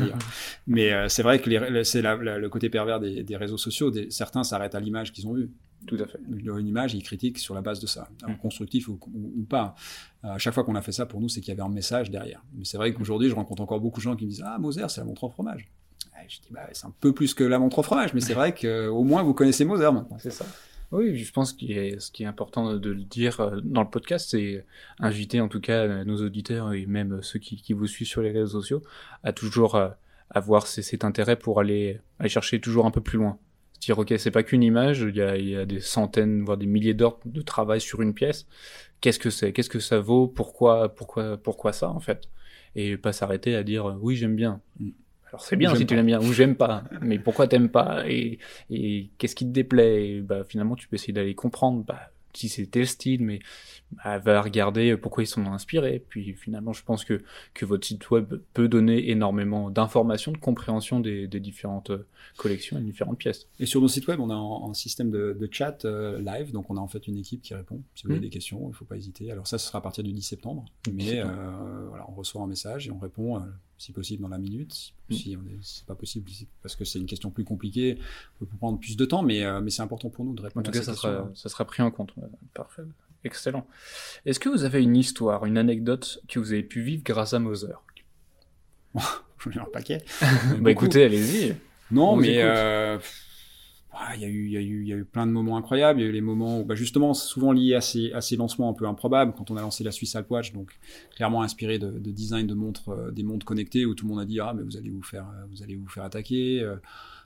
mais 0.67 0.91
euh, 0.91 1.09
c'est 1.09 1.23
vrai 1.23 1.39
que 1.39 1.83
c'est 1.83 2.01
le 2.01 2.47
côté 2.49 2.69
pervers 2.69 2.99
des, 2.99 3.23
des 3.23 3.37
réseaux 3.37 3.57
sociaux. 3.57 3.89
Des, 3.89 4.11
certains 4.11 4.43
s'arrêtent 4.43 4.75
à 4.75 4.79
l'image 4.79 5.11
qu'ils 5.13 5.27
ont 5.27 5.33
vue 5.33 5.49
tout 5.87 5.97
à 5.99 6.07
fait. 6.07 6.19
Une 6.29 6.67
image, 6.67 6.93
ils 6.93 7.03
critiquent 7.03 7.37
sur 7.37 7.55
la 7.55 7.61
base 7.61 7.79
de 7.79 7.87
ça, 7.87 8.09
mmh. 8.27 8.35
constructif 8.37 8.87
ou, 8.87 8.99
ou, 9.13 9.33
ou, 9.39 9.43
pas. 9.43 9.75
À 10.23 10.37
chaque 10.37 10.53
fois 10.53 10.63
qu'on 10.63 10.75
a 10.75 10.81
fait 10.81 10.91
ça, 10.91 11.05
pour 11.05 11.19
nous, 11.19 11.29
c'est 11.29 11.41
qu'il 11.41 11.49
y 11.49 11.51
avait 11.51 11.67
un 11.67 11.73
message 11.73 12.09
derrière. 12.09 12.43
Mais 12.53 12.65
c'est 12.65 12.77
vrai 12.77 12.93
qu'aujourd'hui, 12.93 13.29
je 13.29 13.35
rencontre 13.35 13.61
encore 13.61 13.79
beaucoup 13.79 13.99
de 13.99 14.03
gens 14.03 14.15
qui 14.15 14.25
me 14.25 14.29
disent 14.29 14.43
Ah, 14.45 14.57
Moser, 14.57 14.85
c'est 14.89 15.01
la 15.01 15.05
montre 15.05 15.23
au 15.23 15.29
fromage. 15.29 15.67
Et 16.23 16.29
je 16.29 16.39
dis 16.41 16.49
bah, 16.51 16.67
C'est 16.71 16.85
un 16.85 16.93
peu 16.99 17.13
plus 17.13 17.33
que 17.33 17.43
la 17.43 17.59
montre 17.59 17.79
au 17.79 17.83
fromage, 17.83 18.13
mais 18.13 18.21
c'est 18.21 18.33
vrai 18.33 18.53
qu'au 18.53 19.03
moins, 19.03 19.23
vous 19.23 19.33
connaissez 19.33 19.65
Moser 19.65 19.91
maintenant. 19.91 20.17
C'est 20.19 20.31
ça. 20.31 20.45
Oui, 20.93 21.17
je 21.17 21.31
pense 21.31 21.53
que 21.53 21.99
ce 21.99 22.11
qui 22.11 22.21
est 22.21 22.27
important 22.27 22.75
de 22.75 22.89
le 22.91 23.03
dire 23.03 23.39
euh, 23.39 23.59
dans 23.63 23.81
le 23.81 23.89
podcast, 23.89 24.29
c'est 24.29 24.63
inviter 24.99 25.41
en 25.41 25.47
tout 25.47 25.59
cas 25.59 26.03
nos 26.03 26.23
auditeurs 26.23 26.71
et 26.71 26.85
même 26.85 27.23
ceux 27.23 27.39
qui, 27.39 27.55
qui 27.55 27.73
vous 27.73 27.87
suivent 27.87 28.07
sur 28.07 28.21
les 28.21 28.29
réseaux 28.29 28.61
sociaux 28.61 28.83
à 29.23 29.33
toujours 29.33 29.73
euh, 29.73 29.89
avoir 30.29 30.67
cet 30.67 31.03
intérêt 31.03 31.35
pour 31.35 31.59
aller, 31.59 31.99
aller 32.19 32.29
chercher 32.29 32.61
toujours 32.61 32.85
un 32.85 32.91
peu 32.91 33.01
plus 33.01 33.17
loin 33.17 33.39
dire 33.85 33.99
ok 33.99 34.13
c'est 34.17 34.31
pas 34.31 34.43
qu'une 34.43 34.63
image 34.63 35.05
il 35.07 35.15
y, 35.15 35.21
a, 35.21 35.37
il 35.37 35.49
y 35.49 35.55
a, 35.55 35.65
des 35.65 35.79
centaines 35.79 36.43
voire 36.43 36.57
des 36.57 36.65
milliers 36.65 36.93
d'heures 36.93 37.19
de 37.25 37.41
travail 37.41 37.81
sur 37.81 38.01
une 38.01 38.13
pièce. 38.13 38.47
Qu'est-ce 39.01 39.19
que 39.19 39.29
c'est? 39.29 39.51
Qu'est-ce 39.51 39.69
que 39.69 39.79
ça 39.79 39.99
vaut? 39.99 40.27
Pourquoi 40.27 40.93
pourquoi 40.93 41.37
pourquoi 41.37 41.73
ça 41.73 41.89
en 41.89 41.99
fait? 41.99 42.23
Et 42.75 42.97
pas 42.97 43.13
s'arrêter 43.13 43.55
à 43.55 43.63
dire 43.63 43.97
oui 44.01 44.15
j'aime 44.15 44.35
bien. 44.35 44.61
Mm. 44.79 44.89
alors 45.27 45.41
c'est 45.41 45.55
bien 45.55 45.75
si 45.75 45.85
tu 45.85 45.95
l'aimes 45.95 46.05
bien 46.05 46.21
ou 46.21 46.31
j'aime 46.33 46.55
pas 46.55 46.83
mais 47.01 47.19
pourquoi 47.19 47.47
t'aimes 47.47 47.69
pas? 47.69 48.03
Et, 48.07 48.39
et 48.69 49.09
qu'est-ce 49.17 49.35
qui 49.35 49.45
te 49.45 49.51
déplaît? 49.51 50.09
Et 50.09 50.21
bah 50.21 50.43
finalement 50.43 50.75
tu 50.75 50.87
peux 50.87 50.95
essayer 50.95 51.13
d'aller 51.13 51.35
comprendre 51.35 51.83
bah 51.83 52.12
si 52.33 52.49
c'était 52.49 52.79
le 52.79 52.85
style, 52.85 53.23
mais 53.23 53.39
bah, 53.91 54.17
va 54.19 54.41
regarder 54.41 54.97
pourquoi 54.97 55.23
ils 55.23 55.27
sont 55.27 55.45
inspirés. 55.47 56.03
Puis 56.09 56.33
finalement, 56.33 56.73
je 56.73 56.83
pense 56.83 57.05
que, 57.05 57.21
que 57.53 57.65
votre 57.65 57.85
site 57.85 58.09
web 58.09 58.35
peut 58.53 58.67
donner 58.67 59.09
énormément 59.09 59.69
d'informations, 59.69 60.31
de 60.31 60.37
compréhension 60.37 60.99
des, 60.99 61.27
des, 61.27 61.39
différentes 61.39 61.91
euh, 61.91 62.05
collections 62.37 62.77
et 62.77 62.81
différentes 62.81 63.17
pièces. 63.17 63.47
Et 63.59 63.65
sur 63.65 63.81
nos 63.81 63.87
sites 63.87 64.07
web, 64.07 64.19
on 64.19 64.29
a 64.29 64.33
un, 64.33 64.69
un 64.69 64.73
système 64.73 65.11
de, 65.11 65.37
de 65.39 65.49
chat 65.51 65.85
euh, 65.85 66.19
live, 66.19 66.51
donc 66.51 66.69
on 66.69 66.77
a 66.77 66.79
en 66.79 66.87
fait 66.87 67.07
une 67.07 67.17
équipe 67.17 67.41
qui 67.41 67.53
répond. 67.53 67.81
Si 67.95 68.05
vous 68.05 68.11
avez 68.11 68.19
mmh. 68.19 68.23
des 68.23 68.29
questions, 68.29 68.61
il 68.63 68.69
ne 68.69 68.73
faut 68.73 68.85
pas 68.85 68.97
hésiter. 68.97 69.31
Alors 69.31 69.47
ça, 69.47 69.57
ce 69.57 69.67
sera 69.67 69.79
à 69.79 69.81
partir 69.81 70.03
du 70.03 70.11
10 70.11 70.21
septembre, 70.21 70.65
mais 70.91 71.19
euh, 71.19 71.25
voilà, 71.89 72.05
on 72.09 72.13
reçoit 72.13 72.41
un 72.41 72.47
message 72.47 72.87
et 72.87 72.91
on 72.91 72.99
répond. 72.99 73.37
Euh, 73.37 73.41
si 73.77 73.91
possible 73.91 74.23
dans 74.23 74.29
la 74.29 74.37
minute. 74.37 74.73
Si, 74.73 74.93
mmh. 75.09 75.15
si 75.15 75.37
c'est 75.61 75.85
pas 75.85 75.95
possible, 75.95 76.29
parce 76.61 76.75
que 76.75 76.85
c'est 76.85 76.99
une 76.99 77.05
question 77.05 77.29
plus 77.29 77.43
compliquée, 77.43 77.97
on 78.41 78.45
peut 78.45 78.57
prendre 78.57 78.79
plus 78.79 78.97
de 78.97 79.05
temps, 79.05 79.21
mais, 79.23 79.43
euh, 79.43 79.61
mais 79.61 79.69
c'est 79.69 79.81
important 79.81 80.09
pour 80.09 80.25
nous 80.25 80.33
de 80.33 80.41
répondre. 80.41 80.67
En 80.67 80.71
tout 80.71 80.77
cas, 80.77 80.83
ça 80.83 80.93
sera, 80.93 81.29
ça 81.35 81.49
sera 81.49 81.65
pris 81.65 81.83
en 81.83 81.91
compte. 81.91 82.13
Parfait. 82.53 82.83
Excellent. 83.23 83.65
Est-ce 84.25 84.39
que 84.39 84.49
vous 84.49 84.63
avez 84.63 84.81
une 84.81 84.97
histoire, 84.97 85.45
une 85.45 85.57
anecdote 85.57 86.21
que 86.27 86.39
vous 86.39 86.51
avez 86.51 86.63
pu 86.63 86.81
vivre 86.81 87.03
grâce 87.03 87.33
à 87.33 87.39
Moser? 87.39 87.73
Je 89.39 89.49
ai 89.49 89.61
un 89.61 89.65
paquet. 89.65 90.03
bah 90.59 90.71
écoutez, 90.71 91.03
allez-y. 91.03 91.55
Non, 91.91 92.15
mais 92.15 92.41
euh, 92.41 92.97
il 94.15 94.21
y, 94.21 94.25
a 94.25 94.27
eu, 94.27 94.49
y, 94.49 94.57
a 94.57 94.59
eu, 94.59 94.85
y 94.85 94.93
a 94.93 94.95
eu 94.95 95.05
plein 95.05 95.27
de 95.27 95.31
moments 95.31 95.57
incroyables. 95.57 95.99
Il 95.99 96.03
y 96.03 96.05
a 96.05 96.09
eu 96.09 96.13
les 96.13 96.21
moments 96.21 96.59
où, 96.59 96.65
bah 96.65 96.75
justement, 96.75 97.13
souvent 97.13 97.51
liés 97.51 97.75
à 97.75 97.81
ces, 97.81 98.11
à 98.13 98.21
ces 98.21 98.35
lancements 98.35 98.69
un 98.69 98.73
peu 98.73 98.87
improbables. 98.87 99.33
Quand 99.37 99.51
on 99.51 99.57
a 99.57 99.61
lancé 99.61 99.83
la 99.83 99.91
Suisse 99.91 100.15
Alpwatch, 100.15 100.51
donc 100.53 100.71
clairement 101.15 101.43
inspiré 101.43 101.77
de, 101.77 101.91
de 101.91 102.11
design 102.11 102.47
de 102.47 102.53
montres, 102.53 102.89
euh, 102.89 103.11
des 103.11 103.23
montres 103.23 103.45
connectées, 103.45 103.85
où 103.85 103.93
tout 103.93 104.05
le 104.05 104.11
monde 104.11 104.21
a 104.21 104.25
dit 104.25 104.39
ah 104.39 104.53
mais 104.55 104.63
vous 104.63 104.77
allez 104.77 104.89
vous 104.89 105.03
faire, 105.03 105.25
euh, 105.25 105.45
vous 105.49 105.61
allez 105.61 105.75
vous 105.75 105.87
faire 105.87 106.03
attaquer. 106.03 106.61
Euh, 106.61 106.75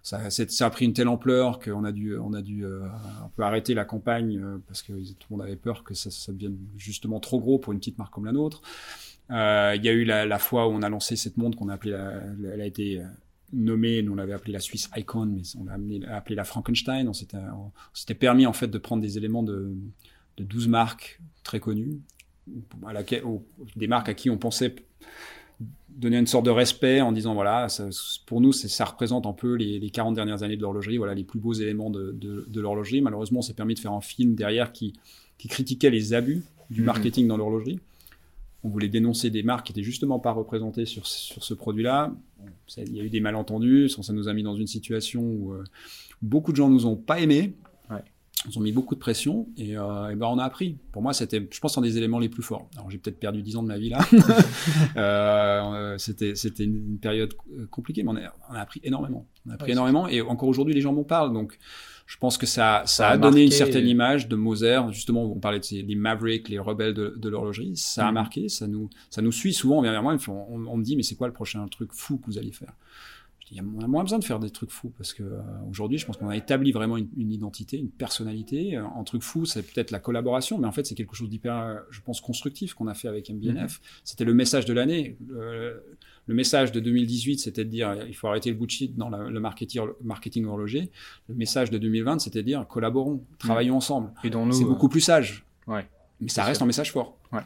ça, 0.03 0.30
ça 0.30 0.65
a 0.65 0.69
pris 0.69 0.86
une 0.86 0.93
telle 0.93 1.08
ampleur 1.08 1.60
qu'on 1.60 1.84
a 1.84 1.91
dû, 1.91 2.17
on 2.17 2.34
a 2.34 2.41
dû 2.41 2.65
un 2.65 3.30
peu 3.36 3.43
arrêter 3.43 3.73
la 3.73 3.84
campagne 3.84 4.41
parce 4.65 4.82
que 4.82 4.93
tout 4.93 5.27
le 5.30 5.36
monde 5.36 5.45
avait 5.45 5.58
peur 5.58 5.84
que 5.84 5.93
ça, 5.95 6.32
devienne 6.32 6.56
justement 6.77 7.19
trop 7.19 7.41
gros 7.41 7.60
pour 7.60 7.73
une 7.73 7.80
petite 7.80 7.97
marque 7.97 8.13
comme 8.13 8.23
la 8.23 8.32
nôtre. 8.32 8.62
Il 9.30 9.34
y 9.84 9.89
a 9.89 9.91
eu 9.91 10.06
la, 10.06 10.39
fois 10.39 10.69
où 10.69 10.71
on 10.71 10.82
a 10.82 10.88
lancé 10.88 11.17
cette 11.17 11.36
montre 11.36 11.58
qu'on 11.58 11.67
a 11.67 11.73
appelée, 11.73 11.91
elle 12.53 12.62
a 12.62 12.65
été 12.65 13.01
nommée, 13.53 14.01
nous 14.01 14.13
on 14.13 14.15
l'avait 14.15 14.33
appelé 14.33 14.53
la 14.53 14.60
Swiss 14.60 14.89
Icon, 14.95 15.25
mais 15.25 15.41
on 15.57 15.65
l'a 15.65 16.15
appelé 16.15 16.36
la 16.36 16.43
Frankenstein. 16.43 17.07
On 17.07 17.13
s'était 17.13 18.13
permis 18.13 18.45
en 18.45 18.53
fait 18.53 18.67
de 18.67 18.77
prendre 18.77 19.01
des 19.01 19.17
éléments 19.17 19.43
de, 19.43 19.73
de 20.38 20.43
12 20.43 20.67
marques 20.67 21.19
très 21.43 21.60
connues, 21.60 21.99
à 22.86 22.93
laquelle, 22.93 23.23
des 23.75 23.88
marques 23.88 24.10
à 24.10 24.13
qui 24.13 24.29
on 24.29 24.38
pensait 24.38 24.75
donner 25.89 26.17
une 26.17 26.27
sorte 26.27 26.45
de 26.45 26.51
respect 26.51 27.01
en 27.01 27.12
disant 27.12 27.33
voilà, 27.33 27.69
ça, 27.69 27.89
pour 28.27 28.39
nous, 28.39 28.53
ça 28.53 28.86
représente 28.86 29.25
un 29.25 29.33
peu 29.33 29.55
les, 29.55 29.79
les 29.79 29.89
40 29.89 30.13
dernières 30.13 30.43
années 30.43 30.55
de 30.55 30.62
l'horlogerie, 30.62 30.97
voilà 30.97 31.15
les 31.15 31.23
plus 31.23 31.39
beaux 31.39 31.53
éléments 31.53 31.89
de, 31.89 32.12
de, 32.12 32.45
de 32.47 32.62
l'horlogerie. 32.62 33.01
Malheureusement, 33.01 33.39
on 33.39 33.41
s'est 33.41 33.55
permis 33.55 33.73
de 33.73 33.79
faire 33.79 33.93
un 33.93 34.01
film 34.01 34.36
derrière 34.36 34.71
qui, 34.71 34.93
qui 35.38 35.47
critiquait 35.47 35.89
les 35.89 36.13
abus 36.13 36.43
du 36.69 36.81
mhm. 36.81 36.88
marketing 36.88 37.27
dans 37.27 37.38
l'horlogerie. 37.38 37.79
On 38.63 38.69
voulait 38.69 38.89
dénoncer 38.89 39.29
des 39.29 39.43
marques 39.43 39.67
qui 39.67 39.71
étaient 39.71 39.83
justement 39.83 40.19
pas 40.19 40.31
représentées 40.31 40.85
sur, 40.85 41.05
sur 41.05 41.43
ce 41.43 41.53
produit-là. 41.53 42.13
il 42.77 42.95
y 42.95 42.99
a 42.99 43.03
eu 43.03 43.09
des 43.09 43.19
malentendus, 43.19 43.89
ça 43.89 44.13
nous 44.13 44.27
a 44.27 44.33
mis 44.33 44.43
dans 44.43 44.55
une 44.55 44.67
situation 44.67 45.21
où 45.21 45.53
euh, 45.53 45.63
beaucoup 46.21 46.51
de 46.51 46.57
gens 46.57 46.69
nous 46.69 46.85
ont 46.85 46.95
pas 46.95 47.19
aimés. 47.19 47.53
Ils 48.47 48.57
ont 48.57 48.61
mis 48.61 48.71
beaucoup 48.71 48.93
de 48.93 48.99
pression 48.99 49.47
et, 49.57 49.75
euh, 49.77 50.09
et 50.09 50.15
ben 50.15 50.27
on 50.27 50.37
a 50.37 50.43
appris. 50.43 50.77
Pour 50.91 51.01
moi, 51.01 51.11
c'était, 51.11 51.45
je 51.51 51.59
pense, 51.59 51.75
un 51.77 51.81
des 51.81 51.97
éléments 51.97 52.19
les 52.19 52.29
plus 52.29 52.43
forts. 52.43 52.69
Alors 52.75 52.89
j'ai 52.89 52.99
peut-être 52.99 53.19
perdu 53.19 53.41
10 53.41 53.57
ans 53.57 53.63
de 53.63 53.67
ma 53.67 53.79
vie 53.79 53.89
là. 53.89 53.99
euh, 54.95 55.97
c'était 55.97 56.35
c'était 56.35 56.63
une 56.63 56.99
période 56.99 57.33
compliquée, 57.71 58.03
mais 58.03 58.11
on 58.11 58.15
a, 58.15 58.33
on 58.49 58.53
a 58.53 58.59
appris 58.59 58.79
énormément. 58.83 59.25
On 59.45 59.49
a 59.49 59.53
appris 59.55 59.71
énormément 59.71 60.07
et 60.07 60.21
encore 60.21 60.49
aujourd'hui 60.49 60.75
les 60.75 60.81
gens 60.81 60.93
m'en 60.93 61.03
parlent. 61.03 61.33
Donc 61.33 61.57
je 62.07 62.17
pense 62.17 62.37
que 62.37 62.45
ça, 62.45 62.83
ça, 62.85 63.09
a, 63.09 63.17
donné 63.17 63.43
une 63.43 63.51
certaine 63.51 63.87
image 63.87 64.29
de 64.29 64.35
Moser. 64.37 64.79
Justement, 64.91 65.23
on 65.23 65.39
parlait 65.39 65.59
de 65.59 65.65
ces, 65.65 65.81
les 65.81 65.95
Mavericks, 65.95 66.47
les 66.47 66.57
rebelles 66.57 66.93
de, 66.93 67.13
de 67.17 67.29
l'horlogerie. 67.29 67.75
Ça 67.75 68.07
a 68.07 68.11
mm. 68.11 68.13
marqué, 68.13 68.49
ça 68.49 68.65
nous, 68.65 68.89
ça 69.09 69.21
nous 69.21 69.33
suit 69.33 69.53
souvent. 69.53 69.79
On 69.79 69.81
vient 69.81 69.91
vers 69.91 70.03
moi, 70.03 70.15
on, 70.29 70.67
on 70.67 70.77
me 70.77 70.83
dit, 70.83 70.95
mais 70.95 71.03
c'est 71.03 71.15
quoi 71.15 71.27
le 71.27 71.33
prochain 71.33 71.67
truc 71.67 71.91
fou 71.91 72.17
que 72.17 72.25
vous 72.25 72.37
allez 72.37 72.53
faire? 72.53 72.73
Il 73.49 73.55
y 73.55 73.59
a 73.61 73.63
moins 73.63 74.03
besoin 74.03 74.19
de 74.19 74.25
faire 74.25 74.39
des 74.39 74.49
trucs 74.49 74.71
fous 74.71 74.91
parce 74.97 75.13
que 75.13 75.23
euh, 75.23 75.39
aujourd'hui, 75.69 75.97
je 75.97 76.05
pense 76.05 76.17
qu'on 76.17 76.27
a 76.27 76.35
établi 76.35 76.73
vraiment 76.73 76.97
une, 76.97 77.07
une, 77.15 77.31
identité, 77.31 77.77
une 77.77 77.89
personnalité. 77.89 78.75
Un 78.75 78.85
euh, 78.85 79.03
truc 79.05 79.23
fou, 79.23 79.45
c'est 79.45 79.63
peut-être 79.63 79.91
la 79.91 79.99
collaboration, 79.99 80.57
mais 80.57 80.67
en 80.67 80.73
fait, 80.73 80.85
c'est 80.85 80.95
quelque 80.95 81.15
chose 81.15 81.29
d'hyper, 81.29 81.55
euh, 81.55 81.75
je 81.89 82.01
pense, 82.01 82.19
constructif 82.19 82.73
qu'on 82.73 82.87
a 82.87 82.93
fait 82.93 83.07
avec 83.07 83.29
MBNF. 83.29 83.77
Mm-hmm. 83.77 84.01
C'était 84.03 84.25
le 84.25 84.33
message 84.33 84.65
de 84.65 84.73
l'année. 84.73 85.17
Le, 85.27 85.81
le, 86.27 86.35
message 86.35 86.71
de 86.71 86.79
2018, 86.79 87.39
c'était 87.39 87.65
de 87.65 87.69
dire 87.69 87.95
il 88.07 88.15
faut 88.15 88.27
arrêter 88.27 88.49
le 88.49 88.55
bullshit 88.55 88.95
dans 88.95 89.09
la, 89.09 89.29
le 89.29 89.39
marketing, 89.39 89.81
marketing 90.03 90.45
horloger. 90.45 90.91
Le 91.27 91.35
message 91.35 91.71
de 91.71 91.77
2020, 91.77 92.19
c'était 92.19 92.41
de 92.41 92.47
dire 92.47 92.67
collaborons, 92.67 93.23
travaillons 93.39 93.75
mm. 93.75 93.77
ensemble. 93.77 94.11
Et 94.23 94.31
c'est 94.51 94.65
beaucoup 94.65 94.89
plus 94.89 95.01
sage. 95.01 95.45
Ouais. 95.67 95.85
Mais 96.21 96.29
ça 96.29 96.43
reste 96.43 96.61
un 96.61 96.65
message 96.65 96.91
fort. 96.91 97.17
Ouais. 97.31 97.41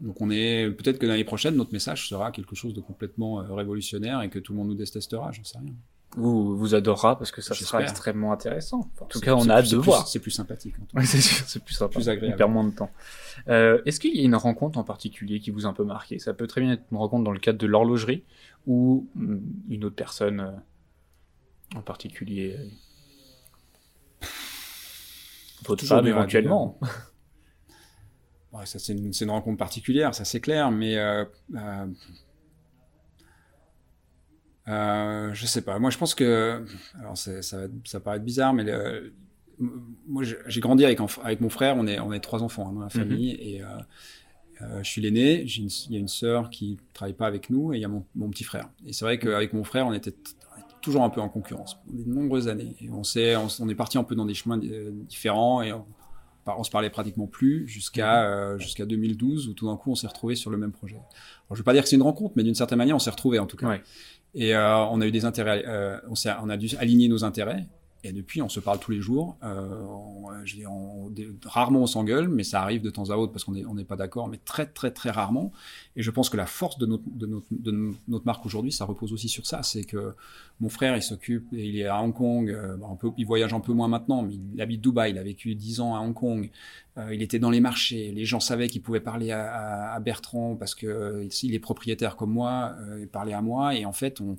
Donc 0.00 0.20
on 0.20 0.30
est 0.30 0.70
peut-être 0.70 0.98
que 0.98 1.06
l'année 1.06 1.24
prochaine 1.24 1.56
notre 1.56 1.72
message 1.72 2.08
sera 2.08 2.30
quelque 2.30 2.54
chose 2.54 2.74
de 2.74 2.80
complètement 2.80 3.40
euh, 3.40 3.54
révolutionnaire 3.54 4.22
et 4.22 4.28
que 4.28 4.38
tout 4.38 4.52
le 4.52 4.58
monde 4.58 4.68
nous 4.68 4.74
détestera, 4.74 5.32
j'en 5.32 5.44
sais 5.44 5.58
rien. 5.58 5.72
Vous 6.14 6.56
vous 6.56 6.74
adorera 6.74 7.18
parce 7.18 7.30
que 7.30 7.42
ça 7.42 7.54
sera 7.54 7.82
extrêmement 7.82 8.32
intéressant. 8.32 8.90
En 9.00 9.04
tout 9.04 9.20
cas, 9.20 9.34
on 9.34 9.48
a 9.48 9.54
hâte 9.56 9.70
de 9.70 9.76
voir. 9.76 10.08
C'est 10.08 10.18
plus 10.18 10.30
sympathique. 10.30 10.74
Oui, 10.94 11.04
c'est 11.06 11.20
sûr, 11.20 11.46
c'est 11.46 11.62
plus 11.62 11.74
sympa. 11.74 11.92
Plus 11.92 12.08
agréable. 12.08 12.34
On 12.34 12.38
perd 12.38 12.50
moins 12.52 12.64
de 12.64 12.74
temps. 12.74 12.90
Euh, 13.48 13.82
Est-ce 13.84 14.00
qu'il 14.00 14.16
y 14.16 14.20
a 14.20 14.24
une 14.24 14.34
rencontre 14.34 14.78
en 14.78 14.84
particulier 14.84 15.40
qui 15.40 15.50
vous 15.50 15.66
a 15.66 15.68
un 15.68 15.74
peu 15.74 15.84
marqué? 15.84 16.18
Ça 16.18 16.32
peut 16.32 16.46
très 16.46 16.62
bien 16.62 16.72
être 16.72 16.84
une 16.90 16.96
rencontre 16.96 17.24
dans 17.24 17.32
le 17.32 17.38
cadre 17.38 17.58
de 17.58 17.66
l'horlogerie 17.66 18.24
ou 18.66 19.08
mm, 19.14 19.36
une 19.68 19.84
autre 19.84 19.96
personne 19.96 20.40
euh, 20.40 21.78
en 21.78 21.82
particulier. 21.82 22.56
Votre 25.66 25.84
femme 25.84 26.06
éventuellement? 26.06 26.78
ça, 28.64 28.78
c'est 28.78 28.92
une, 28.92 29.12
une, 29.20 29.30
rencontre 29.30 29.58
particulière, 29.58 30.14
ça 30.14 30.24
c'est 30.24 30.40
clair, 30.40 30.70
mais 30.70 30.96
euh, 30.96 31.24
euh, 34.68 34.72
euh, 34.72 35.34
je 35.34 35.46
sais 35.46 35.62
pas. 35.62 35.78
Moi, 35.78 35.90
je 35.90 35.98
pense 35.98 36.14
que, 36.14 36.64
alors 36.98 37.16
ça, 37.16 37.42
ça 37.42 38.00
paraît 38.00 38.20
bizarre, 38.20 38.52
mais 38.52 38.64
le, 38.64 39.12
moi, 39.58 40.22
j'ai 40.24 40.60
grandi 40.60 40.84
avec, 40.84 40.98
avec 41.22 41.40
mon 41.40 41.48
frère. 41.48 41.76
On 41.76 41.86
est, 41.86 41.98
on 42.00 42.12
est 42.12 42.20
trois 42.20 42.42
enfants 42.42 42.68
hein, 42.68 42.72
dans 42.72 42.80
la 42.80 42.86
mhm. 42.86 42.90
famille, 42.90 43.30
et 43.32 43.62
euh, 43.62 43.66
euh, 44.62 44.82
je 44.82 44.90
suis 44.90 45.00
l'aîné. 45.00 45.42
Il 45.42 45.92
y 45.92 45.96
a 45.96 45.98
une 45.98 46.08
sœur 46.08 46.50
qui 46.50 46.78
travaille 46.92 47.14
pas 47.14 47.26
avec 47.26 47.50
nous, 47.50 47.72
et 47.72 47.76
il 47.76 47.80
y 47.80 47.84
a 47.84 47.88
mon, 47.88 48.04
mon 48.14 48.28
petit 48.30 48.44
frère. 48.44 48.68
Et 48.86 48.92
c'est 48.92 49.04
vrai 49.04 49.18
qu'avec 49.18 49.52
mon 49.52 49.64
frère, 49.64 49.86
on 49.86 49.92
était 49.92 50.14
toujours 50.82 51.02
un 51.02 51.10
peu 51.10 51.20
en 51.20 51.28
concurrence 51.28 51.78
pendant 51.86 52.02
de 52.02 52.08
nombreuses 52.08 52.48
années. 52.48 52.76
Et 52.80 52.90
on, 52.90 53.02
s'est, 53.02 53.36
on, 53.36 53.48
on, 53.60 53.68
est 53.68 53.74
parti 53.74 53.98
un 53.98 54.04
peu 54.04 54.14
dans 54.14 54.26
des 54.26 54.34
chemins 54.34 54.58
différents, 54.58 55.62
et 55.62 55.72
on, 55.72 55.86
on 56.46 56.64
se 56.64 56.70
parlait 56.70 56.90
pratiquement 56.90 57.26
plus 57.26 57.66
jusqu'à 57.66 58.22
mhm. 58.22 58.32
euh, 58.32 58.58
jusqu'à 58.58 58.86
2012 58.86 59.48
où 59.48 59.54
tout 59.54 59.66
d'un 59.66 59.76
coup 59.76 59.90
on 59.90 59.94
s'est 59.94 60.06
retrouvé 60.06 60.34
sur 60.34 60.50
le 60.50 60.56
même 60.56 60.72
projet. 60.72 60.96
Alors, 60.96 61.52
je 61.52 61.56
veux 61.56 61.64
pas 61.64 61.72
dire 61.72 61.82
que 61.82 61.88
c'est 61.88 61.96
une 61.96 62.02
rencontre, 62.02 62.34
mais 62.36 62.42
d'une 62.42 62.54
certaine 62.54 62.78
manière 62.78 62.96
on 62.96 63.00
s'est 63.00 63.10
retrouvé 63.10 63.38
en 63.38 63.46
tout 63.46 63.56
cas. 63.56 63.78
Et 64.34 64.54
euh, 64.54 64.84
on 64.86 65.00
a 65.00 65.06
eu 65.06 65.10
des 65.12 65.24
intérêts, 65.24 65.64
euh, 65.66 65.98
on, 66.08 66.48
a 66.48 66.56
dû 66.56 66.68
aligner 66.76 67.08
nos 67.08 67.24
intérêts. 67.24 67.66
Et 68.04 68.12
depuis, 68.12 68.40
on 68.40 68.48
se 68.48 68.60
parle 68.60 68.78
tous 68.78 68.92
les 68.92 69.00
jours. 69.00 69.36
Euh, 69.42 69.82
rarement 71.44 71.80
on 71.80 71.86
s'engueule, 71.86 72.28
mais 72.28 72.44
ça 72.44 72.62
arrive 72.62 72.82
de 72.82 72.90
temps 72.90 73.10
à 73.10 73.16
autre 73.16 73.32
parce 73.32 73.42
qu'on 73.42 73.52
n'est 73.52 73.84
pas 73.84 73.96
d'accord, 73.96 74.28
mais 74.28 74.38
très 74.44 74.66
très 74.66 74.92
très 74.92 75.10
rarement. 75.10 75.50
Et 75.96 76.02
je 76.02 76.10
pense 76.12 76.28
que 76.28 76.36
la 76.36 76.46
force 76.46 76.78
de 76.78 76.86
notre, 76.86 78.24
marque 78.24 78.46
aujourd'hui, 78.46 78.70
ça 78.70 78.84
repose 78.84 79.12
aussi 79.12 79.28
sur 79.28 79.44
ça. 79.44 79.64
C'est 79.64 79.82
que 79.82 80.14
mon 80.60 80.68
frère, 80.68 80.94
il 80.94 81.02
s'occupe, 81.02 81.48
il 81.50 81.80
est 81.80 81.86
à 81.86 82.00
Hong 82.00 82.14
Kong, 82.14 82.56
il 83.16 83.26
voyage 83.26 83.54
un 83.54 83.60
peu 83.60 83.72
moins 83.72 83.88
maintenant, 83.88 84.22
mais 84.22 84.34
il 84.54 84.60
habite 84.60 84.82
Dubaï, 84.82 85.10
il 85.10 85.18
a 85.18 85.24
vécu 85.24 85.54
10 85.56 85.80
ans 85.80 85.96
à 85.96 85.98
Hong 85.98 86.14
Kong. 86.14 86.48
Euh, 86.98 87.14
il 87.14 87.20
était 87.20 87.38
dans 87.38 87.50
les 87.50 87.60
marchés, 87.60 88.10
les 88.10 88.24
gens 88.24 88.40
savaient 88.40 88.68
qu'il 88.68 88.80
pouvait 88.80 89.00
parler 89.00 89.30
à, 89.30 89.92
à, 89.92 90.00
Bertrand 90.00 90.56
parce 90.56 90.74
que 90.74 90.86
euh, 90.86 91.28
il 91.42 91.54
est 91.54 91.58
propriétaire 91.58 92.16
comme 92.16 92.30
moi, 92.30 92.74
euh, 92.80 93.00
il 93.02 93.08
parlait 93.08 93.34
à 93.34 93.42
moi. 93.42 93.74
Et 93.74 93.84
en 93.84 93.92
fait, 93.92 94.22
on, 94.22 94.38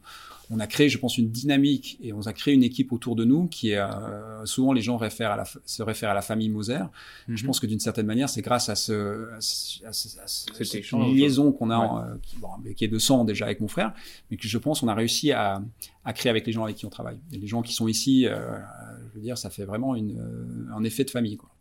on, 0.50 0.60
a 0.60 0.65
créé, 0.65 0.89
je 0.89 0.98
pense, 0.98 1.20
une 1.20 1.30
dynamique 1.30 2.00
et 2.02 2.13
on 2.13 2.22
a 2.22 2.34
créé 2.34 2.56
une 2.56 2.63
équipe 2.63 2.91
autour 2.91 3.15
de 3.15 3.26
nous 3.26 3.48
qui 3.48 3.72
est 3.72 3.78
euh, 3.78 4.43
souvent 4.46 4.74
les 4.74 4.82
gens 4.82 4.98
réfèrent 4.98 5.32
à 5.32 5.36
la, 5.36 5.46
se 5.65 5.84
réfèrent 5.84 6.10
à 6.10 6.15
la 6.15 6.24
famille 6.24 6.50
Moser. 6.50 6.80
Je 7.28 7.34
mhm. 7.43 7.46
pense 7.46 7.60
que 7.60 7.67
d'une 7.67 7.80
certaine 7.80 8.08
manière, 8.08 8.28
c'est 8.28 8.41
grâce 8.41 8.70
à 8.70 8.76
ce, 8.76 9.30
à, 9.36 9.39
ce, 9.39 9.86
à, 9.86 9.93
ce, 9.93 10.63
cette 10.63 10.91
liaison 10.91 11.52
qu'on 11.52 11.70
a, 11.70 11.78
ouais. 11.80 12.20
qui, 12.24 12.38
bon, 12.38 12.50
qui, 12.76 12.86
est 12.86 12.88
de 12.88 13.00
sang 13.00 13.24
déjà 13.24 13.46
avec 13.46 13.60
mon 13.60 13.67
frère, 13.67 13.93
mais 14.32 14.38
que 14.38 14.48
je 14.48 14.58
pense 14.58 14.82
on 14.82 14.88
a 14.88 14.96
réussi 14.96 15.32
à, 15.32 15.62
à 16.06 16.13
créer 16.13 16.32
avec 16.32 16.48
les 16.48 16.54
gens 16.54 16.63
avec 16.63 16.76
qui 16.76 16.88
on 16.88 16.89
travaille. 16.89 17.20
Et 17.32 17.38
les 17.38 17.48
gens 17.48 17.62
qui 17.62 17.74
sont 17.74 17.88
ici, 17.88 18.24
je 18.24 19.15
veux 19.15 19.22
dire, 19.22 19.38
ça 19.38 19.52
fait 19.52 19.65
vraiment 19.65 19.93
une, 19.93 20.67
un 20.76 20.84
effet 20.84 21.04
de 21.04 21.12
famille. 21.12 21.38
Quoi. 21.38 21.52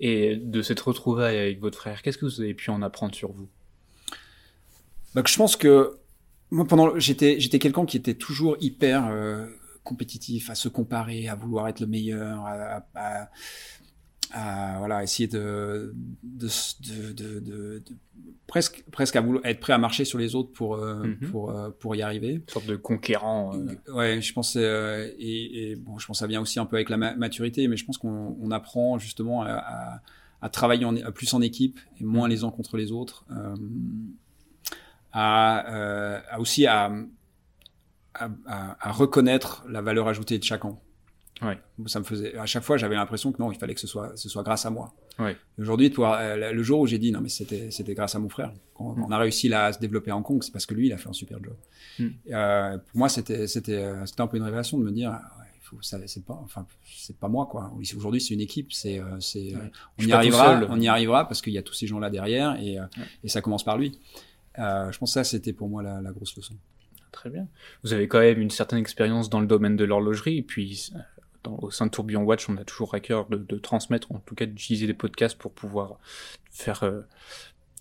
Et 0.00 0.36
de 0.36 0.62
cette 0.62 0.80
retrouvaille 0.80 1.38
avec 1.38 1.60
votre 1.60 1.78
frère, 1.78 2.02
qu'est-ce 2.02 2.18
que 2.18 2.26
vous 2.26 2.40
avez 2.40 2.54
pu 2.54 2.70
en 2.70 2.82
apprendre 2.82 3.14
sur 3.14 3.32
vous? 3.32 3.48
Bah, 5.14 5.22
Je 5.26 5.36
pense 5.36 5.56
que 5.56 5.98
moi, 6.50 6.66
pendant, 6.66 6.98
j'étais, 6.98 7.38
j'étais 7.40 7.58
quelqu'un 7.58 7.86
qui 7.86 7.96
était 7.96 8.14
toujours 8.14 8.56
hyper 8.60 9.06
euh, 9.06 9.46
compétitif, 9.84 10.50
à 10.50 10.54
se 10.54 10.68
comparer, 10.68 11.28
à 11.28 11.34
vouloir 11.34 11.68
être 11.68 11.80
le 11.80 11.86
meilleur, 11.86 12.44
à 12.46 13.30
voilà, 14.32 15.02
essayer 15.02 15.28
de, 15.28 15.94
de, 16.22 16.48
de, 17.12 17.40
de, 17.40 17.82
presque, 18.46 18.84
presque 18.90 19.16
à 19.16 19.20
vouloir 19.20 19.44
être 19.46 19.60
prêt 19.60 19.72
à 19.72 19.78
marcher 19.78 20.04
sur 20.04 20.18
les 20.18 20.34
autres 20.34 20.52
pour, 20.52 20.76
euh, 20.76 21.02
-hmm. 21.04 21.30
pour, 21.30 21.50
euh, 21.50 21.70
pour 21.80 21.96
y 21.96 22.02
arriver. 22.02 22.32
Une 22.34 22.48
sorte 22.48 22.66
de 22.66 22.76
conquérant. 22.76 23.54
Euh... 23.54 23.92
Ouais, 23.98 24.20
je 24.20 24.32
pense, 24.32 24.56
et, 24.56 25.76
bon, 25.84 25.98
je 25.98 26.06
pense 26.06 26.18
que 26.18 26.20
ça 26.24 26.26
vient 26.26 26.40
aussi 26.40 26.58
un 26.58 26.66
peu 26.66 26.76
avec 26.76 26.88
la 26.90 26.96
ma 26.96 27.14
maturité, 27.16 27.68
mais 27.68 27.76
je 27.76 27.84
pense 27.86 27.98
qu'on 27.98 28.36
on 28.40 28.50
apprend 28.50 28.98
justement 28.98 29.42
à, 29.42 29.52
à, 29.52 30.00
à 30.40 30.48
travailler 30.48 30.86
plus 31.14 31.32
en 31.34 31.40
équipe 31.42 31.78
et 32.00 32.04
moins 32.04 32.28
-hmm. 32.28 32.30
les 32.30 32.44
uns 32.44 32.50
contre 32.50 32.76
les 32.76 32.90
autres, 32.92 33.24
à, 35.12 36.36
aussi 36.38 36.66
à, 36.66 36.92
à, 38.14 38.28
à, 38.86 38.92
reconnaître 38.92 39.64
la 39.68 39.80
valeur 39.80 40.06
ajoutée 40.08 40.38
de 40.38 40.44
chacun. 40.44 40.76
Ouais. 41.42 41.58
Ça 41.86 42.00
me 42.00 42.04
faisait 42.04 42.36
à 42.36 42.46
chaque 42.46 42.64
fois 42.64 42.76
j'avais 42.76 42.94
l'impression 42.94 43.32
que 43.32 43.40
non, 43.40 43.52
il 43.52 43.58
fallait 43.58 43.74
que 43.74 43.80
ce 43.80 43.86
soit 43.86 44.16
ce 44.16 44.28
soit 44.28 44.42
grâce 44.42 44.66
à 44.66 44.70
moi. 44.70 44.92
Ouais. 45.18 45.36
Aujourd'hui, 45.58 45.92
euh, 45.98 46.52
le 46.52 46.62
jour 46.62 46.80
où 46.80 46.86
j'ai 46.86 46.98
dit 46.98 47.12
non 47.12 47.20
mais 47.20 47.28
c'était 47.28 47.70
c'était 47.70 47.94
grâce 47.94 48.14
à 48.14 48.18
mon 48.18 48.28
frère. 48.28 48.52
Quand 48.74 48.96
mm. 48.96 49.04
on 49.04 49.10
a 49.10 49.18
réussi 49.18 49.48
là 49.48 49.66
à 49.66 49.72
se 49.72 49.78
développer 49.78 50.10
en 50.10 50.18
Hong 50.18 50.24
Kong, 50.24 50.42
c'est 50.42 50.52
parce 50.52 50.66
que 50.66 50.74
lui 50.74 50.88
il 50.88 50.92
a 50.92 50.98
fait 50.98 51.08
un 51.08 51.12
super 51.12 51.38
job. 51.42 51.54
Mm. 51.98 52.06
Euh, 52.32 52.78
pour 52.78 52.98
moi 52.98 53.08
c'était 53.08 53.46
c'était 53.46 53.76
euh, 53.76 54.04
c'était 54.06 54.20
un 54.20 54.26
peu 54.26 54.36
une 54.36 54.42
révélation 54.42 54.78
de 54.78 54.84
me 54.84 54.90
dire 54.90 55.10
ah 55.10 55.22
ouais, 55.40 55.46
il 55.56 55.64
faut 55.64 55.80
ça 55.80 55.98
c'est 56.06 56.24
pas 56.24 56.40
enfin 56.42 56.66
c'est 56.84 57.16
pas 57.16 57.28
moi 57.28 57.46
quoi. 57.46 57.72
Aujourd'hui 57.96 58.20
c'est 58.20 58.34
une 58.34 58.40
équipe, 58.40 58.72
c'est 58.72 59.00
c'est 59.20 59.54
ouais. 59.54 59.70
on 59.98 60.04
y 60.04 60.12
arrivera, 60.12 60.60
on 60.68 60.80
y 60.80 60.88
arrivera 60.88 61.28
parce 61.28 61.42
qu'il 61.42 61.52
y 61.52 61.58
a 61.58 61.62
tous 61.62 61.74
ces 61.74 61.86
gens 61.86 61.98
là 61.98 62.10
derrière 62.10 62.56
et 62.60 62.78
et 63.22 63.28
ça 63.28 63.40
commence 63.40 63.64
par 63.64 63.78
lui. 63.78 63.98
je 64.56 64.98
pense 64.98 65.10
que 65.10 65.14
ça 65.14 65.24
c'était 65.24 65.52
pour 65.52 65.68
moi 65.68 65.82
la, 65.82 66.00
la 66.00 66.10
grosse 66.10 66.36
leçon. 66.36 66.54
Très 67.12 67.30
bien. 67.30 67.48
Vous 67.82 67.92
avez 67.92 68.06
quand 68.06 68.20
même 68.20 68.40
une 68.40 68.50
certaine 68.50 68.78
expérience 68.78 69.30
dans 69.30 69.40
le 69.40 69.46
domaine 69.46 69.76
de 69.76 69.84
l'horlogerie, 69.84 70.38
et 70.38 70.42
puis 70.42 70.92
au 71.46 71.70
sein 71.70 71.86
de 71.86 71.90
Tourbillon 71.90 72.22
Watch, 72.22 72.48
on 72.48 72.56
a 72.56 72.64
toujours 72.64 72.94
à 72.94 73.00
cœur 73.00 73.26
de, 73.28 73.58
transmettre, 73.58 74.12
en 74.12 74.18
tout 74.18 74.34
cas 74.34 74.46
d'utiliser 74.46 74.86
des 74.86 74.94
podcasts 74.94 75.38
pour 75.38 75.52
pouvoir 75.52 75.98
faire 76.50 76.82
euh, 76.82 77.00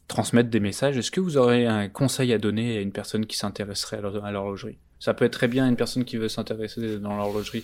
transmettre 0.07 0.49
des 0.49 0.59
messages. 0.59 0.97
Est-ce 0.97 1.11
que 1.11 1.19
vous 1.19 1.37
aurez 1.37 1.65
un 1.65 1.89
conseil 1.89 2.33
à 2.33 2.37
donner 2.37 2.77
à 2.77 2.81
une 2.81 2.91
personne 2.91 3.25
qui 3.25 3.37
s'intéresserait 3.37 3.97
à 3.97 4.31
l'horlogerie? 4.31 4.77
Ça 4.99 5.13
peut 5.13 5.25
être 5.25 5.33
très 5.33 5.47
bien 5.47 5.67
une 5.67 5.75
personne 5.75 6.05
qui 6.05 6.17
veut 6.17 6.29
s'intéresser 6.29 6.99
dans 6.99 7.15
l'horlogerie, 7.15 7.63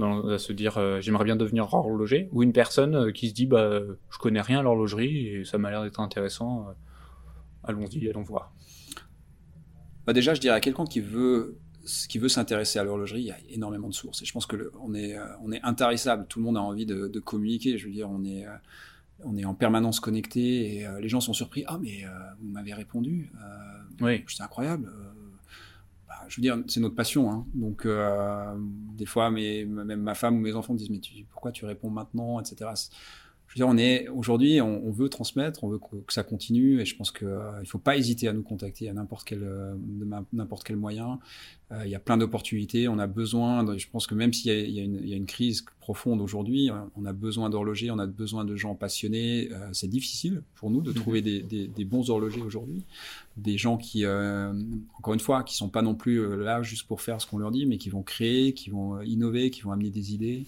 à 0.00 0.38
se 0.38 0.52
dire 0.52 0.78
euh, 0.78 1.00
j'aimerais 1.00 1.24
bien 1.24 1.36
devenir 1.36 1.72
horloger, 1.72 2.28
ou 2.32 2.42
une 2.42 2.52
personne 2.52 2.96
euh, 2.96 3.12
qui 3.12 3.28
se 3.28 3.34
dit 3.34 3.46
bah 3.46 3.80
je 4.10 4.18
connais 4.18 4.40
rien 4.40 4.60
à 4.60 4.62
l'horlogerie 4.62 5.28
et 5.28 5.44
ça 5.44 5.58
m'a 5.58 5.70
l'air 5.70 5.82
d'être 5.82 6.00
intéressant. 6.00 6.66
allons-y, 7.62 8.08
allons 8.08 8.22
voir. 8.22 8.52
Bah 10.06 10.12
déjà, 10.12 10.34
je 10.34 10.40
dirais 10.40 10.56
à 10.56 10.60
quelqu'un 10.60 10.84
qui 10.84 11.00
veut 11.00 11.56
qui 12.08 12.18
veut 12.18 12.28
s'intéresser 12.28 12.78
à 12.78 12.84
l'horlogerie, 12.84 13.20
il 13.20 13.26
y 13.26 13.32
a 13.32 13.38
énormément 13.50 13.88
de 13.88 13.94
sources. 13.94 14.22
Et 14.22 14.24
je 14.24 14.32
pense 14.32 14.46
que 14.46 14.70
on 14.80 14.94
est, 14.94 15.16
on 15.42 15.52
est 15.52 15.62
intarissable. 15.62 16.26
Tout 16.28 16.38
le 16.38 16.44
monde 16.44 16.56
a 16.56 16.62
envie 16.62 16.86
de, 16.86 17.08
de 17.08 17.20
communiquer. 17.20 17.78
Je 17.78 17.86
veux 17.86 17.92
dire, 17.92 18.10
on 18.10 18.24
est, 18.24 18.46
on 19.22 19.36
est 19.36 19.44
en 19.44 19.54
permanence 19.54 20.00
connecté 20.00 20.76
et 20.76 20.88
les 21.00 21.08
gens 21.08 21.20
sont 21.20 21.32
surpris. 21.32 21.64
Ah, 21.66 21.78
mais 21.80 22.04
vous 22.40 22.48
m'avez 22.48 22.74
répondu. 22.74 23.30
oui. 24.00 24.24
C'est 24.28 24.42
incroyable 24.42 24.90
bah, 26.14 26.26
je 26.28 26.36
veux 26.36 26.42
dire, 26.42 26.58
c'est 26.66 26.80
notre 26.80 26.94
passion. 26.94 27.30
Hein. 27.30 27.46
Donc, 27.54 27.86
euh, 27.86 28.54
des 28.58 29.06
fois, 29.06 29.30
mes, 29.30 29.64
même 29.64 30.02
ma 30.02 30.14
femme 30.14 30.36
ou 30.36 30.40
mes 30.40 30.54
enfants 30.54 30.74
disent, 30.74 30.90
mais 30.90 30.98
tu, 30.98 31.24
pourquoi 31.30 31.52
tu 31.52 31.64
réponds 31.64 31.90
maintenant, 31.90 32.40
etc 32.40 32.70
on 33.62 33.78
est 33.78 34.08
aujourd'hui, 34.08 34.60
on, 34.60 34.90
veut 34.90 35.08
transmettre, 35.08 35.62
on 35.62 35.68
veut 35.68 35.78
que, 35.78 36.12
ça 36.12 36.24
continue, 36.24 36.80
et 36.80 36.84
je 36.84 36.96
pense 36.96 37.12
qu'il 37.12 37.28
euh, 37.28 37.60
ne 37.60 37.64
faut 37.64 37.78
pas 37.78 37.96
hésiter 37.96 38.26
à 38.26 38.32
nous 38.32 38.42
contacter 38.42 38.88
à 38.88 38.92
n'importe 38.92 39.26
quel 39.26 39.44
euh, 39.44 39.74
n'importe 40.32 40.64
quel 40.64 40.76
moyen. 40.76 41.20
Euh, 41.70 41.82
il 41.84 41.90
y 41.90 41.94
a 41.94 42.00
plein 42.00 42.16
d'opportunités. 42.16 42.88
On 42.88 42.98
a 42.98 43.06
besoin. 43.06 43.76
je 43.76 43.86
pense 43.88 44.06
que 44.06 44.14
même 44.14 44.32
s'il 44.32 44.52
y, 44.52 44.80
y, 44.80 45.12
a 45.12 45.16
une 45.16 45.26
crise 45.26 45.64
profonde 45.78 46.20
aujourd'hui, 46.20 46.70
on 46.96 47.04
a 47.04 47.12
besoin 47.12 47.48
d'horlogers, 47.48 47.90
on 47.90 47.98
a 47.98 48.06
besoin 48.06 48.44
de 48.44 48.56
gens 48.56 48.74
passionnés. 48.74 49.48
c'est 49.72 49.88
difficile 49.88 50.42
pour 50.56 50.70
nous 50.70 50.80
de 50.80 50.90
mhm. 50.90 50.96
trouver 50.96 51.22
des, 51.22 51.42
des, 51.42 51.68
des 51.68 51.84
bons 51.84 52.10
horlogers 52.10 52.42
aujourd'hui, 52.42 52.84
des 53.36 53.56
gens 53.56 53.76
qui, 53.76 54.04
encore 54.06 55.14
une 55.14 55.20
fois, 55.20 55.42
qui 55.42 55.54
sont 55.54 55.68
pas 55.68 55.82
non 55.82 55.94
plus 55.94 56.36
là 56.36 56.62
juste 56.62 56.86
pour 56.86 57.00
faire 57.00 57.20
ce 57.20 57.26
qu'on 57.26 57.38
leur 57.38 57.50
dit, 57.50 57.66
mais 57.66 57.78
qui 57.78 57.88
vont 57.88 58.02
créer, 58.02 58.52
qui 58.52 58.70
vont 58.70 59.00
innover, 59.02 59.50
qui 59.50 59.62
vont 59.62 59.72
amener 59.72 59.90
des 59.90 60.12
idées. 60.12 60.44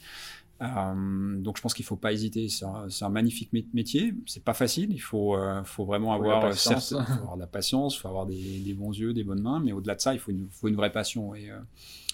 Euh, 0.63 1.37
donc 1.37 1.59
je 1.59 1.63
pense 1.63 1.75
qu'il 1.75 1.85
faut 1.85 1.97
pas 1.97 2.13
hésiter. 2.13 2.49
C'est 2.49 2.65
un, 2.65 2.87
un, 3.01 3.09
magnifique 3.09 3.51
métier. 3.53 4.15
C'est 4.27 4.43
pas 4.43 4.55
facile. 4.55 4.91
Il 4.93 5.01
faut, 5.01 5.37
euh, 5.37 5.63
faut 5.65 5.85
vraiment 5.85 6.15
avoir, 6.15 6.47
euh, 6.47 6.53
certes, 6.53 6.89
faut 6.89 6.97
avoir 6.97 7.37
de 7.37 7.41
la 7.41 7.47
patience, 7.47 7.99
faut 7.99 8.09
avoir 8.09 8.27
des, 8.27 8.61
des, 8.61 8.75
bons 8.75 8.93
yeux, 8.93 9.13
des 9.13 9.25
bonnes 9.25 9.43
mains, 9.43 9.61
mais 9.61 9.73
au-delà 9.73 9.95
de 9.95 10.01
ça, 10.01 10.15
il 10.15 10.21
faut 10.21 10.31
une, 10.31 10.49
faut 10.51 10.69
une 10.69 10.77
vraie 10.77 10.93
passion. 10.93 11.35
Et 11.35 11.51
euh, 11.51 11.59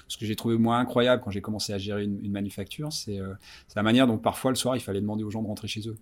ce 0.09 0.17
que 0.17 0.27
j'ai 0.27 0.37
trouvé 0.37 0.59
moi 0.59 0.77
incroyable 0.77 1.23
quand 1.25 1.31
j'ai 1.31 1.41
commencé 1.41 1.73
à 1.73 1.79
gérer 1.79 2.05
une, 2.05 2.19
une 2.25 2.33
manufacture, 2.33 2.93
c'est 2.93 3.21
la 3.77 3.83
manière 3.83 4.07
dont 4.07 4.19
parfois 4.19 4.51
le 4.51 4.57
soir 4.57 4.77
il 4.77 4.81
fallait 4.81 5.01
demander 5.01 5.25
aux 5.25 5.31
gens 5.31 5.43
de 5.43 5.47
rentrer 5.49 5.69
chez 5.69 5.89
eux. 5.89 5.97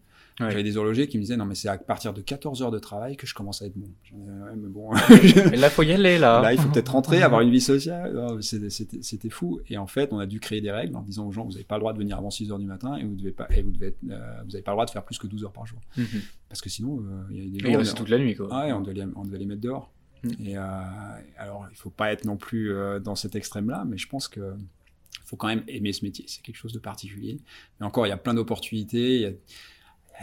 J'avais 0.49 0.63
des 0.63 0.77
horlogers 0.77 1.07
qui 1.07 1.19
me 1.19 1.23
disaient 1.23 1.37
non 1.37 1.45
mais 1.45 1.55
c'est 1.55 1.69
à 1.69 1.77
partir 1.77 2.15
de 2.15 2.21
14 2.21 2.63
heures 2.63 2.71
de 2.71 2.79
travail 2.79 3.17
que 3.17 3.27
je 3.27 3.35
commence 3.35 3.61
à 3.63 3.67
être 3.67 3.77
bon. 3.77 3.89
Ouais, 4.13 4.53
mais 4.57 4.69
bon. 4.69 4.91
mais 5.51 5.57
là 5.57 5.69
faut 5.69 5.83
y 5.83 5.93
aller 5.93 6.19
là. 6.19 6.41
Là 6.41 6.55
il 6.55 6.59
faut 6.59 6.69
peut-être 6.69 6.93
rentrer, 6.93 7.23
avoir 7.23 7.43
une 7.43 7.51
vie 7.51 7.61
sociale. 7.61 8.39
C'était 8.41 9.29
fou. 9.29 9.61
Et 9.69 9.77
en 9.77 9.87
fait 9.87 10.13
on 10.13 10.19
a 10.19 10.27
dû 10.27 10.41
créer 10.41 10.61
des 10.61 10.71
règles 10.71 10.97
en 10.97 11.03
disant 11.03 11.27
aux 11.27 11.33
gens 11.33 11.45
vous 11.45 11.53
n'avez 11.53 11.65
pas 11.65 11.77
le 11.77 11.81
droit 11.81 11.93
de 11.93 11.99
venir 11.99 12.17
avant 12.17 12.30
6 12.31 12.51
heures 12.51 12.59
du 12.59 12.67
matin 12.67 12.97
et 12.97 13.05
vous 13.05 13.15
devez 13.15 13.33
pas 13.33 13.47
et 13.51 13.63
vous 13.63 13.71
devez 13.71 13.95
euh, 14.11 14.43
vous 14.45 14.55
avez 14.55 14.63
pas 14.63 14.73
le 14.73 14.77
droit 14.77 14.87
de 14.87 14.91
faire 14.91 15.05
plus 15.05 15.19
que 15.19 15.27
12 15.27 15.45
heures 15.45 15.53
par 15.53 15.67
jour. 15.67 15.81
Mhm. 15.97 16.07
Parce 16.49 16.61
que 16.61 16.69
sinon 16.69 17.01
euh, 17.01 17.23
il 17.31 17.57
y 17.57 17.59
a 17.59 17.63
des 17.63 17.73
gens. 17.73 17.81
Il 17.81 17.95
toute 17.95 18.09
la 18.09 18.19
nuit 18.19 18.35
quoi. 18.35 18.49
Ah, 18.51 18.67
on 18.77 18.81
devait, 18.81 18.95
les, 18.95 19.07
on 19.15 19.25
devait 19.25 19.39
les 19.39 19.47
mettre 19.47 19.61
dehors. 19.61 19.93
Mhm. 20.23 20.33
Et 20.45 20.57
euh, 20.57 20.63
alors 21.39 21.67
il 21.71 21.77
faut 21.77 21.91
pas 21.91 22.13
être 22.13 22.25
non 22.25 22.37
plus 22.37 22.75
dans 23.03 23.15
cet 23.15 23.35
extrême 23.35 23.71
là, 23.71 23.85
mais 23.87 23.99
je 23.99 24.09
pense 24.09 24.29
que 24.29 24.55
faut 25.25 25.37
quand 25.37 25.49
même 25.49 25.65
aimer 25.69 25.93
ce 25.93 26.05
métier. 26.05 26.25
C'est 26.29 26.43
quelque 26.43 26.57
chose 26.57 26.73
de 26.73 26.79
particulier. 26.79 27.39
Mais 27.79 27.87
encore 27.87 28.07
il 28.07 28.11
y 28.11 28.13
a 28.13 28.17
plein 28.17 28.35
d'opportunités. 28.35 29.17
Il 29.17 29.23
y 29.23 29.27
a, 29.27 29.33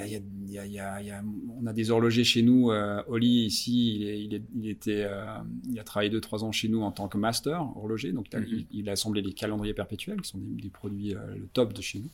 il 0.05 0.11
y 0.11 0.15
a, 0.15 0.19
il 0.65 0.71
y 0.71 0.79
a, 0.79 1.01
il 1.01 1.07
y 1.07 1.11
a, 1.11 1.23
on 1.59 1.65
a 1.65 1.73
des 1.73 1.91
horlogers 1.91 2.23
chez 2.23 2.41
nous. 2.41 2.71
Euh, 2.71 3.01
Oli 3.07 3.45
ici, 3.45 3.95
il, 3.95 4.07
est, 4.07 4.23
il, 4.23 4.33
est, 4.33 4.43
il 4.55 4.69
était, 4.69 5.03
euh, 5.03 5.25
il 5.69 5.79
a 5.79 5.83
travaillé 5.83 6.09
deux 6.09 6.21
trois 6.21 6.43
ans 6.43 6.51
chez 6.51 6.67
nous 6.67 6.81
en 6.81 6.91
tant 6.91 7.07
que 7.07 7.17
master 7.17 7.61
horloger. 7.77 8.11
Donc 8.11 8.29
mm-hmm. 8.29 8.65
il, 8.71 8.89
a 8.89 8.93
assemblé 8.93 9.21
les 9.21 9.33
calendriers 9.33 9.73
perpétuels, 9.73 10.21
qui 10.21 10.29
sont 10.29 10.37
des, 10.37 10.61
des 10.61 10.69
produits 10.69 11.15
euh, 11.15 11.35
le 11.35 11.47
top 11.47 11.73
de 11.73 11.81
chez 11.81 11.99
nous. 11.99 12.09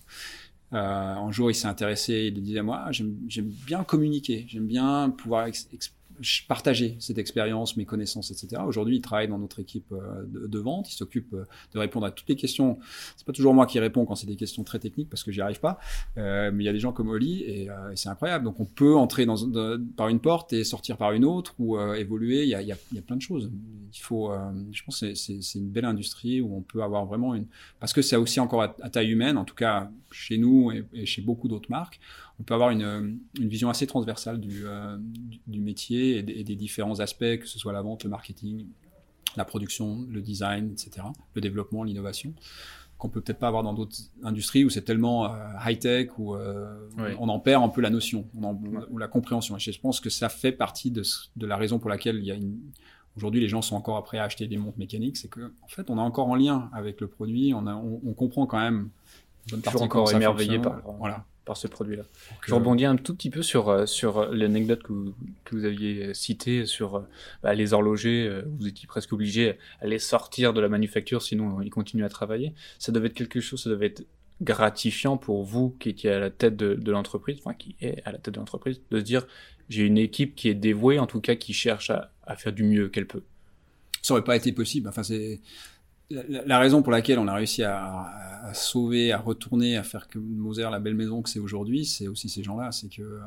Euh, 0.74 0.78
un 0.78 1.32
jour, 1.32 1.52
il 1.52 1.56
s'est 1.56 1.67
intéressé. 1.67 2.32
Il 2.34 2.41
disait 2.41 2.62
moi, 2.62 2.88
j'aime 2.91 3.52
bien 3.65 3.84
communiquer, 3.84 4.46
j'aime 4.48 4.65
bien 4.65 5.10
pouvoir 5.10 5.48
partager 6.47 6.95
cette 6.99 7.17
expérience, 7.17 7.78
mes 7.78 7.86
connaissances, 7.86 8.32
etc. 8.32 8.62
Aujourd'hui, 8.65 8.97
il 8.97 9.02
travaille 9.02 9.28
dans 9.28 9.39
notre 9.39 9.60
équipe 9.60 9.91
euh, 9.91 10.23
de, 10.28 10.60
vente. 10.60 10.91
Il 10.91 10.95
s'occupe 10.95 11.34
euh, 11.34 11.45
de 11.73 11.80
répondre 11.80 12.06
à 12.06 12.12
toutes 12.12 12.30
les 12.30 12.36
questions. 12.36 12.80
C'est 13.17 13.26
pas 13.26 13.34
toujours 13.34 13.54
moi 13.54 13.65
qui 13.65 13.80
réponds 13.80 14.06
quand 14.06 14.15
c'est 14.15 14.28
des 14.28 14.36
questions 14.36 14.63
très 14.63 14.80
techniques 14.80 15.10
parce 15.10 15.23
que 15.23 15.32
j'y 15.32 15.41
arrive 15.41 15.60
pas. 15.60 15.80
Euh, 16.17 16.52
mais 16.54 16.63
il 16.63 16.65
y 16.65 16.69
a 16.69 16.73
des 16.73 16.80
gens 16.80 16.91
comme 16.91 17.10
Oli 17.10 17.43
et, 17.43 17.69
c'est 17.95 18.10
incroyable. 18.10 18.45
Donc 18.45 18.60
on 18.60 18.65
peut 18.65 18.95
entrer 18.95 19.26
dans, 19.26 19.38
par 19.95 20.10
une 20.10 20.19
porte 20.19 20.54
et 20.54 20.63
sortir 20.63 20.97
par 20.97 21.12
une 21.12 21.26
autre 21.26 21.56
ou 21.60 21.80
évoluer. 21.80 22.43
Il 22.43 22.49
y, 22.49 22.56
a, 22.56 22.62
il, 22.62 22.67
y 22.67 22.71
a, 22.71 23.02
plein 23.02 23.15
de 23.15 23.21
choses. 23.21 23.52
Il 23.93 23.99
faut, 23.99 24.32
je 24.71 24.84
pense, 24.84 25.02
que 25.02 25.13
c'est 25.13 25.56
une 25.56 25.69
belle 25.69 25.86
industrie 25.86 26.41
où 26.41 26.56
on 26.56 26.62
peut 26.62 26.84
avoir 26.84 27.06
vraiment 27.06 27.36
une 27.36 27.45
parce 27.80 27.93
que 27.93 28.02
c'est 28.02 28.15
aussi 28.15 28.39
encore 28.39 28.63
à, 28.63 28.89
taille 28.89 29.12
humaine, 29.12 29.38
en 29.38 29.45
tout 29.45 29.56
cas 29.56 29.89
chez 30.12 30.38
nous 30.38 30.71
et 30.93 31.06
chez 31.06 31.21
beaucoup 31.21 31.47
d'autres 31.47 31.69
marques 31.69 31.99
on 32.39 32.43
peut 32.43 32.54
avoir 32.54 32.72
une, 32.72 33.19
une 33.39 33.48
vision 33.48 33.69
assez 33.69 33.88
transversale 33.88 34.39
du, 34.39 34.63
euh, 34.65 34.98
du 35.48 35.62
métier 35.62 36.17
et 36.17 36.24
des, 36.24 36.56
différents 36.56 37.00
aspects, 37.00 37.38
que 37.39 37.48
ce 37.48 37.60
soit 37.60 37.74
la 37.74 37.82
vente, 37.82 38.04
le 38.04 38.10
marketing, 38.10 38.67
la 39.36 39.46
production, 39.46 40.06
le 40.10 40.22
design, 40.22 40.72
etc., 40.72 41.08
le 41.36 41.41
développement, 41.41 41.84
l'innovation, 41.84 42.34
qu'on 42.98 43.10
peut 43.10 43.22
peut-être 43.22 43.39
pas 43.39 43.48
avoir 43.48 43.63
dans 43.63 43.74
d'autres 43.74 43.98
industries 44.24 44.65
où 44.65 44.69
c'est 44.69 44.82
tellement 44.82 45.26
euh, 45.26 45.48
high-tech, 45.63 46.10
où 46.17 46.36
euh, 46.36 46.89
on 47.19 47.30
en 47.30 47.39
perd 47.39 47.63
un 47.63 47.69
peu 47.69 47.82
la 47.82 47.89
notion 47.89 48.28
ou 48.89 48.98
la 48.98 49.08
compréhension. 49.08 49.56
Et 49.56 49.60
je 49.60 49.80
pense 49.80 50.00
que 50.00 50.10
ça 50.10 50.30
fait 50.30 50.52
partie 50.52 50.89
de, 50.89 51.04
de 51.36 51.46
la 51.46 51.58
raison 51.58 51.80
pour 51.80 51.89
laquelle 51.89 52.17
il 52.17 52.26
y 52.26 52.32
a 52.32 52.36
une... 52.36 52.58
Aujourd'hui, 53.15 53.41
les 53.41 53.48
gens 53.48 53.62
sont 53.62 53.76
encore 53.76 53.98
après 53.98 54.17
à 54.17 54.24
acheter 54.24 54.48
des 54.48 54.58
montres 54.58 54.80
mécaniques, 54.80 55.17
c'est 55.17 55.28
que 55.28 55.54
en 55.62 55.67
fait, 55.67 55.91
on 55.91 56.00
est 56.00 56.02
encore 56.02 56.30
en 56.30 56.36
lien 56.36 56.72
avec 56.74 57.00
le 57.00 57.08
produit, 57.08 57.54
on, 57.54 57.67
a, 57.67 57.76
on, 57.76 58.02
on 58.04 58.13
comprend 58.13 58.48
quand 58.48 58.60
même. 58.60 58.89
Toujours 59.48 59.84
encore 59.84 60.12
émerveillé 60.12 60.58
par. 60.58 60.82
Voilà 60.98 61.26
par 61.45 61.58
ce 61.58 61.67
produit-là. 61.67 62.03
Je 62.45 62.53
rebondis 62.53 62.86
un 62.86 62.95
tout 62.95 63.15
petit 63.15 63.29
peu 63.29 63.41
sur 63.41 63.69
euh, 63.69 63.86
sur 63.86 64.32
l'anecdote 64.32 64.84
que 64.84 64.93
vous, 64.93 65.13
que 65.43 65.56
vous 65.56 65.65
aviez 65.65 66.13
citée 66.13 66.65
sur 66.65 66.95
euh, 66.95 67.01
bah, 67.41 67.53
les 67.53 67.73
horlogers. 67.73 68.27
Euh, 68.27 68.43
vous 68.58 68.67
étiez 68.67 68.88
presque 68.88 69.12
obligé 69.13 69.58
à 69.82 69.88
les 69.88 69.99
sortir 69.99 70.53
de 70.53 70.62
la 70.62 70.69
manufacture, 70.69 71.21
sinon 71.21 71.62
ils 71.62 71.69
continuent 71.69 72.06
à 72.06 72.10
travailler. 72.10 72.53
Ça 72.79 72.91
devait 72.91 73.08
être 73.08 73.13
quelque 73.13 73.41
chose, 73.41 73.63
ça 73.63 73.69
devait 73.69 73.88
être 73.88 74.06
gratifiant 74.41 75.17
pour 75.17 75.43
vous 75.43 75.75
qui 75.79 75.89
étiez 75.89 76.12
à 76.12 76.19
la 76.19 76.29
tête 76.29 76.56
de, 76.56 76.75
de 76.75 76.91
l'entreprise, 76.91 77.38
enfin 77.39 77.53
qui 77.53 77.75
est 77.82 78.01
à 78.06 78.12
la 78.12 78.17
tête 78.17 78.34
de 78.34 78.39
l'entreprise, 78.39 78.82
de 78.91 78.99
se 78.99 79.03
dire 79.03 79.27
j'ai 79.69 79.84
une 79.84 79.97
équipe 79.97 80.36
qui 80.36 80.49
est 80.49 80.56
dévouée, 80.56 80.99
en 80.99 81.08
tout 81.08 81.21
cas 81.21 81.36
qui 81.36 81.53
cherche 81.53 81.89
à, 81.89 82.12
à 82.25 82.36
faire 82.36 82.53
du 82.53 82.63
mieux 82.63 82.89
qu'elle 82.89 83.08
peut. 83.08 83.23
Ça 84.01 84.13
aurait 84.13 84.23
pas 84.23 84.36
été 84.36 84.51
possible. 84.51 84.89
Enfin 84.89 85.03
c'est 85.03 85.39
la, 86.10 86.60
raison 86.60 86.82
pour 86.82 86.92
laquelle 86.92 87.20
on 87.20 87.28
a 87.28 87.34
réussi 87.34 87.63
à, 87.63 88.52
sauver, 88.54 89.12
à 89.12 89.18
retourner, 89.18 89.78
à 89.78 89.84
faire 89.84 90.08
que 90.08 90.20
Moser 90.20 90.63
la 90.70 90.80
belle 90.80 90.96
maison 90.96 91.22
que 91.22 91.30
c'est 91.30 91.39
aujourd'hui, 91.39 91.86
c'est 91.86 92.08
aussi 92.08 92.30
ces 92.30 92.44
gens-là. 92.44 92.72
C'est 92.72 92.89
que 92.89 93.02
euh, 93.02 93.20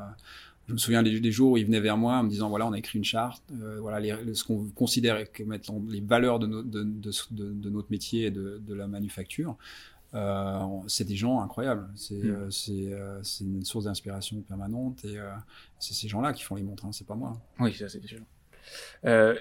je 0.67 0.73
me 0.73 0.77
souviens 0.77 1.03
des, 1.03 1.31
jours 1.31 1.53
où 1.53 1.57
ils 1.57 1.65
venaient 1.65 1.79
vers 1.79 1.97
moi 1.97 2.17
en 2.17 2.23
me 2.23 2.29
disant 2.29 2.49
voilà, 2.49 2.67
on 2.67 2.73
a 2.73 2.77
écrit 2.77 2.97
une 2.97 3.05
charte, 3.05 3.43
euh, 3.61 3.77
voilà 3.79 3.99
les, 3.99 4.33
ce 4.33 4.43
qu'on 4.43 4.67
considère 4.75 5.31
comme 5.31 5.53
étant 5.53 5.81
les 5.89 6.01
valeurs 6.01 6.39
de, 6.39 6.47
de, 6.47 6.83
de, 7.31 7.69
notre 7.69 7.89
métier 7.89 8.25
et 8.25 8.31
de, 8.31 8.73
la 8.73 8.87
manufacture. 8.87 9.57
Euh, 10.13 10.59
c'est 10.87 11.03
des 11.03 11.17
gens 11.17 11.41
incroyables. 11.41 11.89
C'est 11.95 12.15
mm. 12.15 12.51
c'est 12.51 13.43
une 13.43 13.65
source 13.65 13.85
d'inspiration 13.85 14.39
permanente 14.41 15.03
et 15.03 15.17
c'est 15.79 15.93
ces 15.93 16.07
gens-là 16.07 16.31
qui 16.33 16.43
font 16.43 16.55
les 16.55 16.63
montres, 16.63 16.85
hein, 16.85 16.91
c'est 16.91 17.07
pas 17.07 17.15
moi. 17.15 17.37
Oui, 17.59 17.73
ça 17.73 17.89
c'est 17.89 18.05
sûr. 18.05 18.19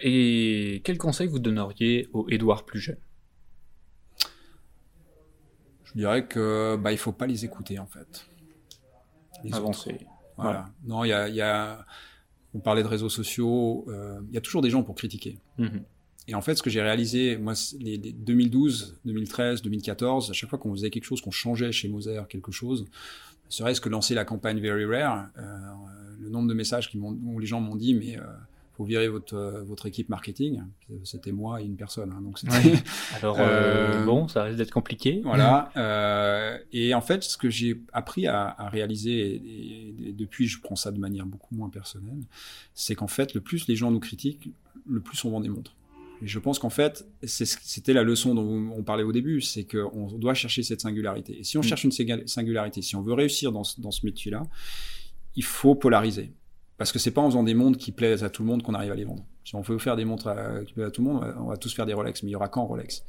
et 0.02 0.80
quel 0.84 0.98
conseil 0.98 1.28
vous 1.28 1.38
donneriez 1.38 2.08
au 2.12 2.28
Édouard 2.28 2.64
plus 2.64 2.80
jeune 2.80 2.96
je 5.96 6.00
dirais 6.00 6.26
que 6.26 6.76
bah 6.76 6.92
il 6.92 6.98
faut 6.98 7.12
pas 7.12 7.26
les 7.26 7.46
écouter 7.46 7.78
en 7.78 7.86
fait. 7.86 8.26
Les 9.42 9.54
Avancer. 9.54 9.98
Voilà. 10.36 10.66
Non, 10.84 11.04
il 11.04 11.08
y 11.08 11.12
a, 11.14 11.28
y 11.28 11.40
a, 11.40 11.86
on 12.54 12.60
parlait 12.60 12.82
de 12.82 12.88
réseaux 12.88 13.08
sociaux. 13.08 13.86
Euh, 13.88 14.20
il 14.28 14.34
y 14.34 14.36
a 14.36 14.42
toujours 14.42 14.60
des 14.60 14.68
gens 14.68 14.82
pour 14.82 14.94
critiquer. 14.94 15.38
Mhm. 15.56 15.82
Et 16.28 16.34
en 16.34 16.42
fait, 16.42 16.56
ce 16.56 16.62
que 16.62 16.68
j'ai 16.68 16.82
réalisé, 16.82 17.38
moi, 17.38 17.54
les, 17.78 17.96
2012, 17.96 18.98
2013, 19.06 19.62
2014, 19.62 20.30
à 20.30 20.32
chaque 20.34 20.50
fois 20.50 20.58
qu'on 20.58 20.72
faisait 20.72 20.90
quelque 20.90 21.04
chose, 21.04 21.22
qu'on 21.22 21.30
changeait 21.30 21.72
chez 21.72 21.88
Moser 21.88 22.20
quelque 22.28 22.52
chose, 22.52 22.84
serait-ce 23.48 23.80
que 23.80 23.88
lancer 23.88 24.14
la 24.14 24.24
campagne 24.24 24.60
Very 24.60 24.84
Rare, 24.84 25.28
euh, 25.38 25.42
le 26.20 26.28
nombre 26.28 26.48
de 26.48 26.54
messages 26.54 26.90
qui 26.90 26.98
où 26.98 27.38
les 27.38 27.46
gens 27.46 27.60
m'ont 27.60 27.76
dit, 27.76 27.94
mais 27.94 28.18
euh, 28.18 28.22
faut 28.76 28.84
virer 28.84 29.08
votre 29.08 29.34
euh, 29.34 29.62
votre 29.64 29.86
équipe 29.86 30.08
marketing. 30.08 30.60
C'était 31.04 31.32
moi 31.32 31.62
et 31.62 31.64
une 31.64 31.76
personne. 31.76 32.12
Hein, 32.12 32.20
donc 32.22 32.38
Alors 33.16 33.38
euh, 33.38 33.42
euh, 33.42 34.04
bon, 34.04 34.28
ça 34.28 34.44
risque 34.44 34.58
d'être 34.58 34.70
compliqué. 34.70 35.22
Voilà. 35.24 35.70
Euh, 35.76 36.58
et 36.72 36.94
en 36.94 37.00
fait, 37.00 37.22
ce 37.24 37.36
que 37.36 37.48
j'ai 37.48 37.80
appris 37.92 38.26
à, 38.26 38.54
à 38.58 38.68
réaliser, 38.68 39.36
et, 39.36 40.12
depuis, 40.12 40.46
je 40.46 40.60
prends 40.60 40.76
ça 40.76 40.90
de 40.90 40.98
manière 40.98 41.26
beaucoup 41.26 41.54
moins 41.54 41.70
personnelle, 41.70 42.20
c'est 42.74 42.94
qu'en 42.94 43.08
fait, 43.08 43.34
le 43.34 43.40
plus 43.40 43.66
les 43.66 43.76
gens 43.76 43.90
nous 43.90 44.00
critiquent, 44.00 44.50
le 44.86 45.00
plus 45.00 45.24
on 45.24 45.30
vend 45.30 45.40
des 45.40 45.48
montres. 45.48 45.74
Et 46.22 46.26
je 46.26 46.38
pense 46.38 46.58
qu'en 46.58 46.70
fait, 46.70 47.06
c'était 47.22 47.92
la 47.92 48.02
leçon 48.02 48.34
dont 48.34 48.72
on 48.74 48.82
parlait 48.82 49.02
au 49.02 49.12
début, 49.12 49.40
c'est 49.42 49.64
qu'on 49.64 50.06
doit 50.12 50.34
chercher 50.34 50.62
cette 50.62 50.80
singularité. 50.80 51.38
Et 51.40 51.44
si 51.44 51.58
on 51.58 51.60
mm. 51.60 51.64
cherche 51.64 51.84
une 51.84 52.26
singularité, 52.26 52.80
si 52.82 52.96
on 52.96 53.02
veut 53.02 53.12
réussir 53.12 53.52
dans, 53.52 53.62
dans 53.78 53.90
ce 53.90 54.04
métier-là, 54.06 54.42
il 55.34 55.44
faut 55.44 55.74
polariser. 55.74 56.32
Parce 56.78 56.92
que 56.92 56.98
c'est 56.98 57.10
pas 57.10 57.22
en 57.22 57.30
faisant 57.30 57.42
des 57.42 57.54
montres 57.54 57.78
qui 57.78 57.90
plaisent 57.90 58.22
à 58.22 58.30
tout 58.30 58.42
le 58.42 58.48
monde 58.48 58.62
qu'on 58.62 58.74
arrive 58.74 58.92
à 58.92 58.94
les 58.94 59.04
vendre. 59.04 59.24
Si 59.44 59.54
on 59.54 59.62
veut 59.62 59.78
faire 59.78 59.96
des 59.96 60.04
montres 60.04 60.30
qui 60.66 60.74
plaisent 60.74 60.88
à 60.88 60.90
tout 60.90 61.02
le 61.02 61.08
monde, 61.10 61.34
on 61.38 61.46
va 61.46 61.56
tous 61.56 61.74
faire 61.74 61.86
des 61.86 61.94
Rolex, 61.94 62.22
mais 62.22 62.30
il 62.30 62.32
y 62.32 62.36
aura 62.36 62.48
qu'en 62.48 62.66
Rolex. 62.66 63.04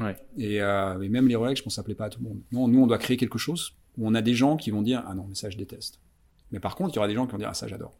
Ouais. 0.00 0.16
Et, 0.38 0.60
euh, 0.60 1.00
et, 1.00 1.08
même 1.08 1.28
les 1.28 1.36
Rolex, 1.36 1.58
je 1.58 1.64
pense 1.64 1.74
que 1.74 1.76
ça 1.76 1.82
plaît 1.82 1.94
pas 1.94 2.06
à 2.06 2.10
tout 2.10 2.20
le 2.20 2.28
monde. 2.28 2.40
Non, 2.50 2.66
nous, 2.66 2.82
on 2.82 2.86
doit 2.86 2.98
créer 2.98 3.16
quelque 3.16 3.38
chose 3.38 3.74
où 3.96 4.08
on 4.08 4.14
a 4.14 4.22
des 4.22 4.34
gens 4.34 4.56
qui 4.56 4.70
vont 4.70 4.82
dire 4.82 5.04
ah 5.06 5.14
non, 5.14 5.26
mais 5.28 5.34
ça 5.34 5.50
je 5.50 5.56
déteste. 5.56 6.00
Mais 6.50 6.58
par 6.58 6.74
contre, 6.74 6.90
il 6.94 6.96
y 6.96 6.98
aura 6.98 7.08
des 7.08 7.14
gens 7.14 7.26
qui 7.26 7.32
vont 7.32 7.38
dire 7.38 7.48
ah 7.50 7.54
ça 7.54 7.68
j'adore. 7.68 7.96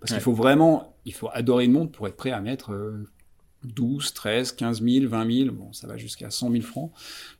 Parce 0.00 0.12
qu'il 0.12 0.20
faut 0.20 0.34
vraiment, 0.34 0.96
il 1.04 1.14
faut 1.14 1.30
adorer 1.32 1.64
une 1.64 1.72
montre 1.72 1.92
pour 1.92 2.06
être 2.08 2.16
prêt 2.16 2.30
à 2.30 2.40
mettre 2.40 2.72
euh, 2.72 3.08
12, 3.64 4.12
13, 4.12 4.52
15 4.52 4.82
000, 4.82 5.08
20 5.08 5.32
000, 5.32 5.54
bon, 5.54 5.72
ça 5.72 5.86
va 5.86 5.96
jusqu'à 5.96 6.30
100 6.30 6.50
000 6.50 6.62
francs. 6.62 6.92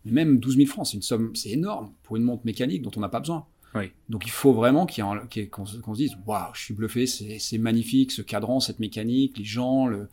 Mais 0.05 0.13
même 0.13 0.39
12 0.39 0.57
000 0.57 0.69
francs, 0.69 0.87
c'est 0.87 0.97
une 0.97 1.03
somme, 1.03 1.35
c'est 1.35 1.51
énorme 1.51 1.93
pour 2.03 2.17
une 2.17 2.23
montre 2.23 2.45
mécanique 2.47 2.83
dont 2.83 2.91
on 2.97 3.01
n'a 3.01 3.09
pas 3.09 3.21
besoin. 3.21 3.47
Oui. 3.75 3.91
Donc 4.09 4.25
il 4.27 4.31
faut 4.31 4.53
vraiment 4.53 4.87
qu'on 4.87 5.67
se 5.67 5.97
dise, 5.97 6.13
waouh, 6.27 6.55
je 6.55 6.61
suis 6.61 6.75
bluffé, 6.75 7.07
c'est 7.07 7.59
magnifique, 7.59 8.13
ce 8.13 8.23
cadran, 8.23 8.61
cette 8.61 8.79
mécanique, 8.79 9.37
les 9.39 9.45
gens. 9.45 9.87
Le... 9.87 10.09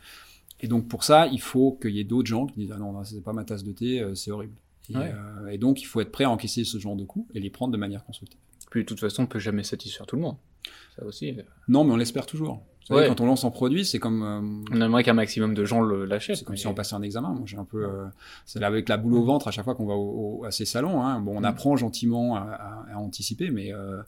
Et 0.61 0.67
donc 0.67 0.87
pour 0.87 1.03
ça, 1.03 1.27
il 1.27 1.41
faut 1.41 1.77
qu'il 1.81 1.91
y 1.91 1.99
ait 1.99 2.03
d'autres 2.03 2.27
gens 2.29 2.47
qui 2.47 2.59
disent, 2.59 2.71
ah 2.73 2.77
non, 2.79 2.91
non, 2.91 3.03
c'est 3.03 3.21
pas 3.23 3.33
ma 3.33 3.43
tasse 3.43 3.63
de 3.63 3.71
thé, 3.71 3.99
euh, 4.01 4.15
c'est 4.15 4.31
horrible. 4.31 4.53
Et, 4.89 4.95
Ouais. 4.97 5.13
euh, 5.13 5.47
et 5.47 5.57
donc 5.57 5.81
il 5.81 5.85
faut 5.85 6.01
être 6.01 6.11
prêt 6.11 6.23
à 6.23 6.29
encaisser 6.29 6.63
ce 6.63 6.77
genre 6.79 6.95
de 6.95 7.03
coûts 7.05 7.27
et 7.33 7.39
les 7.39 7.49
prendre 7.49 7.71
de 7.71 7.77
manière 7.77 8.03
constructive. 8.03 8.39
Puis 8.71 8.81
de 8.81 8.85
toute 8.87 8.99
façon, 8.99 9.23
on 9.23 9.27
peut 9.27 9.39
jamais 9.39 9.63
satisfaire 9.63 10.05
tout 10.07 10.15
le 10.15 10.21
monde. 10.23 10.37
Ça 10.95 11.05
aussi. 11.05 11.29
euh, 11.31 11.43
Non, 11.67 11.83
mais 11.83 11.91
on 11.93 11.97
l'espère 11.97 12.25
toujours. 12.25 12.63
Vous 12.81 12.87
savez, 12.95 13.01
Ouais. 13.01 13.07
quand 13.07 13.21
on 13.21 13.27
lance 13.27 13.43
un 13.45 13.51
produit, 13.51 13.85
c'est 13.85 13.99
comme 13.99 14.23
euh, 14.23 14.41
On 14.75 14.81
aimerait 14.81 15.03
qu'un 15.03 15.13
maximum 15.13 15.53
de 15.53 15.63
gens 15.65 15.81
le- 15.81 16.05
l'achètent. 16.05 16.37
C'est 16.37 16.43
comme 16.45 16.53
mais- 16.53 16.59
si 16.59 16.67
on 16.67 16.73
passait 16.73 16.95
un 16.95 17.01
examen. 17.03 17.29
Moi, 17.29 17.43
j'ai 17.45 17.57
un 17.57 17.63
peu, 17.63 17.85
euh, 17.85 18.05
c'est 18.45 18.59
là 18.59 18.67
avec 18.67 18.89
la 18.89 18.97
boule 18.97 19.13
au 19.13 19.23
ventre 19.23 19.47
à 19.47 19.51
chaque 19.51 19.63
fois 19.65 19.75
qu'on 19.75 19.85
va 19.85 19.93
au- 19.93 20.39
au- 20.39 20.45
à 20.45 20.51
ces 20.51 20.65
salons. 20.65 21.01
Hein. 21.03 21.19
Bon, 21.21 21.37
on 21.37 21.41
Mm. 21.41 21.45
apprend 21.45 21.77
gentiment 21.77 22.35
à, 22.35 22.41
à- 22.41 22.85
à 22.93 22.97
anticiper, 22.97 23.51
mais 23.51 23.71
euh, 23.73 24.01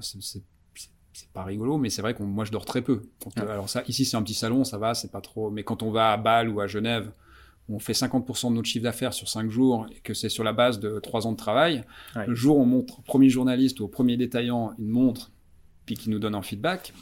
c'est- 0.00 0.42
c'est 1.12 1.28
pas 1.32 1.44
rigolo. 1.44 1.78
Mais 1.78 1.90
c'est 1.90 2.02
vrai 2.02 2.14
que 2.14 2.22
moi, 2.22 2.44
je 2.44 2.52
dors 2.52 2.64
très 2.64 2.82
peu. 2.82 3.02
Alors 3.36 3.68
ça, 3.68 3.82
ici, 3.88 4.04
c'est 4.04 4.16
un 4.16 4.22
petit 4.22 4.34
salon, 4.34 4.64
ça 4.64 4.78
va, 4.78 4.94
c'est 4.94 5.10
pas 5.10 5.20
trop. 5.20 5.50
Mais 5.50 5.62
quand 5.64 5.82
on 5.82 5.90
va 5.90 6.12
à 6.12 6.16
Bâle 6.16 6.48
ou 6.48 6.60
à 6.60 6.66
Genève, 6.66 7.10
on 7.68 7.78
fait 7.78 7.94
50% 7.94 8.50
de 8.50 8.56
notre 8.56 8.68
chiffre 8.68 8.82
d'affaires 8.84 9.12
sur 9.12 9.28
5 9.28 9.48
jours 9.50 9.86
et 9.94 10.00
que 10.00 10.12
c'est 10.14 10.28
sur 10.28 10.42
la 10.44 10.52
base 10.52 10.80
de 10.80 10.98
3 10.98 11.26
ans 11.26 11.32
de 11.32 11.36
travail, 11.36 11.84
Ouais. 12.16 12.26
le 12.26 12.34
jour 12.34 12.56
où 12.58 12.62
on 12.62 12.66
montre 12.66 12.98
au 12.98 13.02
premier 13.02 13.28
journaliste 13.28 13.80
ou 13.80 13.84
au 13.84 13.88
premier 13.88 14.16
détaillant 14.16 14.72
une 14.78 14.88
montre, 14.88 15.30
puis 15.86 15.94
qui 15.96 16.10
nous 16.10 16.18
donne 16.18 16.34
un 16.34 16.42
feedback, 16.42 16.92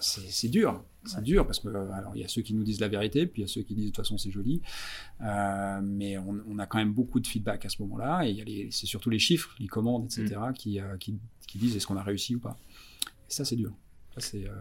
c'est 0.00 0.30
c'est 0.30 0.48
dur. 0.48 0.82
C'est 1.04 1.22
dur 1.22 1.46
parce 1.46 1.60
que 1.60 1.68
euh, 1.68 1.92
alors 1.92 2.16
il 2.16 2.22
y 2.22 2.24
a 2.24 2.28
ceux 2.28 2.42
qui 2.42 2.52
nous 2.52 2.64
disent 2.64 2.80
la 2.80 2.88
vérité, 2.88 3.26
puis 3.26 3.42
il 3.42 3.44
y 3.44 3.48
a 3.48 3.48
ceux 3.48 3.62
qui 3.62 3.74
disent 3.74 3.86
de 3.86 3.90
toute 3.90 3.96
façon 4.04 4.18
c'est 4.18 4.30
joli, 4.30 4.60
Euh, 5.22 5.80
mais 5.82 6.18
on, 6.18 6.40
on 6.48 6.58
a 6.58 6.66
quand 6.66 6.78
même 6.78 6.92
beaucoup 6.92 7.20
de 7.20 7.26
feedback 7.26 7.64
à 7.64 7.68
ce 7.68 7.80
moment-là 7.82 8.26
et 8.26 8.68
c'est 8.70 8.86
surtout 8.86 9.08
les 9.10 9.18
chiffres, 9.20 9.54
les 9.60 9.68
commandes, 9.68 10.04
etc. 10.06 10.40
qui, 10.54 10.80
euh, 10.80 10.96
qui, 10.98 11.18
qui 11.46 11.58
disent 11.58 11.76
est-ce 11.76 11.86
qu'on 11.86 11.96
a 11.96 12.02
réussi 12.02 12.34
ou 12.34 12.40
pas. 12.40 12.56
Et 13.28 13.32
ça 13.32 13.44
c'est 13.44 13.56
dur. 13.56 13.72
C'est 14.18 14.46
euh, 14.46 14.54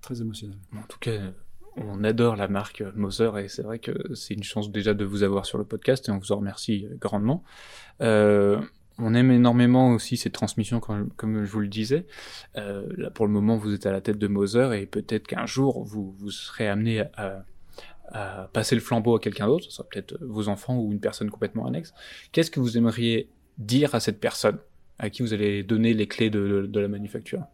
très 0.00 0.20
émotionnel. 0.20 0.58
En 0.74 0.86
tout 0.88 0.98
cas, 0.98 1.32
on 1.76 2.02
adore 2.04 2.36
la 2.36 2.48
marque 2.48 2.82
Moser 2.94 3.30
et 3.44 3.48
c'est 3.48 3.62
vrai 3.62 3.78
que 3.78 4.14
c'est 4.14 4.34
une 4.34 4.44
chance 4.44 4.70
déjà 4.70 4.94
de 4.94 5.04
vous 5.04 5.22
avoir 5.22 5.44
sur 5.44 5.58
le 5.58 5.64
podcast 5.64 6.08
et 6.08 6.12
on 6.12 6.18
vous 6.18 6.32
en 6.32 6.36
remercie 6.36 6.86
grandement. 7.00 7.42
On 8.98 9.14
aime 9.14 9.30
énormément 9.30 9.90
aussi 9.90 10.16
cette 10.16 10.32
transmission, 10.32 10.80
comme, 10.80 11.44
je 11.44 11.50
vous 11.50 11.60
le 11.60 11.68
disais. 11.68 12.06
Euh, 12.56 12.86
là, 12.96 13.10
pour 13.10 13.26
le 13.26 13.32
moment, 13.32 13.56
vous 13.56 13.74
êtes 13.74 13.86
à 13.86 13.92
la 13.92 14.00
tête 14.00 14.18
de 14.18 14.28
Moser 14.28 14.70
et 14.80 14.86
peut-être 14.86 15.26
qu'un 15.26 15.46
jour, 15.46 15.82
vous, 15.84 16.12
vous 16.12 16.30
serez 16.30 16.68
amené 16.68 17.04
à, 17.16 17.44
passer 18.52 18.76
le 18.76 18.80
flambeau 18.80 19.16
à 19.16 19.20
quelqu'un 19.20 19.46
d'autre, 19.46 19.64
ce 19.64 19.70
sera 19.72 19.88
peut-être 19.88 20.16
vos 20.20 20.48
enfants 20.48 20.78
ou 20.78 20.92
une 20.92 21.00
personne 21.00 21.30
complètement 21.30 21.66
annexe. 21.66 21.92
Qu'est-ce 22.30 22.50
que 22.50 22.60
vous 22.60 22.78
aimeriez 22.78 23.28
dire 23.58 23.94
à 23.96 24.00
cette 24.00 24.20
personne 24.20 24.58
à 25.00 25.10
qui 25.10 25.22
vous 25.22 25.32
allez 25.32 25.64
donner 25.64 25.94
les 25.94 26.06
clés 26.06 26.30
de 26.30 26.70
la 26.72 26.86
manufacture? 26.88 27.44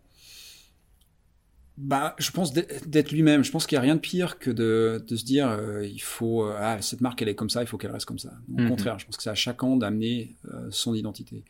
Bah, 1.83 2.15
je 2.19 2.31
pense 2.31 2.53
d'être 2.53 3.11
lui-même. 3.11 3.43
Je 3.43 3.51
pense 3.51 3.67
qu'il 3.67 3.77
n'y 3.77 3.79
a 3.79 3.83
rien 3.83 3.95
de 3.95 4.01
pire 4.01 4.39
que 4.39 4.51
de, 4.51 5.03
de 5.07 5.17
se 5.17 5.25
dire 5.25 5.49
euh, 5.49 5.87
il 5.87 6.03
faut 6.03 6.45
euh, 6.45 6.55
ah 6.59 6.83
cette 6.83 7.01
marque 7.01 7.23
elle 7.23 7.29
est 7.31 7.35
comme 7.35 7.49
ça, 7.49 7.63
il 7.63 7.67
faut 7.67 7.79
qu'elle 7.79 7.91
reste 7.91 8.05
comme 8.05 8.19
ça. 8.19 8.33
Au 8.55 8.61
Mhm. 8.61 8.69
contraire, 8.69 8.99
je 8.99 9.07
pense 9.07 9.17
que 9.17 9.23
c'est 9.23 9.31
à 9.31 9.35
chacun 9.35 9.77
d'amener 9.77 10.35
euh, 10.53 10.69
son 10.71 10.95
identité. 10.95 11.43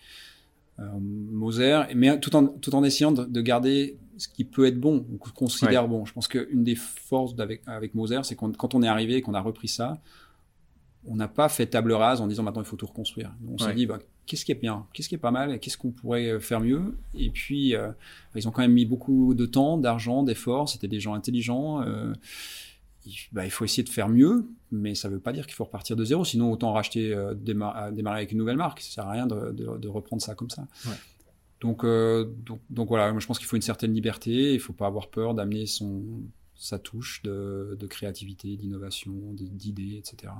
Moser, 0.99 1.83
mais 1.95 2.19
tout 2.21 2.35
en 2.35 2.47
tout 2.47 2.75
en 2.75 2.83
essayant 2.85 3.13
de, 3.13 3.25
de 3.27 3.41
garder 3.43 3.99
ce 4.17 4.29
qui 4.29 4.45
peut 4.45 4.65
être 4.65 4.81
bon, 4.81 5.05
ou 5.13 5.19
qu'on 5.19 5.31
considère 5.31 5.87
bon. 5.89 6.07
Je 6.07 6.13
pense 6.15 6.27
qu'une 6.27 6.65
des 6.65 6.75
forces 6.75 7.35
d'avec 7.35 7.61
avec 7.67 7.95
Moser, 7.95 8.21
c'est 8.23 8.35
qu'on 8.35 8.51
quand 8.53 8.75
on 8.75 8.83
est 8.83 8.89
arrivé 8.89 9.17
et 9.17 9.21
qu'on 9.21 9.35
a 9.35 9.41
repris 9.43 9.69
ça, 9.69 9.99
on 11.07 11.17
n'a 11.17 11.29
pas 11.29 11.51
fait 11.51 11.67
table 11.67 11.93
rase 11.93 12.23
en 12.23 12.27
disant 12.27 12.43
maintenant 12.45 12.63
il 12.63 12.67
faut 12.67 12.77
tout 12.77 12.87
reconstruire. 12.87 13.31
On 13.53 13.59
s'est 13.59 13.65
Ouais. 13.67 13.75
dit 13.75 13.85
bah, 13.85 13.99
qu'est-ce 14.31 14.45
qui 14.45 14.53
est 14.53 14.61
bien, 14.61 14.87
qu'est-ce 14.93 15.09
qui 15.09 15.17
est 15.17 15.19
pas 15.19 15.33
mal, 15.33 15.59
qu'est-ce 15.59 15.77
qu'on 15.77 15.91
pourrait 15.91 16.39
faire 16.39 16.61
mieux. 16.61 16.97
Et 17.15 17.31
puis 17.31 17.75
euh, 17.75 17.91
ils 18.37 18.47
ont 18.47 18.53
quand 18.53 18.63
même 18.63 18.73
mis 18.73 18.87
beaucoup 18.87 19.35
de 19.35 19.45
temps, 19.45 19.77
d'argent, 19.77 20.23
d'efforts. 20.23 20.69
C'était 20.69 20.87
des 20.89 21.01
gens 21.01 21.15
intelligents. 21.15 21.83
euh, 21.83 22.13
il, 23.07 23.15
bah, 23.33 23.45
il 23.45 23.51
faut 23.51 23.65
essayer 23.65 23.83
de 23.83 23.89
faire 23.89 24.09
mieux, 24.09 24.47
mais 24.71 24.95
ça 24.95 25.09
ne 25.09 25.15
veut 25.15 25.21
pas 25.21 25.33
dire 25.33 25.47
qu'il 25.47 25.55
faut 25.55 25.65
repartir 25.65 25.97
de 25.97 26.05
zéro. 26.05 26.25
Sinon, 26.25 26.53
autant 26.53 26.73
racheter, 26.73 27.13
euh, 27.13 27.35
déma- 27.35 27.89
euh, 27.89 27.91
démarrer 27.91 28.19
avec 28.19 28.31
une 28.33 28.39
nouvelle 28.39 28.59
marque. 28.59 28.81
Ça 28.83 28.91
sert 28.97 29.07
à 29.09 29.13
rien 29.13 29.27
de, 29.27 29.51
de- 29.53 29.79
de 29.79 29.89
reprendre 29.89 30.23
ça 30.23 30.35
comme 30.35 30.51
ça. 30.51 30.63
Ouais. 30.87 30.93
Donc, 31.61 31.83
euh, 31.85 32.25
donc, 32.47 32.61
donc 32.71 32.89
voilà, 32.89 33.11
moi 33.11 33.21
je 33.21 33.27
pense 33.27 33.39
qu'il 33.39 33.49
faut 33.49 33.57
une 33.57 33.63
certaine 33.63 33.93
liberté. 33.93 34.51
Il 34.53 34.55
ne 34.55 34.59
faut 34.61 34.73
pas 34.73 34.87
avoir 34.87 35.09
peur 35.09 35.35
d'amener 35.35 35.67
son 35.67 36.03
sa 36.63 36.79
touche 36.79 37.23
de, 37.23 37.75
de 37.81 37.87
créativité, 37.87 38.55
d'innovation, 38.57 39.13
d'idées, 39.33 39.97
etc. 39.97 40.31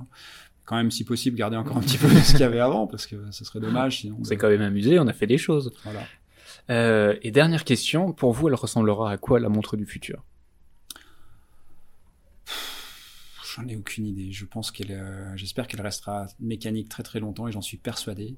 Quand 0.65 0.75
même, 0.75 0.91
si 0.91 1.03
possible, 1.03 1.35
garder 1.37 1.57
encore 1.57 1.77
un 1.77 1.81
petit 1.81 1.97
peu 1.97 2.07
de 2.07 2.19
ce 2.19 2.31
qu'il 2.31 2.39
y 2.41 2.43
avait 2.43 2.59
avant, 2.59 2.87
parce 2.87 3.05
que 3.07 3.15
ce 3.31 3.43
serait 3.43 3.59
dommage. 3.59 3.99
Sinon, 4.01 4.17
On 4.19 4.23
s'est 4.23 4.37
quand 4.37 4.47
même 4.49 4.61
amusé, 4.61 4.99
on 4.99 5.07
a 5.07 5.13
fait 5.13 5.27
des 5.27 5.37
choses. 5.37 5.73
voilà. 5.83 6.01
Euh, 6.69 7.17
et 7.23 7.31
dernière 7.31 7.65
question, 7.65 8.13
pour 8.13 8.31
vous, 8.31 8.47
elle 8.47 8.55
ressemblera 8.55 9.11
à 9.11 9.17
quoi 9.17 9.39
la 9.39 9.49
montre 9.49 9.75
du 9.75 9.85
futur? 9.85 10.23
J'en 13.55 13.67
ai 13.67 13.75
aucune 13.75 14.05
idée. 14.05 14.31
Je 14.31 14.45
pense 14.45 14.71
qu'elle, 14.71 14.91
euh, 14.91 15.35
j'espère 15.35 15.67
qu'elle 15.67 15.81
restera 15.81 16.27
mécanique 16.39 16.87
très 16.87 17.03
très 17.03 17.19
longtemps 17.19 17.47
et 17.47 17.51
j'en 17.51 17.61
suis 17.61 17.77
persuadé. 17.77 18.35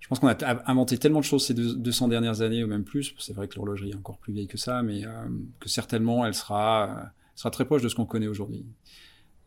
Je 0.00 0.08
pense 0.08 0.18
qu'on 0.18 0.28
a 0.28 0.70
inventé 0.70 0.98
tellement 0.98 1.20
de 1.20 1.24
choses 1.24 1.46
ces 1.46 1.54
deux- 1.54 1.74
200 1.76 2.08
dernières 2.08 2.42
années 2.42 2.62
ou 2.62 2.66
même 2.66 2.84
plus. 2.84 3.14
C'est 3.18 3.32
vrai 3.32 3.48
que 3.48 3.54
l'horlogerie 3.56 3.92
est 3.92 3.96
encore 3.96 4.18
plus 4.18 4.34
vieille 4.34 4.46
que 4.48 4.58
ça, 4.58 4.82
mais 4.82 5.06
euh, 5.06 5.10
que 5.60 5.70
certainement 5.70 6.26
elle 6.26 6.34
sera, 6.34 6.90
euh, 6.90 7.02
sera 7.34 7.50
très 7.50 7.64
proche 7.64 7.80
de 7.80 7.88
ce 7.88 7.94
qu'on 7.94 8.04
connaît 8.04 8.26
aujourd'hui. 8.26 8.66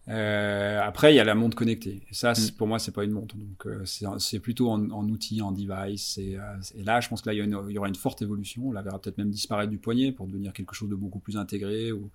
Euh, 0.09 0.79
après, 0.81 1.13
il 1.13 1.17
y 1.17 1.19
a 1.19 1.23
la 1.25 1.35
montre 1.35 1.57
connectée. 1.57 2.01
Et 2.09 2.13
ça, 2.13 2.33
c'est- 2.33 2.55
pour 2.55 2.65
moi, 2.67 2.79
c'est 2.79 2.93
pas 2.93 3.03
une 3.03 3.11
montre. 3.11 3.35
Donc, 3.35 3.65
euh, 3.67 3.83
c'est 4.19 4.39
plutôt 4.39 4.69
en, 4.69 4.89
en 4.91 5.07
outil, 5.09 5.41
en 5.41 5.51
device. 5.51 6.17
Et, 6.17 6.37
euh, 6.37 6.41
et 6.75 6.83
là, 6.83 7.01
je 7.01 7.09
pense 7.09 7.21
que 7.21 7.29
là, 7.29 7.33
il 7.33 7.37
y, 7.37 7.41
a 7.41 7.43
une- 7.43 7.59
il 7.67 7.73
y 7.73 7.77
aura 7.77 7.89
une 7.89 7.95
forte 7.95 8.21
évolution. 8.21 8.69
On 8.69 8.71
la 8.71 8.81
verra 8.81 8.99
peut-être 8.99 9.17
même 9.17 9.29
disparaître 9.31 9.69
du 9.69 9.77
poignet 9.77 10.11
pour 10.13 10.27
devenir 10.27 10.53
quelque 10.53 10.73
chose 10.75 10.89
de 10.89 10.95
beaucoup 10.95 11.19
plus 11.19 11.35
intégré 11.35 11.91
ou, 11.91 12.09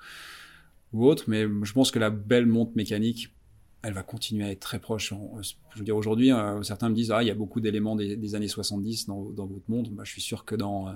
ou 0.94 1.04
autre. 1.06 1.24
Mais 1.28 1.42
je 1.42 1.72
pense 1.72 1.90
que 1.90 1.98
la 1.98 2.08
belle 2.10 2.46
montre 2.46 2.72
mécanique, 2.76 3.30
elle 3.82 3.92
va 3.92 4.02
continuer 4.02 4.44
à 4.44 4.50
être 4.52 4.60
très 4.60 4.78
proche. 4.78 5.12
En- 5.12 5.40
je 5.42 5.78
veux 5.78 5.84
dire, 5.84 5.96
aujourd'hui, 5.96 6.32
euh, 6.32 6.62
certains 6.62 6.88
me 6.88 6.94
disent, 6.94 7.10
ah, 7.10 7.22
il 7.22 7.26
y 7.26 7.30
a 7.30 7.34
beaucoup 7.34 7.60
d'éléments 7.60 7.96
des, 7.96 8.16
des 8.16 8.34
années 8.34 8.48
70 8.48 9.06
dans, 9.06 9.22
dans 9.30 9.44
votre 9.46 9.68
montre. 9.68 9.90
Bah, 9.90 10.04
je 10.06 10.10
suis 10.12 10.22
sûr 10.22 10.46
que 10.46 10.54
dans, 10.54 10.88
euh, 10.88 10.92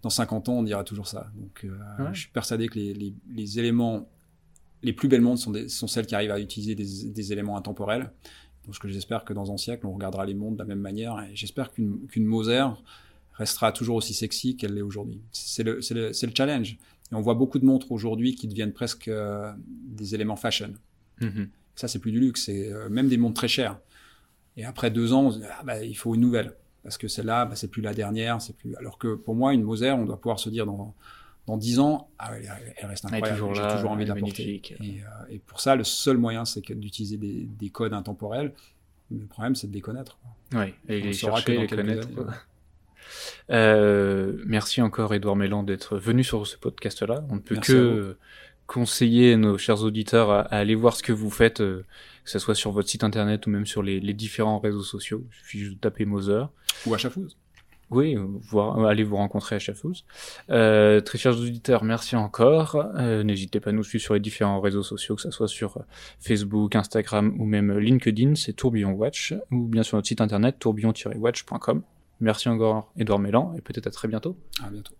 dans 0.00 0.08
50 0.10 0.48
ans, 0.48 0.54
on 0.54 0.62
dira 0.62 0.82
toujours 0.82 1.08
ça. 1.08 1.30
Donc, 1.36 1.64
euh, 1.64 1.76
Ouais. 2.02 2.14
je 2.14 2.20
suis 2.20 2.30
persuadé 2.30 2.68
que 2.68 2.78
les, 2.78 2.94
les, 2.94 3.12
les 3.34 3.58
éléments, 3.58 4.08
les 4.82 4.92
plus 4.92 5.08
belles 5.08 5.20
montres 5.20 5.40
sont, 5.40 5.50
des- 5.50 5.68
sont 5.68 5.86
celles 5.86 6.06
qui 6.06 6.14
arrivent 6.14 6.30
à 6.30 6.40
utiliser 6.40 6.74
des, 6.74 7.10
des 7.10 7.32
éléments 7.32 7.56
intemporels. 7.56 8.10
Donc, 8.64 8.74
ce 8.74 8.80
que 8.80 8.88
j'espère 8.88 9.24
que 9.24 9.32
dans 9.32 9.52
un 9.52 9.56
siècle, 9.56 9.86
on 9.86 9.92
regardera 9.92 10.24
les 10.24 10.34
montres 10.34 10.56
de 10.56 10.62
la 10.62 10.64
même 10.66 10.80
manière. 10.80 11.18
Et 11.20 11.34
j'espère 11.34 11.72
qu'une 11.72 12.24
Moser 12.24 12.64
restera 13.34 13.72
toujours 13.72 13.96
aussi 13.96 14.14
sexy 14.14 14.56
qu'elle 14.56 14.74
l'est 14.74 14.82
aujourd'hui. 14.82 15.20
C'est 15.32 15.64
le, 15.64 15.80
challenge. 16.34 16.78
Et 17.10 17.14
on 17.14 17.20
voit 17.20 17.34
beaucoup 17.34 17.58
de 17.58 17.64
montres 17.64 17.90
aujourd'hui 17.90 18.34
qui 18.34 18.46
deviennent 18.46 18.72
presque 18.72 19.08
euh, 19.08 19.52
des 19.58 20.14
éléments 20.14 20.36
fashion. 20.36 20.74
Mhm. 21.20 21.48
Ça, 21.74 21.88
c'est 21.88 21.98
plus 21.98 22.12
du 22.12 22.20
luxe, 22.20 22.44
c'est 22.44 22.70
euh, 22.70 22.88
même 22.88 23.08
des 23.08 23.16
montres 23.16 23.34
très 23.34 23.48
chères. 23.48 23.78
Et 24.56 24.64
après 24.64 24.90
deux 24.90 25.12
ans, 25.12 25.24
on 25.24 25.30
se 25.30 25.38
dit, 25.38 25.44
ah, 25.50 25.62
bah, 25.64 25.82
il 25.82 25.96
faut 25.96 26.14
une 26.14 26.20
nouvelle. 26.20 26.54
Parce 26.82 26.98
que 26.98 27.08
celle-là, 27.08 27.46
bah, 27.46 27.56
c'est 27.56 27.68
plus 27.68 27.82
la 27.82 27.94
dernière, 27.94 28.40
c'est 28.42 28.56
plus. 28.56 28.74
Alors 28.76 28.98
que 28.98 29.14
pour 29.14 29.34
moi, 29.34 29.54
une 29.54 29.62
Moser, 29.62 29.90
on 29.92 30.04
doit 30.04 30.20
pouvoir 30.20 30.38
se 30.38 30.50
dire 30.50 30.66
dans, 30.66 30.94
dans 31.46 31.56
10 31.56 31.80
ans, 31.80 32.08
ah, 32.18 32.32
ouais, 32.32 32.42
elle, 32.76 32.86
reste 32.86 33.04
incroyable. 33.04 33.32
toujours 33.32 33.54
J'ai 33.54 33.66
toujours 33.74 33.90
envie 33.90 34.04
de 34.04 34.10
la 34.12 34.16
porter. 34.20 34.62
Et, 34.68 35.00
euh, 35.02 35.04
et 35.28 35.38
pour 35.38 35.60
ça, 35.60 35.74
le 35.74 35.84
seul 35.84 36.16
moyen, 36.16 36.44
c'est 36.44 36.60
d'utiliser 36.72 37.16
des, 37.16 37.46
des 37.46 37.70
codes 37.70 37.92
intemporels. 37.92 38.52
Le 39.10 39.26
problème, 39.26 39.54
c'est 39.54 39.66
de 39.66 39.72
les 39.74 39.80
connaître. 39.80 40.18
Oui, 40.54 40.74
et 40.88 41.00
On 41.00 41.04
les 41.04 41.12
chercher, 41.12 41.58
les 41.58 41.66
connaître. 41.66 42.08
quoi. 42.14 42.26
Euh, 43.50 44.42
merci 44.46 44.80
encore 44.80 45.12
Edouard 45.12 45.36
Mélan 45.36 45.64
d'être 45.64 45.98
venu 45.98 46.22
sur 46.22 46.46
ce 46.46 46.56
podcast-là. 46.56 47.24
On 47.28 47.36
ne 47.36 47.40
peut 47.40 47.56
Merci 47.56 47.72
que 47.72 48.16
conseiller 48.66 49.36
nos 49.36 49.58
chers 49.58 49.82
auditeurs 49.82 50.30
à, 50.30 50.40
à 50.42 50.58
aller 50.58 50.74
voir 50.74 50.96
ce 50.96 51.02
que 51.02 51.12
vous 51.12 51.30
faites, 51.30 51.60
euh, 51.60 51.84
que 52.24 52.30
ce 52.30 52.38
soit 52.38 52.54
sur 52.54 52.70
votre 52.70 52.88
site 52.88 53.04
internet 53.04 53.46
ou 53.46 53.50
même 53.50 53.66
sur 53.66 53.82
les, 53.82 54.00
les 54.00 54.14
différents 54.14 54.60
réseaux 54.60 54.82
sociaux. 54.82 55.26
Il 55.30 55.34
suffit 55.36 55.58
juste 55.58 55.74
de 55.74 55.80
taper 55.80 56.04
Moser. 56.04 56.44
Ou 56.86 56.94
à 56.94 56.98
Chafouz. 56.98 57.36
Oui, 57.92 58.16
euh, 58.16 58.26
euh, 58.54 58.84
allez 58.84 59.04
vous 59.04 59.16
rencontrer 59.16 59.56
à 59.56 59.58
Chafouz. 59.58 60.04
Euh, 60.50 61.00
très 61.00 61.18
chers 61.18 61.38
auditeurs, 61.38 61.84
merci 61.84 62.16
encore. 62.16 62.76
Euh, 62.96 63.22
N'hésitez 63.22 63.60
pas 63.60 63.70
à 63.70 63.72
nous 63.72 63.84
suivre 63.84 64.02
sur 64.02 64.14
les 64.14 64.20
différents 64.20 64.60
réseaux 64.60 64.82
sociaux, 64.82 65.14
que 65.16 65.22
ce 65.22 65.30
soit 65.30 65.48
sur 65.48 65.76
euh, 65.76 65.80
Facebook, 66.20 66.74
Instagram 66.74 67.34
ou 67.38 67.44
même 67.44 67.76
LinkedIn, 67.78 68.34
c'est 68.34 68.54
Tourbillon 68.54 68.92
Watch, 68.92 69.34
ou 69.50 69.66
bien 69.66 69.82
sur 69.82 69.96
notre 69.96 70.08
site 70.08 70.20
internet 70.20 70.56
tourbillon-watch.com. 70.58 71.82
Merci 72.20 72.48
encore 72.48 72.92
Edouard 72.96 73.18
Mélan, 73.18 73.52
et 73.56 73.60
peut-être 73.60 73.86
à 73.86 73.90
très 73.90 74.08
bientôt. 74.08 74.36
À 74.64 74.70
bientôt. 74.70 74.94